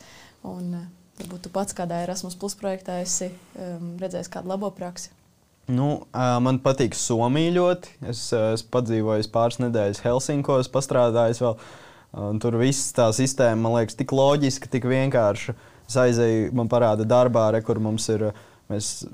Un, 0.47 0.75
uh, 0.79 0.89
varbūt 1.21 1.47
tu 1.47 1.53
pats 1.53 1.75
kādā 1.77 2.03
Erasmus 2.05 2.37
Plus 2.39 2.55
projektā 2.57 3.01
esi 3.03 3.31
um, 3.31 3.97
redzējis 4.01 4.31
kādu 4.31 4.53
labo 4.53 4.71
praksi. 4.75 5.11
Nu, 5.69 5.87
man 6.13 6.59
patīk 6.63 6.95
Somija 6.97 7.53
ļoti. 7.55 7.95
Es 8.11 8.25
esmu 8.35 8.71
padzīvojis 8.73 9.29
pāris 9.31 9.59
nedēļas 9.61 10.03
Helsinkos, 10.05 10.71
pastrādājis 10.73 11.41
vēl. 11.43 11.57
Tur 12.43 12.57
viss 12.59 12.91
tā 12.95 13.07
sistēma, 13.15 13.61
man 13.61 13.77
liekas, 13.77 13.95
tik 13.99 14.11
loģiska, 14.15 14.67
tik 14.71 14.87
vienkārša. 14.89 15.55
Es 15.87 15.97
aizēju, 15.99 16.49
man 16.57 16.71
parāda 16.71 17.05
darbā, 17.07 17.49
re, 17.55 17.61
kur 17.63 17.79
mums 17.83 18.07
ir 18.11 18.29
mēs, 18.71 19.05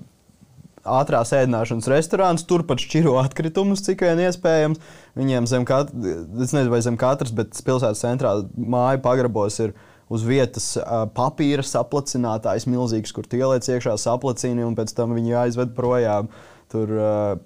ātrās 0.87 1.33
ēdināšanas 1.35 1.89
restorāns, 1.91 2.45
turpat 2.49 2.81
šķiro 2.81 3.17
atkritumus, 3.21 3.83
cik 3.85 4.05
vien 4.07 4.23
iespējams. 4.25 4.81
Viņiem 5.17 5.49
zem, 5.49 5.67
kat, 5.67 5.93
nezinu, 5.93 6.81
zem 6.85 6.97
katras, 7.01 7.33
bet 7.35 7.57
pilsētas 7.67 8.01
centrā 8.01 8.33
māju 8.57 9.03
pagrabos 9.05 9.59
ir 9.61 9.75
uz 10.13 10.25
vietas 10.27 10.73
papīra 11.15 11.65
saplacinātājs, 11.65 12.67
milzīgs, 12.69 13.13
kur 13.15 13.27
tu 13.27 13.39
ieliec 13.39 13.67
iekšā 13.67 13.97
saplacīni 13.99 14.65
un 14.67 14.77
pēc 14.77 14.93
tam 14.97 15.15
viņu 15.17 15.39
aizved 15.45 15.73
projām. 15.77 16.31
Tur 16.71 16.91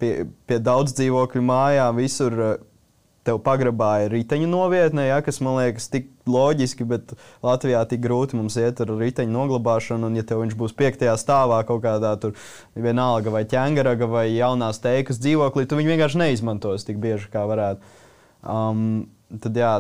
pie, 0.02 0.12
pie 0.50 0.60
daudz 0.64 0.96
dzīvokļu 0.98 1.46
mājām 1.46 2.02
visur. 2.02 2.44
Tev 3.22 3.38
pagrabā 3.46 4.00
ir 4.02 4.16
riteņu 4.16 4.48
novietne, 4.50 5.04
ja, 5.06 5.20
kas 5.22 5.38
man 5.46 5.60
liekas 5.60 5.86
tik 5.94 6.08
loģiski, 6.26 6.88
bet 6.90 7.12
Latvijā 7.46 7.84
tik 7.86 8.02
grūti 8.02 8.34
mums 8.34 8.56
iet 8.58 8.82
ar 8.82 8.96
riteņu 8.98 9.30
noglabāšanu. 9.36 10.10
Un, 10.10 10.18
ja 10.18 10.26
tev 10.26 10.42
viņš 10.42 10.56
būs 10.58 10.74
piektajā 10.80 11.14
stāvā 11.22 11.60
kaut 11.70 11.84
kādā 11.84 12.16
tur, 12.18 12.34
vienalga 12.74 13.30
vai 13.30 13.44
ķēngaraga 13.46 14.10
vai 14.10 14.26
jaunās 14.32 14.82
teikas 14.82 15.22
dzīvoklī, 15.22 15.68
tu 15.70 15.78
viņu 15.78 15.94
vienkārši 15.94 16.22
neizmantos 16.24 16.88
tik 16.90 16.98
bieži, 17.04 17.30
kā 17.30 17.46
varētu. 17.46 17.94
Um, 18.42 18.82
tad, 19.38 19.54
jā, 19.54 19.76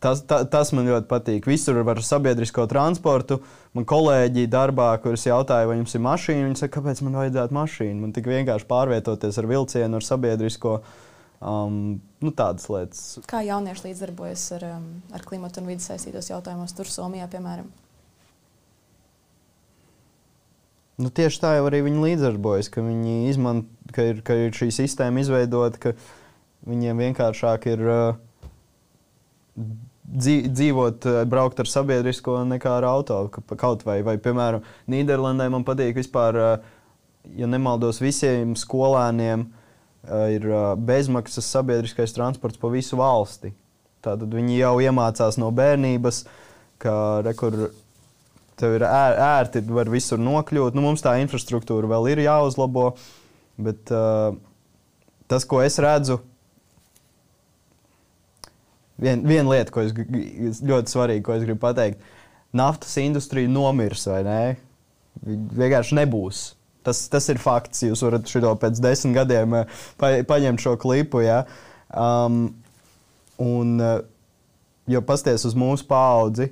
Tas, 0.00 0.22
ta, 0.24 0.40
tas 0.48 0.70
man 0.72 0.88
ļoti 0.88 1.08
patīk. 1.10 1.46
Visur 1.50 1.76
var 1.84 1.98
sabiedrisko 2.00 2.64
transportu. 2.70 3.36
Man 3.76 3.84
kolēģi 3.88 4.46
darbā, 4.48 4.94
kurus 5.02 5.26
jautāja, 5.28 5.68
vai 5.68 5.76
jums 5.76 5.92
ir 5.92 6.00
mašīna, 6.06 6.46
viņi 6.46 6.60
saka, 6.62 6.72
kāpēc 6.78 7.02
man 7.04 7.18
vajadzētu 7.20 7.56
mašīnu. 7.56 7.98
Man 8.00 8.14
tik 8.16 8.30
vienkārši 8.32 8.68
pārvietoties 8.70 9.36
ar 9.42 9.48
vilcienu, 9.50 10.00
ar 10.00 10.06
sabiedrisko. 10.06 10.78
Um, 11.40 11.76
nu, 12.24 12.32
tādas 12.36 12.64
lietas. 12.72 13.02
Kā 13.28 13.42
jaunieši 13.44 13.90
līdzdarbojas 13.90 14.46
ar, 14.56 14.64
um, 14.78 14.88
ar 15.16 15.24
klimatu 15.28 15.60
un 15.60 15.68
vidas 15.68 15.88
saistītos 15.92 16.32
jautājumos, 16.32 16.74
tur 16.76 16.88
Somijā, 16.88 17.28
piemēram? 17.32 17.68
Nu, 21.00 21.08
tieši 21.16 21.40
tā 21.40 21.54
jau 21.56 21.68
arī 21.68 21.80
viņi 21.86 22.02
līdzdarbojas, 22.04 22.72
ka 22.72 22.84
viņi 22.84 23.30
izmanto, 23.30 23.92
ka 23.96 24.04
ir, 24.10 24.24
ka 24.24 24.36
ir 24.36 24.56
šī 24.56 24.68
sistēma 24.82 25.22
izveidota, 25.24 25.80
ka 25.80 25.94
viņiem 26.68 27.00
vienkāršāk 27.06 27.70
ir 27.72 27.86
uh, 27.88 29.70
dzīvot, 30.10 31.06
eh, 31.06 31.24
braukt 31.24 31.60
ar 31.60 31.68
sabiedrisko 31.70 32.40
nekā 32.48 32.78
ar 32.78 32.84
auto. 32.84 33.28
Kaut 33.56 33.84
vai, 33.86 34.00
vai 34.02 34.16
piemēram, 34.18 34.62
Nīderlandē 34.88 35.50
man 35.50 35.64
patīk 35.64 35.94
vispār, 35.94 36.36
eh, 36.36 36.58
ja 37.36 37.46
nemaldos, 37.46 38.00
visiem 38.00 38.54
skolēniem 38.54 39.46
eh, 40.08 40.36
ir 40.36 40.46
bezmaksas 40.76 41.44
sabiedriskais 41.44 42.14
transports 42.14 42.56
pa 42.56 42.68
visu 42.68 42.96
valsti. 42.96 43.52
Tātad 44.02 44.32
viņi 44.32 44.58
jau 44.58 44.76
iemācās 44.80 45.36
no 45.38 45.50
bērnības, 45.52 46.24
ka 46.80 47.20
rekur, 47.22 47.70
tev 48.56 48.78
ir 48.78 48.80
ērti, 48.80 49.60
var 49.68 49.90
visur 49.92 50.18
nokļūt. 50.18 50.74
Nu, 50.74 50.80
mums 50.80 51.02
tā 51.02 51.18
infrastruktūra 51.20 51.86
vēl 51.86 52.08
ir 52.14 52.24
jāuzlabo, 52.24 52.94
bet 53.58 53.84
tas, 55.28 55.44
ko 55.44 55.60
es 55.60 55.76
redzu, 55.78 56.18
vien, 59.00 59.22
viena 59.26 59.48
lieta, 59.54 59.72
ko 59.74 59.84
es 59.84 60.62
ļoti 60.62 60.92
svarīgi, 60.92 61.24
ko 61.26 61.34
es 61.36 61.44
gribu 61.46 61.62
pateikt. 61.64 62.02
Naftas 62.56 62.96
industrija 63.00 63.50
nomirs 63.50 64.06
vai 64.10 64.22
ne? 64.26 64.40
Vienkārši 65.24 65.98
nebūs. 66.00 66.44
Tas, 66.86 67.02
tas 67.12 67.28
ir 67.30 67.40
fakts. 67.42 67.84
Jūs 67.86 68.02
varat 68.06 68.30
šo 68.30 68.54
pēc 68.60 68.80
desmit 68.82 69.18
gadiem 69.18 69.58
eh, 69.60 69.82
pa, 70.00 70.14
paņemt 70.26 70.62
šo 70.62 70.76
klipu. 70.80 71.22
Ja? 71.22 71.44
Um, 71.90 72.48
un, 73.42 73.76
eh, 73.84 74.00
jo 74.90 75.04
pasties 75.06 75.44
uz 75.46 75.54
mūsu 75.58 75.86
paudzi, 75.90 76.50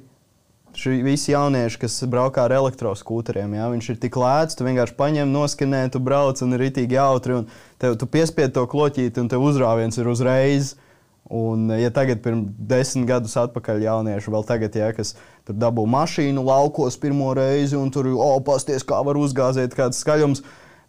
šī 0.78 1.00
visi 1.02 1.32
jaunieši, 1.32 1.80
kas 1.82 1.96
braukā 2.06 2.44
ar 2.44 2.52
elektroskūteriem, 2.54 3.56
ja, 3.56 3.64
viņš 3.72 3.86
ir 3.90 3.96
tik 3.98 4.14
lēts, 4.20 4.54
tu 4.54 4.66
vienkārši 4.66 4.94
paņem, 4.94 5.32
noskanē, 5.32 5.80
tu 5.90 5.98
brauc 6.04 6.38
un 6.44 6.54
ir 6.54 6.62
ritīgi 6.68 6.94
jautri. 6.94 7.40
Tev, 7.82 7.96
tu 7.98 8.06
piespied 8.06 8.52
to 8.54 8.62
kloķīti, 8.70 9.24
un 9.24 9.32
tev 9.32 9.42
uzrāviens 9.48 9.98
ir 9.98 10.12
uzreiz. 10.12 10.76
Uh, 10.76 10.87
Un, 11.28 11.66
ja 11.76 11.90
tagad, 11.92 12.22
pirms 12.24 12.54
desmit 12.70 13.04
gadus 13.10 13.34
atpakaļ, 13.36 13.82
jaunieši 13.84 14.32
vēl 14.32 14.46
tagad, 14.48 14.76
ja, 14.80 14.88
kas 14.96 15.12
tur 15.44 15.58
dabū 15.60 15.84
mašīnu 15.92 16.40
laukos 16.44 16.96
pirmo 17.00 17.34
reizi, 17.36 17.76
un 17.76 17.92
tur 17.92 18.08
oh, 18.14 18.38
pasties, 18.44 18.86
kā 18.88 19.02
var 19.04 19.20
uzgāzēt 19.20 19.76
kāds 19.76 20.00
skaļums. 20.00 20.40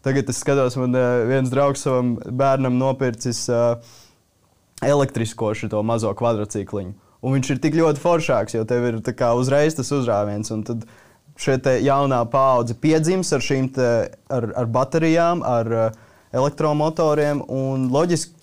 Tagad 0.05 0.31
es 0.31 0.39
skatos, 0.39 0.77
man 0.79 0.95
uh, 0.95 1.25
viens 1.27 1.51
draugs 1.51 1.83
savam 1.83 2.13
bērnam 2.23 2.79
nopircis 2.79 3.43
uh, 3.51 3.83
elektrisko 4.79 5.51
šo 5.59 5.83
mazo 5.83 6.13
kvadrcikliņu. 6.15 6.95
Un 7.19 7.35
viņš 7.35 7.51
ir 7.51 7.59
tik 7.59 7.75
ļoti 7.75 7.99
foršāks, 7.99 8.55
jo 8.55 8.63
tev 8.63 8.85
ir 8.87 8.99
kā, 9.11 9.33
uzreiz 9.35 9.75
tas 9.75 9.91
uzrāviens. 9.91 10.53
Un 10.55 10.63
tad 10.63 10.87
šī 11.39 11.59
jaunā 11.83 12.21
paudze 12.31 12.77
piedzims 12.79 13.33
ar 13.35 13.43
šīm 13.43 13.67
te, 13.75 13.89
ar, 14.31 14.47
ar 14.55 14.71
baterijām, 14.71 15.43
ar 15.43 15.73
elektromotoriem. 16.31 17.43
Loģiski, 17.91 18.38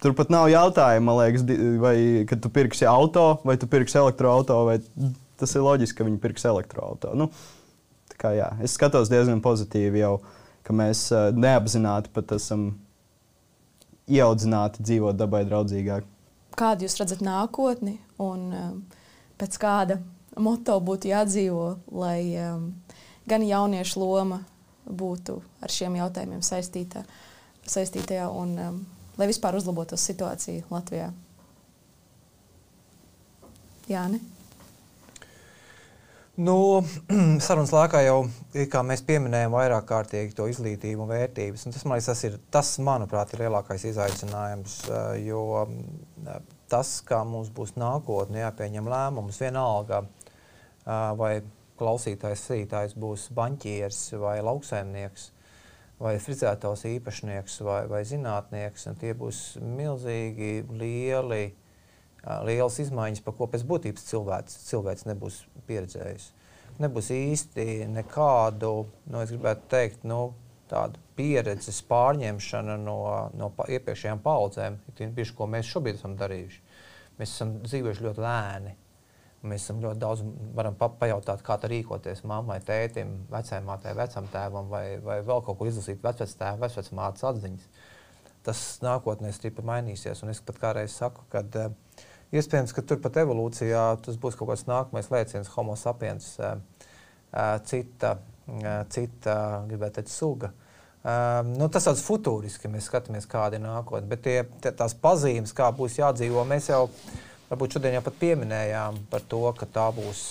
Tur 0.00 0.14
pat 0.16 0.30
nav 0.32 0.48
jautājumu, 0.50 1.04
man 1.08 1.18
liekas, 1.18 1.44
vai 1.82 1.96
tu 2.30 2.50
pirksi 2.52 2.86
auto, 2.88 3.26
vai 3.44 3.58
tu 3.60 3.68
pirksi 3.70 3.98
elektroautorātu. 4.00 5.10
Tas 5.42 5.56
ir 5.58 5.64
loģiski, 5.64 5.98
ka 5.98 6.06
viņi 6.06 6.20
pirks 6.22 6.46
elektroautorātu. 6.46 7.18
Nu, 7.18 7.28
kā, 8.20 8.32
jā, 8.36 8.48
es 8.62 8.76
skatos 8.78 9.10
diezgan 9.10 9.42
pozitīvi 9.44 10.02
jau, 10.04 10.14
ka 10.62 10.74
mēs 10.76 11.08
uh, 11.10 11.30
neapzināti 11.34 12.12
pat 12.14 12.36
esam 12.38 12.70
ieaudzināti 14.10 14.84
dzīvot 14.86 15.18
dabai 15.18 15.42
draudzīgāk. 15.48 16.06
Kādu 16.58 16.86
jūs 16.86 16.98
redzat 17.00 17.22
nākotni 17.24 17.96
un 18.22 18.48
um, 18.52 18.80
pēc 19.40 19.58
kāda 19.60 19.98
moto 20.38 20.78
būtu 20.84 21.10
jādzīvo, 21.10 21.68
lai 21.96 22.20
um, 22.44 22.68
gan 23.28 23.44
jauniešu 23.46 24.02
loma 24.02 24.42
būtu 24.86 25.38
ar 25.62 25.72
šiem 25.72 25.96
jautājumiem 26.00 26.42
saistītā, 26.44 27.04
saistītajā 27.68 28.28
un 28.30 28.56
lai 29.18 29.28
vispār 29.30 29.58
uzlabotos 29.58 30.04
situācija 30.08 30.68
Latvijā? 30.72 31.10
Jā, 33.90 34.06
ne? 34.08 34.20
Nu, 36.40 36.80
sarunas 37.44 37.74
laikā 37.74 38.00
jau 38.06 38.22
mēs 38.88 39.02
pieminējām 39.04 39.52
vairāk 39.52 39.84
kārtīgi 39.90 40.32
to 40.36 40.46
izglītību 40.48 41.04
un 41.04 41.10
vērtības. 41.10 41.66
Un 41.66 41.74
tas, 41.74 41.84
man 41.84 41.98
liekas, 41.98 42.08
tas, 42.08 42.22
ir, 42.24 42.38
tas, 42.54 42.70
manuprāt, 42.80 43.34
ir 43.34 43.44
lielākais 43.44 43.84
izaicinājums. 43.90 44.78
Eh, 44.88 45.10
jo 45.26 45.42
eh, 45.66 46.38
tas, 46.72 46.94
kā 47.04 47.20
mums 47.28 47.52
būs 47.52 47.74
nākotnē 47.76 48.46
jāpieņem 48.46 48.88
lēmumus, 48.94 49.42
vienalga 49.44 50.00
eh, 50.06 51.12
vai 51.20 51.34
klausītājs, 51.82 52.46
sītājs 52.48 52.96
būs 52.96 53.28
banķieris 53.36 54.00
vai 54.22 54.38
lauksaimnieks 54.40 55.31
vai 56.02 56.16
frizētājs 56.22 56.84
īpašnieks 56.90 57.60
vai, 57.66 57.80
vai 57.90 58.02
zinātnieks. 58.08 58.88
Tie 59.00 59.12
būs 59.18 59.42
milzīgi 59.62 60.64
lieli, 60.70 61.42
lielas 62.46 62.78
izmaiņas, 62.82 63.22
par 63.24 63.36
ko 63.38 63.48
pēc 63.52 63.66
būtības 63.68 64.08
cilvēks, 64.10 64.58
cilvēks 64.70 65.06
nebūs 65.10 65.42
pieredzējis. 65.68 66.30
Nebūs 66.82 67.10
īsti 67.14 67.66
nekādu, 67.92 68.72
nu, 69.12 69.20
es 69.22 69.30
gribētu 69.34 69.68
teikt, 69.70 70.06
nu, 70.08 70.32
tādu 70.72 71.00
pieredzes 71.18 71.82
pārņemšana 71.90 72.78
no, 72.80 72.98
no 73.36 73.50
iepriekšējām 73.68 74.22
paudzēm, 74.24 74.78
tieši 74.98 75.36
ko 75.36 75.48
mēs 75.52 75.68
šobrīd 75.68 76.00
esam 76.00 76.16
darījuši. 76.20 76.62
Mēs 77.20 77.34
esam 77.34 77.58
dzīvojuši 77.60 78.06
ļoti 78.06 78.24
lēni. 78.24 78.72
Mēs 79.42 79.64
esam 79.64 79.80
ļoti 79.82 79.98
daudz 79.98 80.22
varam 80.54 80.76
pa 80.78 80.86
pajautāt, 81.00 81.40
kā 81.42 81.56
rīkoties 81.66 82.22
mammai, 82.30 82.60
tētim, 82.62 83.24
vecāmātei, 83.32 83.94
vecam 83.98 84.28
tēvam, 84.30 84.68
vai, 84.70 84.84
vai 85.02 85.18
vēl 85.26 85.42
kaut 85.42 85.58
ko 85.58 85.66
izlasīt 85.66 86.04
vecvectēva, 86.04 86.60
vecvecmātes 86.62 87.26
atziņas. 87.26 87.66
Tas 88.46 88.62
nākotnē 88.82 89.32
stipri 89.34 89.64
mainīsies. 89.66 90.22
Un 90.22 90.30
es 90.30 90.42
pat 90.46 90.60
kādreiz 90.62 90.94
saku, 90.94 91.26
ka 91.32 91.42
uh, 91.42 92.06
iespējams, 92.34 92.74
ka 92.74 92.86
turpat 92.86 93.18
evolūcijā 93.24 93.84
tas 94.06 94.18
būs 94.22 94.38
kaut 94.38 94.52
kāds 94.52 94.68
nākamais 94.70 95.10
lēciens, 95.10 95.50
homo 95.56 95.74
sapiens, 95.78 96.34
uh, 96.38 96.56
uh, 97.32 97.56
cita, 97.66 98.16
cita 98.90 99.34
gribētu 99.68 100.00
teikt, 100.00 100.10
suga. 100.10 100.52
Um, 101.02 101.56
nu, 101.58 101.66
tas 101.66 101.88
tāds 101.88 102.02
futūriski, 102.06 102.70
mēs 102.70 102.86
skatāmies, 102.86 103.26
kāda 103.30 103.58
ir 103.58 103.64
nākotne. 103.64 104.06
Bet 104.10 104.22
tie, 104.22 104.36
tie, 104.62 104.70
tās 104.78 104.94
pazīmes, 104.94 105.50
kā 105.56 105.66
būs 105.74 105.98
jādzīvo, 105.98 106.44
mēs 106.46 106.68
jau 106.70 106.84
varbūt 107.52 107.76
šodien 107.76 107.98
jau 107.98 108.04
pat 108.06 108.16
pieminējām 108.20 109.02
par 109.12 109.24
to, 109.28 109.42
ka 109.58 109.68
tā 109.68 109.90
būs, 109.92 110.22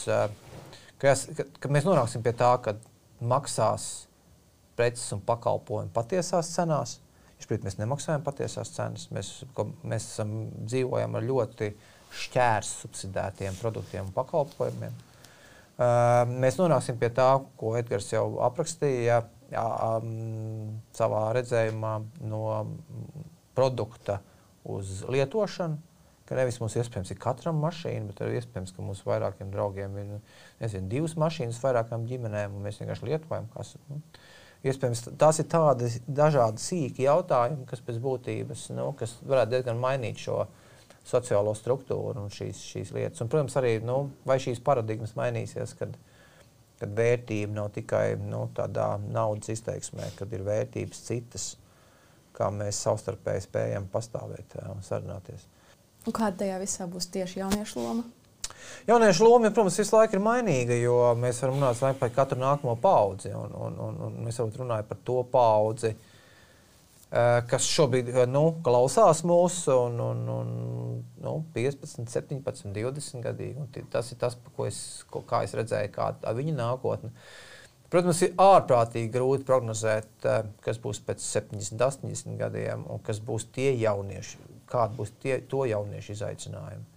ka, 0.98 1.12
jās, 1.12 1.28
ka, 1.38 1.46
ka 1.62 1.70
mēs 1.70 1.86
nonāksim 1.86 2.26
pie 2.26 2.34
tā, 2.38 2.56
ka 2.66 2.76
maksās 3.22 4.08
preces 4.78 5.14
un 5.14 5.22
pakalpojumi 5.26 5.94
patiesās 5.94 6.50
cenās. 6.56 6.98
Išpīt, 7.42 7.64
mēs 7.66 7.78
nemaksājam 7.80 8.22
patiesās 8.26 8.74
cenas. 8.74 9.08
Mēs, 9.14 9.30
mēs 9.82 10.08
esam, 10.14 10.34
dzīvojam 10.66 11.18
ar 11.18 11.26
ļoti 11.26 11.72
šķērs 12.22 12.74
subsidētiem 12.84 13.58
produktiem 13.62 14.10
un 14.10 14.16
pakalpojumiem. 14.16 14.98
Uh, 15.82 16.28
mēs 16.42 16.60
nonāksim 16.60 17.00
pie 17.02 17.10
tā, 17.18 17.30
ko 17.58 17.74
Edgars 17.80 18.12
jau 18.12 18.26
aprakstīja 18.46 19.22
jā, 19.50 19.64
um, 19.64 20.82
savā 20.94 21.24
redzējumā 21.38 21.94
no 22.30 22.44
produkta 23.58 24.20
uz 24.70 25.02
lietošanu. 25.10 25.91
Ka 26.32 26.38
nevis 26.40 26.62
mums 26.62 26.78
iespējams 26.80 27.10
ir 27.12 27.18
katram 27.20 27.58
mašīna, 27.60 28.06
bet 28.08 28.22
arī 28.24 28.38
iespējams, 28.40 28.72
ka 28.72 28.84
mūsu 28.88 29.04
vairākiem 29.10 29.50
draugiem 29.52 29.98
ir 30.00 30.14
nezinu, 30.62 30.88
divas 30.88 31.18
mašīnas 31.20 31.60
vairākām 31.60 32.06
ģimenēm, 32.08 32.56
un 32.56 32.64
mēs 32.64 32.80
vienkārši 32.80 33.10
lietojam. 33.10 33.50
Kas, 33.52 33.74
nu, 33.90 33.98
iespējams, 34.64 35.02
tās 35.20 35.42
ir 35.44 35.50
tādi 35.52 35.92
dažādi 36.08 36.64
sīki 36.64 37.04
jautājumi, 37.04 37.68
kas 37.68 37.84
pēc 37.84 38.00
būtības 38.08 38.64
nu, 38.78 38.88
kas 38.96 39.18
varētu 39.28 39.58
diezgan 39.58 39.84
mainīt 39.84 40.24
šo 40.24 40.46
sociālo 41.12 41.52
struktūru 41.58 42.24
un 42.24 42.32
šīs, 42.32 42.64
šīs 42.78 42.96
lietas. 42.96 43.20
Un, 43.20 43.36
protams, 43.36 43.60
arī 43.60 43.76
nu, 43.84 44.00
vai 44.24 44.40
šīs 44.40 44.64
paradigmas 44.64 45.18
mainīsies, 45.20 45.76
kad, 45.84 46.00
kad 46.80 46.96
vērtība 46.96 47.60
nav 47.60 47.74
tikai 47.76 48.06
nu, 48.24 48.46
tādā 48.56 48.94
naudas 49.04 49.52
izteiksmē, 49.52 50.14
kad 50.16 50.32
ir 50.32 50.48
vērtības 50.48 51.08
citas, 51.12 51.56
kā 52.40 52.48
mēs 52.56 52.80
savstarpēji 52.86 53.50
spējam 53.50 53.92
pastāvēt 53.92 54.62
un 54.70 54.86
sarunāties. 54.88 55.52
Un 56.08 56.16
kāda 56.18 56.44
tajā 56.44 56.58
visā 56.62 56.88
būs 56.90 57.12
tieši 57.14 57.44
jauniešu 57.44 57.82
loma? 57.82 58.06
Jauniešu 58.88 59.26
loma, 59.28 59.52
protams, 59.54 59.78
visu 59.78 59.96
laiku 59.96 60.18
ir 60.18 60.24
mainīga, 60.26 60.78
jo 60.82 60.96
mēs 61.20 61.42
varam 61.44 61.60
runāt 61.60 62.00
par 62.00 62.14
katru 62.16 62.40
nākamo 62.42 62.78
paudzi. 62.82 63.34
Un, 63.38 63.54
un, 63.54 63.78
un, 63.88 64.00
un 64.08 64.18
mēs 64.26 64.40
varam 64.42 64.56
runāt 64.64 64.90
par 64.90 64.98
to 65.06 65.20
paudzi, 65.30 65.94
Eh, 67.12 67.42
kas 67.52 67.66
šobrīd 67.68 68.08
eh, 68.14 68.22
nu, 68.32 68.54
klausās 68.64 69.20
mūsu, 69.28 69.74
un, 69.90 69.98
un, 70.00 70.20
un 70.32 70.52
nu, 71.20 71.34
15, 71.52 72.06
17, 72.08 72.70
20 72.72 73.26
gadīgi. 73.26 73.84
Tas 73.92 74.14
ir 74.14 74.20
tas, 74.22 74.38
ko 74.56 74.64
es, 74.70 74.78
ko, 75.12 75.20
kā 75.28 75.42
es 75.44 75.52
redzēju, 75.60 75.92
kāda 75.92 76.32
ir 76.32 76.40
viņa 76.40 76.56
nākotne. 76.56 77.12
Protams, 77.92 78.22
ir 78.24 78.32
ārprātīgi 78.40 79.12
grūti 79.12 79.44
prognozēt, 79.50 80.08
eh, 80.24 80.48
kas 80.64 80.80
būs 80.80 81.04
pēc 81.04 81.26
70, 81.26 81.84
80 81.84 82.40
gadiem, 82.40 82.88
un 82.88 83.04
kas 83.04 83.20
būs 83.20 83.50
tie 83.52 83.74
jaunieši, 83.76 84.40
kādi 84.72 84.98
būs 85.00 85.14
tie, 85.22 85.40
to 85.52 85.66
jauniešu 85.70 86.16
izaicinājumi. 86.16 86.88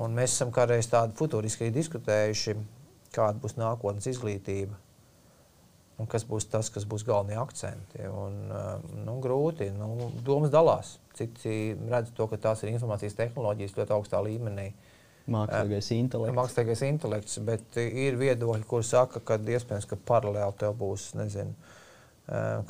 Un 0.00 0.16
mēs 0.16 0.32
esam 0.32 0.50
kādreiz 0.54 0.88
tādu 0.90 1.14
futūriski 1.18 1.68
diskutējuši, 1.74 2.56
kāda 3.14 3.38
būs 3.42 3.58
nākotnes 3.60 4.08
izglītība 4.10 4.80
un 6.00 6.08
kas 6.10 6.24
būs 6.26 6.48
tas, 6.50 6.70
kas 6.74 6.86
būs 6.88 7.04
galvenie 7.06 7.36
akcenti. 7.38 8.02
Un, 8.08 8.40
eh, 8.50 8.88
nu, 9.06 9.18
grūti, 9.22 9.70
nu, 9.76 10.10
domas 10.26 10.50
dalās. 10.50 10.96
Citi 11.14 11.76
redz 11.90 12.10
to, 12.16 12.26
ka 12.30 12.40
tās 12.48 12.64
ir 12.64 12.72
informācijas 12.72 13.14
tehnoloģijas 13.20 13.76
ļoti 13.78 13.94
augstā 13.94 14.22
līmenī. 14.24 14.72
Mākslīgais 15.30 15.92
intelekts. 15.94 16.36
Mākslīgais 16.36 16.82
intelekts, 16.88 17.38
bet 17.46 17.78
ir 17.80 18.18
viedokļi, 18.20 18.66
kur 18.68 18.82
saka, 18.84 19.22
ka 19.24 19.38
iespējams, 19.38 19.86
ka 19.88 19.96
paralēli 19.96 20.58
tev 20.60 20.74
būs, 20.82 21.12
nezinu, 21.16 21.54
eh, 21.54 21.83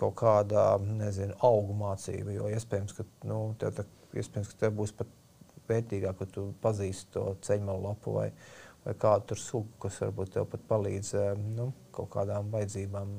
kaut 0.00 0.16
kāda, 0.18 0.64
nezinu, 0.82 1.36
augu 1.46 1.76
mācība, 1.78 2.32
jo 2.34 2.48
iespējams, 2.50 2.96
ka, 2.96 3.06
nu, 3.30 3.38
tev, 3.60 3.76
tā, 3.76 3.84
iespējams, 4.18 4.50
ka 4.50 4.64
tev 4.64 4.74
būs 4.80 4.94
pat 4.98 5.10
vērtīgāk, 5.68 6.18
ka 6.18 6.28
tu 6.30 6.48
pazīsti 6.62 7.14
to 7.14 7.24
ceļmalu 7.44 7.86
lapu 7.86 8.16
vai, 8.18 8.28
vai 8.84 8.94
kādu 9.00 9.30
tur 9.30 9.40
sugu, 9.40 9.76
kas 9.84 10.00
varbūt 10.02 10.34
tev 10.36 10.48
pat 10.50 10.64
palīdz, 10.70 11.12
eh, 11.20 11.44
nu, 11.58 11.70
kaut 11.94 12.10
kādām 12.16 12.50
vajadzībām. 12.54 13.14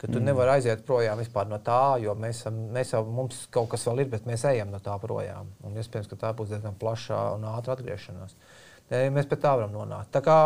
Ka 0.00 0.08
tu 0.08 0.18
mm. 0.18 0.26
nevari 0.26 0.56
aiziet 0.56 0.80
projām 0.86 1.20
no 1.50 1.58
tā, 1.62 1.98
jo 2.02 2.14
mēs, 2.18 2.44
mēs 2.74 2.94
jau 2.94 3.04
mums 3.06 3.46
kaut 3.54 3.68
kas 3.70 3.86
vēl 3.86 4.02
ir, 4.02 4.08
bet 4.14 4.26
mēs 4.26 4.44
ejam 4.50 4.72
no 4.72 4.80
tā 4.82 4.96
projām. 4.98 5.52
Un 5.62 5.78
iespējams, 5.78 6.10
ka 6.10 6.18
tā 6.24 6.32
būs 6.34 6.50
diezgan 6.50 6.74
plaša 6.78 7.20
un 7.36 7.46
ātra 7.52 7.76
atgriešanās. 7.76 8.34
Mēs 8.92 9.28
pie 9.28 9.38
tā 9.40 9.54
varam 9.56 9.72
nonākt. 9.72 10.10
Tā 10.12 10.20
kā, 10.24 10.36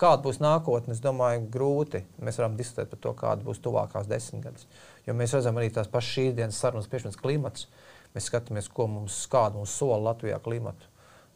kāda 0.00 0.22
būs 0.24 0.38
nākotne, 0.40 0.94
es 0.94 1.02
domāju, 1.04 1.42
grūti. 1.52 2.00
Mēs 2.24 2.38
varam 2.40 2.54
diskutēt 2.56 2.88
par 2.88 3.00
to, 3.04 3.12
kāda 3.18 3.44
būs 3.44 3.60
tuvākās 3.60 4.08
desmitgades. 4.08 4.64
Jo 5.04 5.12
mēs 5.16 5.34
redzam 5.36 5.58
arī 5.60 5.68
tās 5.74 5.90
pašas 5.90 6.14
šīs 6.14 6.36
dienas 6.38 6.60
sarunas 6.62 6.88
priekšmets 6.88 7.20
klimats. 7.20 7.66
Mēs 8.14 8.30
skatāmies, 8.30 8.70
ko 8.72 8.86
mums, 8.88 9.18
kādu 9.30 9.60
mums 9.60 9.74
sola 9.76 9.98
Latvijā 10.10 10.38
klimatu 10.42 10.88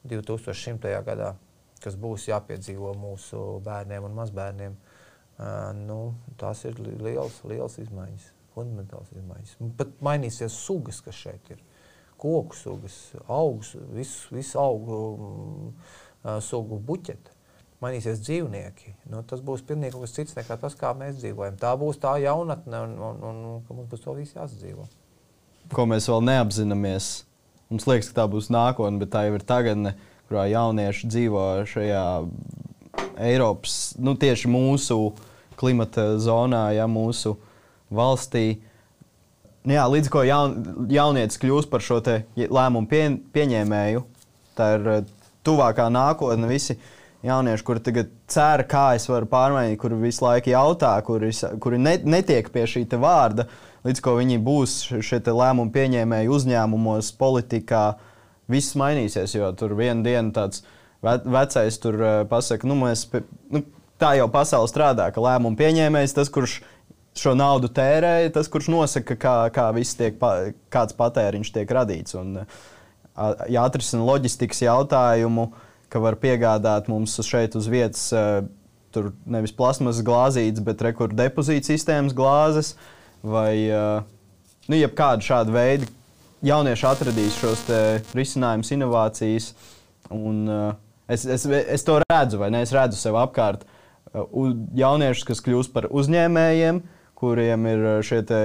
2100. 0.09 0.95
gadā, 1.05 1.35
kas 1.85 1.99
būs 2.01 2.31
jāpiedzīvo 2.31 2.95
mūsu 2.97 3.43
bērniem 3.67 4.09
un 4.09 4.17
mazbērniem. 4.17 4.79
Nu, 5.85 5.99
tās 6.41 6.65
ir 6.65 6.81
liels, 6.81 7.43
liels 7.51 7.77
izmaiņas, 7.83 8.31
fundamentāls 8.57 9.12
izmaiņas. 9.12 9.55
Pat 9.77 9.93
mainīsies 10.07 10.57
sugas, 10.65 11.03
kas 11.05 11.21
šeit 11.27 11.53
ir. 11.53 11.61
Koku 12.25 12.57
sugas, 12.57 12.97
augus, 13.29 13.75
visu, 13.93 14.31
visu 14.33 14.57
augu 14.62 14.99
uh, 15.12 15.97
sugu 16.45 16.81
buķeti. 16.81 17.33
Mainīsies 17.85 18.22
dzīvnieki. 18.25 18.95
Nu, 19.12 19.20
tas 19.29 19.43
būs 19.45 19.64
pilnīgi 19.66 19.99
kas 20.01 20.14
cits 20.16 20.37
nekā 20.39 20.57
tas, 20.61 20.77
kā 20.79 20.95
mēs 20.97 21.18
dzīvojam. 21.18 21.59
Tā 21.61 21.75
būs 21.77 21.99
tā 22.01 22.14
jaunatne, 22.22 22.81
un, 22.87 22.95
un, 22.97 23.18
un, 23.29 23.41
un 23.61 23.79
mums 23.81 23.91
būs 23.91 24.05
to 24.05 24.14
visu 24.16 24.39
jāsadzīvo. 24.39 24.87
Ko 25.75 25.85
mēs 25.91 26.09
vēl 26.09 26.25
neapzināmies. 26.25 27.11
Mums 27.68 27.89
liekas, 27.89 28.09
ka 28.12 28.22
tā 28.22 28.27
būs 28.31 28.49
nākotne, 28.55 29.01
bet 29.03 29.12
tā 29.12 29.27
jau 29.27 29.37
ir 29.37 29.45
tagadne, 29.45 29.95
kurā 30.29 30.47
jaunieši 30.49 31.11
dzīvo 31.11 31.45
šajā 31.68 32.05
Eiropas, 33.25 33.95
nu, 34.01 34.14
tieši 34.18 34.51
mūsu 34.51 34.99
klimata 35.59 36.14
zonā, 36.22 36.68
ja 36.75 36.87
mūsu 36.91 37.37
valstī. 37.95 38.62
Nu, 39.64 39.75
jā, 39.77 39.85
līdz 39.91 40.11
ko 40.12 40.25
jaun, 40.27 40.57
jaunietis 40.93 41.41
kļūst 41.43 41.70
par 41.72 41.85
šo 41.85 42.01
lēmumu 42.37 42.89
pie, 42.91 43.05
pieņēmēju, 43.35 44.05
tā 44.59 44.70
ir 44.79 44.89
tuvākā 45.47 45.86
nākotne. 45.92 46.49
Visi 46.51 46.76
jaunieši, 47.24 47.64
kuri 47.64 47.82
tagad 47.84 48.11
cer, 48.30 48.64
kā 48.68 48.86
es 48.99 49.07
varu 49.09 49.28
pārmainīt, 49.30 49.78
kuri 49.80 49.99
visu 50.03 50.26
laiku 50.26 50.53
jautā, 50.53 50.95
kuri, 51.07 51.32
kuri 51.62 51.80
ne, 51.80 51.97
netiek 52.05 52.51
pie 52.53 52.66
šī 52.68 52.84
vārda, 53.01 53.49
līdz 53.86 54.03
ko 54.05 54.16
viņi 54.18 54.40
būs 54.45 54.76
šie 55.05 55.20
lēmumu 55.24 55.72
pieņēmēji 55.74 56.32
uzņēmumos, 56.32 57.12
politikā, 57.20 57.84
viss 58.51 58.76
mainīsies. 58.76 59.36
Jo 59.36 59.53
tur 59.57 59.76
vienā 59.78 60.05
dienā 60.05 60.34
tāds 60.36 60.64
vecais 61.05 61.80
tur 61.80 62.01
uh, 62.01 62.12
pasaka, 62.28 62.68
nu, 62.68 62.76
mēs, 62.80 63.07
nu, 63.53 63.64
tā 64.01 64.14
jau 64.18 64.28
pasaule 64.32 64.68
strādā, 64.70 65.11
ka 65.12 65.24
lēmumu 65.24 65.59
pieņēmējs 65.61 66.16
tas, 66.16 66.32
kurš 66.32 66.61
šo 67.14 67.36
naudu 67.38 67.70
tērē, 67.70 68.16
tas, 68.34 68.49
kurš 68.51 68.72
nosaka, 68.74 69.16
kā, 69.20 69.34
kā 69.55 69.68
tiek, 69.97 70.16
kāds 70.72 70.97
patēriņš 70.99 71.53
tiek 71.55 71.76
radīts. 71.76 72.16
Un, 72.18 72.40
uh, 72.42 72.62
jāatrisina 73.51 74.05
loģistikas 74.07 74.65
jautājumu, 74.65 75.49
ka 75.93 76.03
var 76.03 76.19
piegādāt 76.21 76.91
mums 76.91 77.17
šeit 77.23 77.57
uz 77.59 77.71
vietas. 77.71 78.11
Uh, 78.15 78.45
Tur 78.95 79.09
nevis 79.27 79.51
plasmasas 79.51 80.05
glāzītes, 80.07 80.62
bet 80.62 80.83
rekordu 80.87 81.17
depozīta 81.19 81.67
sistēmas 81.67 82.12
glāzes 82.15 82.77
vai 83.27 83.65
uh, 83.67 84.05
nu, 84.69 84.77
jebkāda 84.79 85.19
šāda 85.27 85.51
veida. 85.51 85.89
Jaunieši 86.47 86.87
atradīs 86.87 87.35
šos 87.41 87.65
risinājumus, 88.15 88.71
inovācijas. 88.77 89.49
Un, 90.15 90.45
uh, 90.47 90.69
Es, 91.09 91.27
es, 91.27 91.45
es 91.47 91.85
to 91.85 91.99
redzu, 92.01 92.39
vai 92.41 92.51
ne? 92.53 92.62
Es 92.65 92.73
redzu 92.73 92.97
sev 92.97 93.19
apkārt 93.21 93.65
uh, 93.67 94.53
jauniešus, 94.77 95.27
kas 95.29 95.43
kļūst 95.45 95.75
par 95.75 95.91
uzņēmējiem, 95.93 96.81
kuriem 97.19 97.67
ir 97.69 97.85
uh, 97.85 97.97
šie 98.05 98.23
te, 98.25 98.41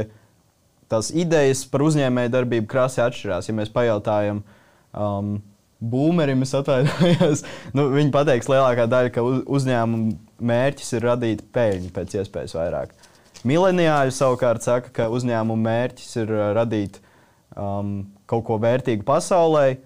tās 0.92 1.14
idejas 1.16 1.64
par 1.72 1.86
uzņēmēju 1.88 2.34
darbību 2.34 2.68
krasi 2.72 3.00
atšķirās. 3.06 3.48
Ja 3.48 3.56
mēs 3.56 3.72
pajautājam, 3.72 4.44
um, 4.94 5.38
Būmerim 5.80 6.42
es 6.44 6.52
atvainojos. 6.58 7.46
nu, 7.76 7.86
viņi 7.94 8.12
pateiks, 8.12 8.50
lielākā 8.52 8.84
daļa, 8.92 9.12
ka 9.16 9.24
uz, 9.24 9.38
uzņēmuma 9.60 10.18
mērķis 10.52 10.98
ir 10.98 11.06
radīt 11.08 11.44
peļņu 11.56 11.92
pēc 11.96 12.18
iespējas 12.20 12.56
vairāk. 12.58 12.92
Mileniāļi 13.48 14.12
savukārt 14.12 14.66
saka, 14.66 14.92
ka 14.92 15.08
uzņēmuma 15.16 15.64
mērķis 15.70 16.18
ir 16.20 16.34
uh, 16.36 16.50
radīt 16.58 17.00
um, 17.56 18.10
kaut 18.28 18.44
ko 18.50 18.60
vērtīgu 18.60 19.08
pasaulē, 19.08 19.78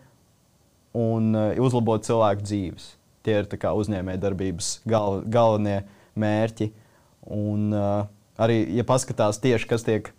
un 0.98 1.30
uh, 1.38 1.52
uzlabot 1.62 2.06
cilvēku 2.06 2.46
dzīves. 2.46 2.90
Tie 3.24 3.38
ir 3.38 3.48
uzņēmējdarbības 3.48 4.74
gal, 4.90 5.22
galvenie 5.30 5.84
mērķi. 6.20 6.72
Un, 7.38 7.70
uh, 7.70 8.10
arī, 8.42 8.64
ja 8.74 8.84
paskatās 8.88 9.38
tieši, 9.46 9.70
kas 9.70 9.86
tiek, 9.86 10.10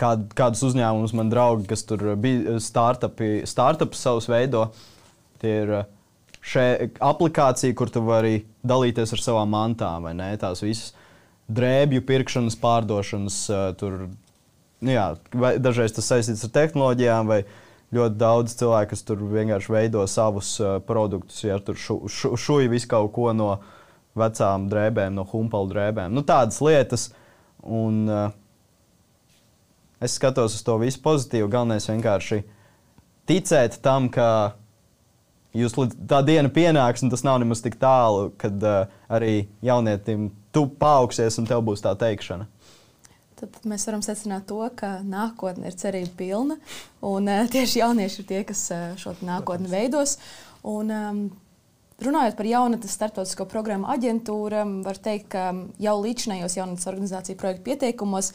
kād, 0.00 0.28
kādus 0.38 0.64
uzņēmumus 0.70 1.14
man 1.16 1.32
draugi, 1.32 1.68
kas 1.70 1.84
tur 1.88 2.06
bija 2.20 2.58
startupi, 2.62 3.42
startups 3.48 4.02
savus 4.06 4.28
veido, 4.30 4.68
tie 5.42 5.54
ir 5.62 5.74
uh, 5.80 5.90
šī 6.44 6.66
aplikācija, 7.02 7.74
kur 7.76 7.90
tu 7.92 8.04
vari 8.04 8.42
dalīties 8.66 9.14
ar 9.16 9.22
savām 9.22 9.52
mantām, 9.54 10.04
vai 10.04 10.14
ne? 10.16 10.30
Tās 10.40 10.62
visas 10.64 10.92
drēbju 11.52 12.04
pirkšanas, 12.08 12.56
pārdošanas. 12.60 13.38
Tur, 13.80 14.06
nu, 14.84 14.92
jā, 14.92 15.06
dažreiz 15.62 15.96
tas 15.96 16.08
saistīts 16.10 16.44
ar 16.46 16.52
tehnoloģijām, 16.54 17.30
vai 17.30 17.42
ļoti 17.94 18.18
daudz 18.20 18.56
cilvēku, 18.58 18.92
kas 18.92 19.04
tur 19.06 19.24
vienkārši 19.30 19.72
veido 19.72 20.04
savus 20.10 20.56
uh, 20.60 20.76
produktus, 20.84 21.44
ja 21.46 21.60
tur 21.62 21.78
šu, 21.78 22.00
šu, 22.10 22.34
šuja 22.40 22.72
visu 22.72 22.90
kaut 22.90 23.12
ko 23.14 23.30
no 23.36 23.54
vecām 24.18 24.68
drēbēm, 24.70 25.14
no 25.14 25.24
humpalu 25.30 25.70
drēbēm. 25.72 26.14
Nu, 26.14 26.24
tādas 26.26 26.60
lietas. 26.64 27.12
Un, 27.64 28.02
uh, 28.10 28.32
es 30.04 30.18
skatos 30.18 30.56
uz 30.58 30.62
to 30.66 30.76
visu 30.82 31.00
pozitīvi. 31.04 31.48
Galvenais 31.50 31.88
vienkārši 31.88 32.42
ticēt 33.28 33.80
tam, 33.84 34.10
ka 34.12 34.28
jūs 35.56 35.76
tā 36.10 36.20
diena 36.26 36.50
pienāks, 36.52 37.04
un 37.04 37.12
tas 37.12 37.24
nav 37.26 37.40
nemaz 37.42 37.62
tik 37.64 37.78
tālu, 37.80 38.28
kad 38.40 38.66
uh, 38.66 38.90
arī 39.08 39.46
jaunietim 39.64 40.30
tu 40.54 40.66
paaugsies 40.80 41.38
un 41.40 41.48
tev 41.50 41.64
būs 41.66 41.84
tā 41.84 41.94
teikšana. 41.98 42.48
Tad 43.40 43.56
mēs 43.68 43.84
varam 43.88 44.02
secināt 44.04 44.46
to, 44.48 44.60
ka 44.78 44.98
nākotne 45.02 45.68
ir 45.68 45.78
cerība 45.78 46.14
pilna, 46.18 46.58
un 47.04 47.30
uh, 47.30 47.46
tieši 47.50 47.82
jaunieši 47.82 48.20
ir 48.22 48.28
tie, 48.28 48.42
kas 48.48 48.66
uh, 48.74 48.92
šo 49.00 49.16
nākotni 49.26 49.70
veidos. 49.72 50.18
Un, 50.64 50.88
um, 50.88 51.24
Runājot 52.02 52.34
par 52.34 52.46
jaunatnes 52.48 52.94
starptautisko 52.96 53.46
programmu 53.46 53.86
aģentūru, 53.92 54.64
var 54.82 54.98
teikt, 54.98 55.28
ka 55.36 55.52
jau 55.78 55.94
līdzinājos 56.02 56.56
jaunatnes 56.58 56.88
organizāciju 56.90 57.38
projektu 57.38 57.68
pieteikumos 57.68 58.32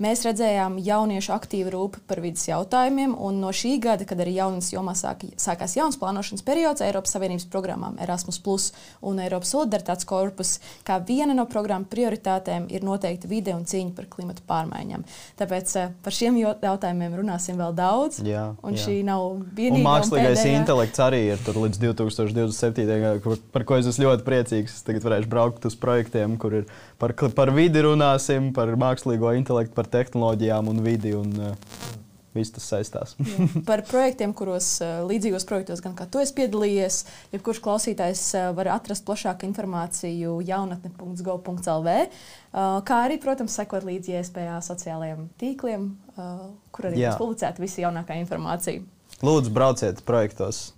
Mēs 0.00 0.22
redzējām 0.24 0.78
jauniešu 0.80 1.34
aktīvu 1.34 1.70
rūpi 1.74 2.00
par 2.08 2.22
vidas 2.24 2.46
jautājumiem, 2.48 3.12
un 3.20 3.36
no 3.42 3.50
šī 3.52 3.74
gada, 3.84 4.06
kad 4.08 4.20
arī 4.22 4.32
jaunas 4.38 4.70
jomā 4.72 4.94
sāk, 4.96 5.26
sākās 5.36 5.74
jauns 5.76 5.98
plānošanas 6.00 6.44
periods, 6.46 6.80
Eiropas 6.86 7.12
Savienības 7.12 7.44
programmām 7.52 7.98
Erasmus 8.00 8.38
Plus 8.40 8.70
un 9.04 9.20
Eiropas 9.20 9.52
Solidaritātes 9.52 10.08
korpus, 10.08 10.54
kā 10.88 10.96
viena 11.04 11.36
no 11.36 11.44
programmu 11.50 11.84
prioritātēm 11.92 12.70
ir 12.72 12.86
noteikti 12.86 13.28
vide 13.28 13.52
un 13.52 13.66
cīņa 13.68 13.92
par 13.98 14.06
klimatu 14.14 14.46
pārmaiņām. 14.48 15.04
Tāpēc 15.36 15.74
eh, 15.82 15.92
par 16.00 16.16
šiem 16.16 16.40
jautājumiem 16.40 17.18
runāsim 17.20 17.60
vēl 17.60 17.76
daudz. 17.76 18.22
Jā, 18.24 18.46
un 18.64 18.80
jā. 18.80 18.86
šī 18.86 18.96
nav 19.04 19.26
vienīgā. 19.52 19.82
Un 19.82 19.88
mākslīgais 19.90 20.46
un 20.46 20.58
intelekts 20.62 21.04
arī 21.04 21.20
ir 21.34 21.44
līdz 21.44 21.82
2027. 21.84 22.88
Par 23.54 23.64
ko 23.68 23.78
es 23.80 23.88
esmu 23.90 24.08
ļoti 24.08 24.26
priecīgs. 24.26 24.76
Es 24.78 24.86
tagad 24.86 25.06
varēšu 25.06 25.30
braukt 25.30 25.66
uz 25.68 25.76
projektiem, 25.80 26.36
kur 26.40 26.60
ir 26.62 26.68
par, 27.00 27.14
par 27.36 27.54
vidi 27.56 27.82
runāsim, 27.86 28.52
par 28.56 28.72
mākslīgo 28.80 29.32
intelektu, 29.38 29.76
par 29.76 29.90
tehnoloģijām 29.90 30.70
un 30.72 30.84
vidi. 30.86 31.16
Un, 31.18 31.34
uh, 31.52 31.98
Viss 32.30 32.52
tas 32.54 32.62
saistās. 32.62 33.16
Par 33.66 33.80
projektiem, 33.88 34.30
kuros 34.38 34.76
uh, 34.84 35.00
līdzīgos 35.08 35.42
projektos, 35.48 35.80
gan 35.82 35.96
kā 35.98 36.06
tu 36.06 36.20
esi 36.22 36.36
piedalījies, 36.36 37.00
jebkurš 37.32 37.58
klausītājs 37.64 38.22
uh, 38.38 38.44
var 38.54 38.70
atrast 38.76 39.02
plašāku 39.08 39.48
informāciju 39.48 40.36
jaunatne.gov.lv, 40.46 41.96
kā 42.86 43.00
arī, 43.08 43.18
protams, 43.22 43.58
sekot 43.58 43.82
līdzi 43.86 44.14
ISPA 44.20 44.60
sociālajiem 44.62 45.26
tīkliem, 45.42 45.90
kur 46.70 46.90
arī 46.90 47.02
tiks 47.02 47.18
publicēta 47.18 47.62
visa 47.62 47.82
jaunākā 47.82 48.18
informācija. 48.22 48.82
Lūdzu, 49.26 49.54
brauciet 49.54 50.06
projektos! 50.06 50.68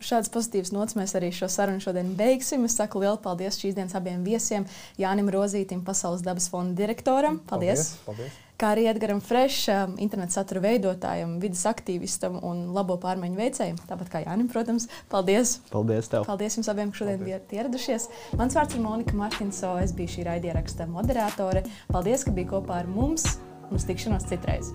Šādas 0.00 0.30
pozitīvas 0.32 0.72
nots 0.72 0.96
mēs 0.96 1.12
arī 1.18 1.28
šo 1.34 1.48
sarunu 1.52 1.82
šodien 1.84 2.14
beigsim. 2.16 2.64
Es 2.64 2.78
saku 2.80 3.02
lielu 3.02 3.18
paldies 3.20 3.58
šīs 3.60 3.76
dienas 3.76 3.96
abiem 3.98 4.22
viesiem. 4.24 4.64
Jānim 5.00 5.28
Rozītim, 5.32 5.84
Pasaules 5.84 6.24
dabas 6.24 6.48
fonda 6.52 6.78
direktoram. 6.78 7.42
Paldies! 7.50 7.92
paldies, 8.06 8.06
paldies. 8.06 8.38
Kā 8.60 8.74
arī 8.74 8.82
Edgars 8.90 9.24
Frešam, 9.24 9.94
internetu 10.04 10.36
satura 10.36 10.60
veidotājam, 10.66 11.38
vidas 11.40 11.62
aktīvistam 11.70 12.36
un 12.44 12.66
labo 12.76 12.98
pārmaiņu 13.00 13.40
veicējam. 13.40 13.78
Tāpat 13.88 14.12
kā 14.12 14.20
Jānis, 14.26 14.50
protams. 14.52 14.88
Paldies! 15.12 15.56
Paldies! 15.72 16.12
Tev. 16.12 16.28
Paldies 16.28 16.58
jums 16.60 16.68
abiem, 16.68 16.92
ka 16.92 17.00
šodien 17.00 17.24
bijat 17.24 17.56
ieradušies. 17.56 18.10
Mans 18.36 18.60
vārds 18.60 18.76
ir 18.76 18.84
Monika 18.84 19.16
Martinso, 19.16 19.72
es 19.80 19.96
biju 19.96 20.12
šī 20.18 20.28
raidieraksta 20.28 20.88
moderātore. 20.92 21.64
Paldies, 21.88 22.28
ka 22.28 22.36
bijāt 22.36 22.52
kopā 22.52 22.82
ar 22.82 22.92
mums 23.00 23.24
un 23.70 23.80
uz 23.80 23.88
tikšanos 23.88 24.28
citreiz! 24.28 24.74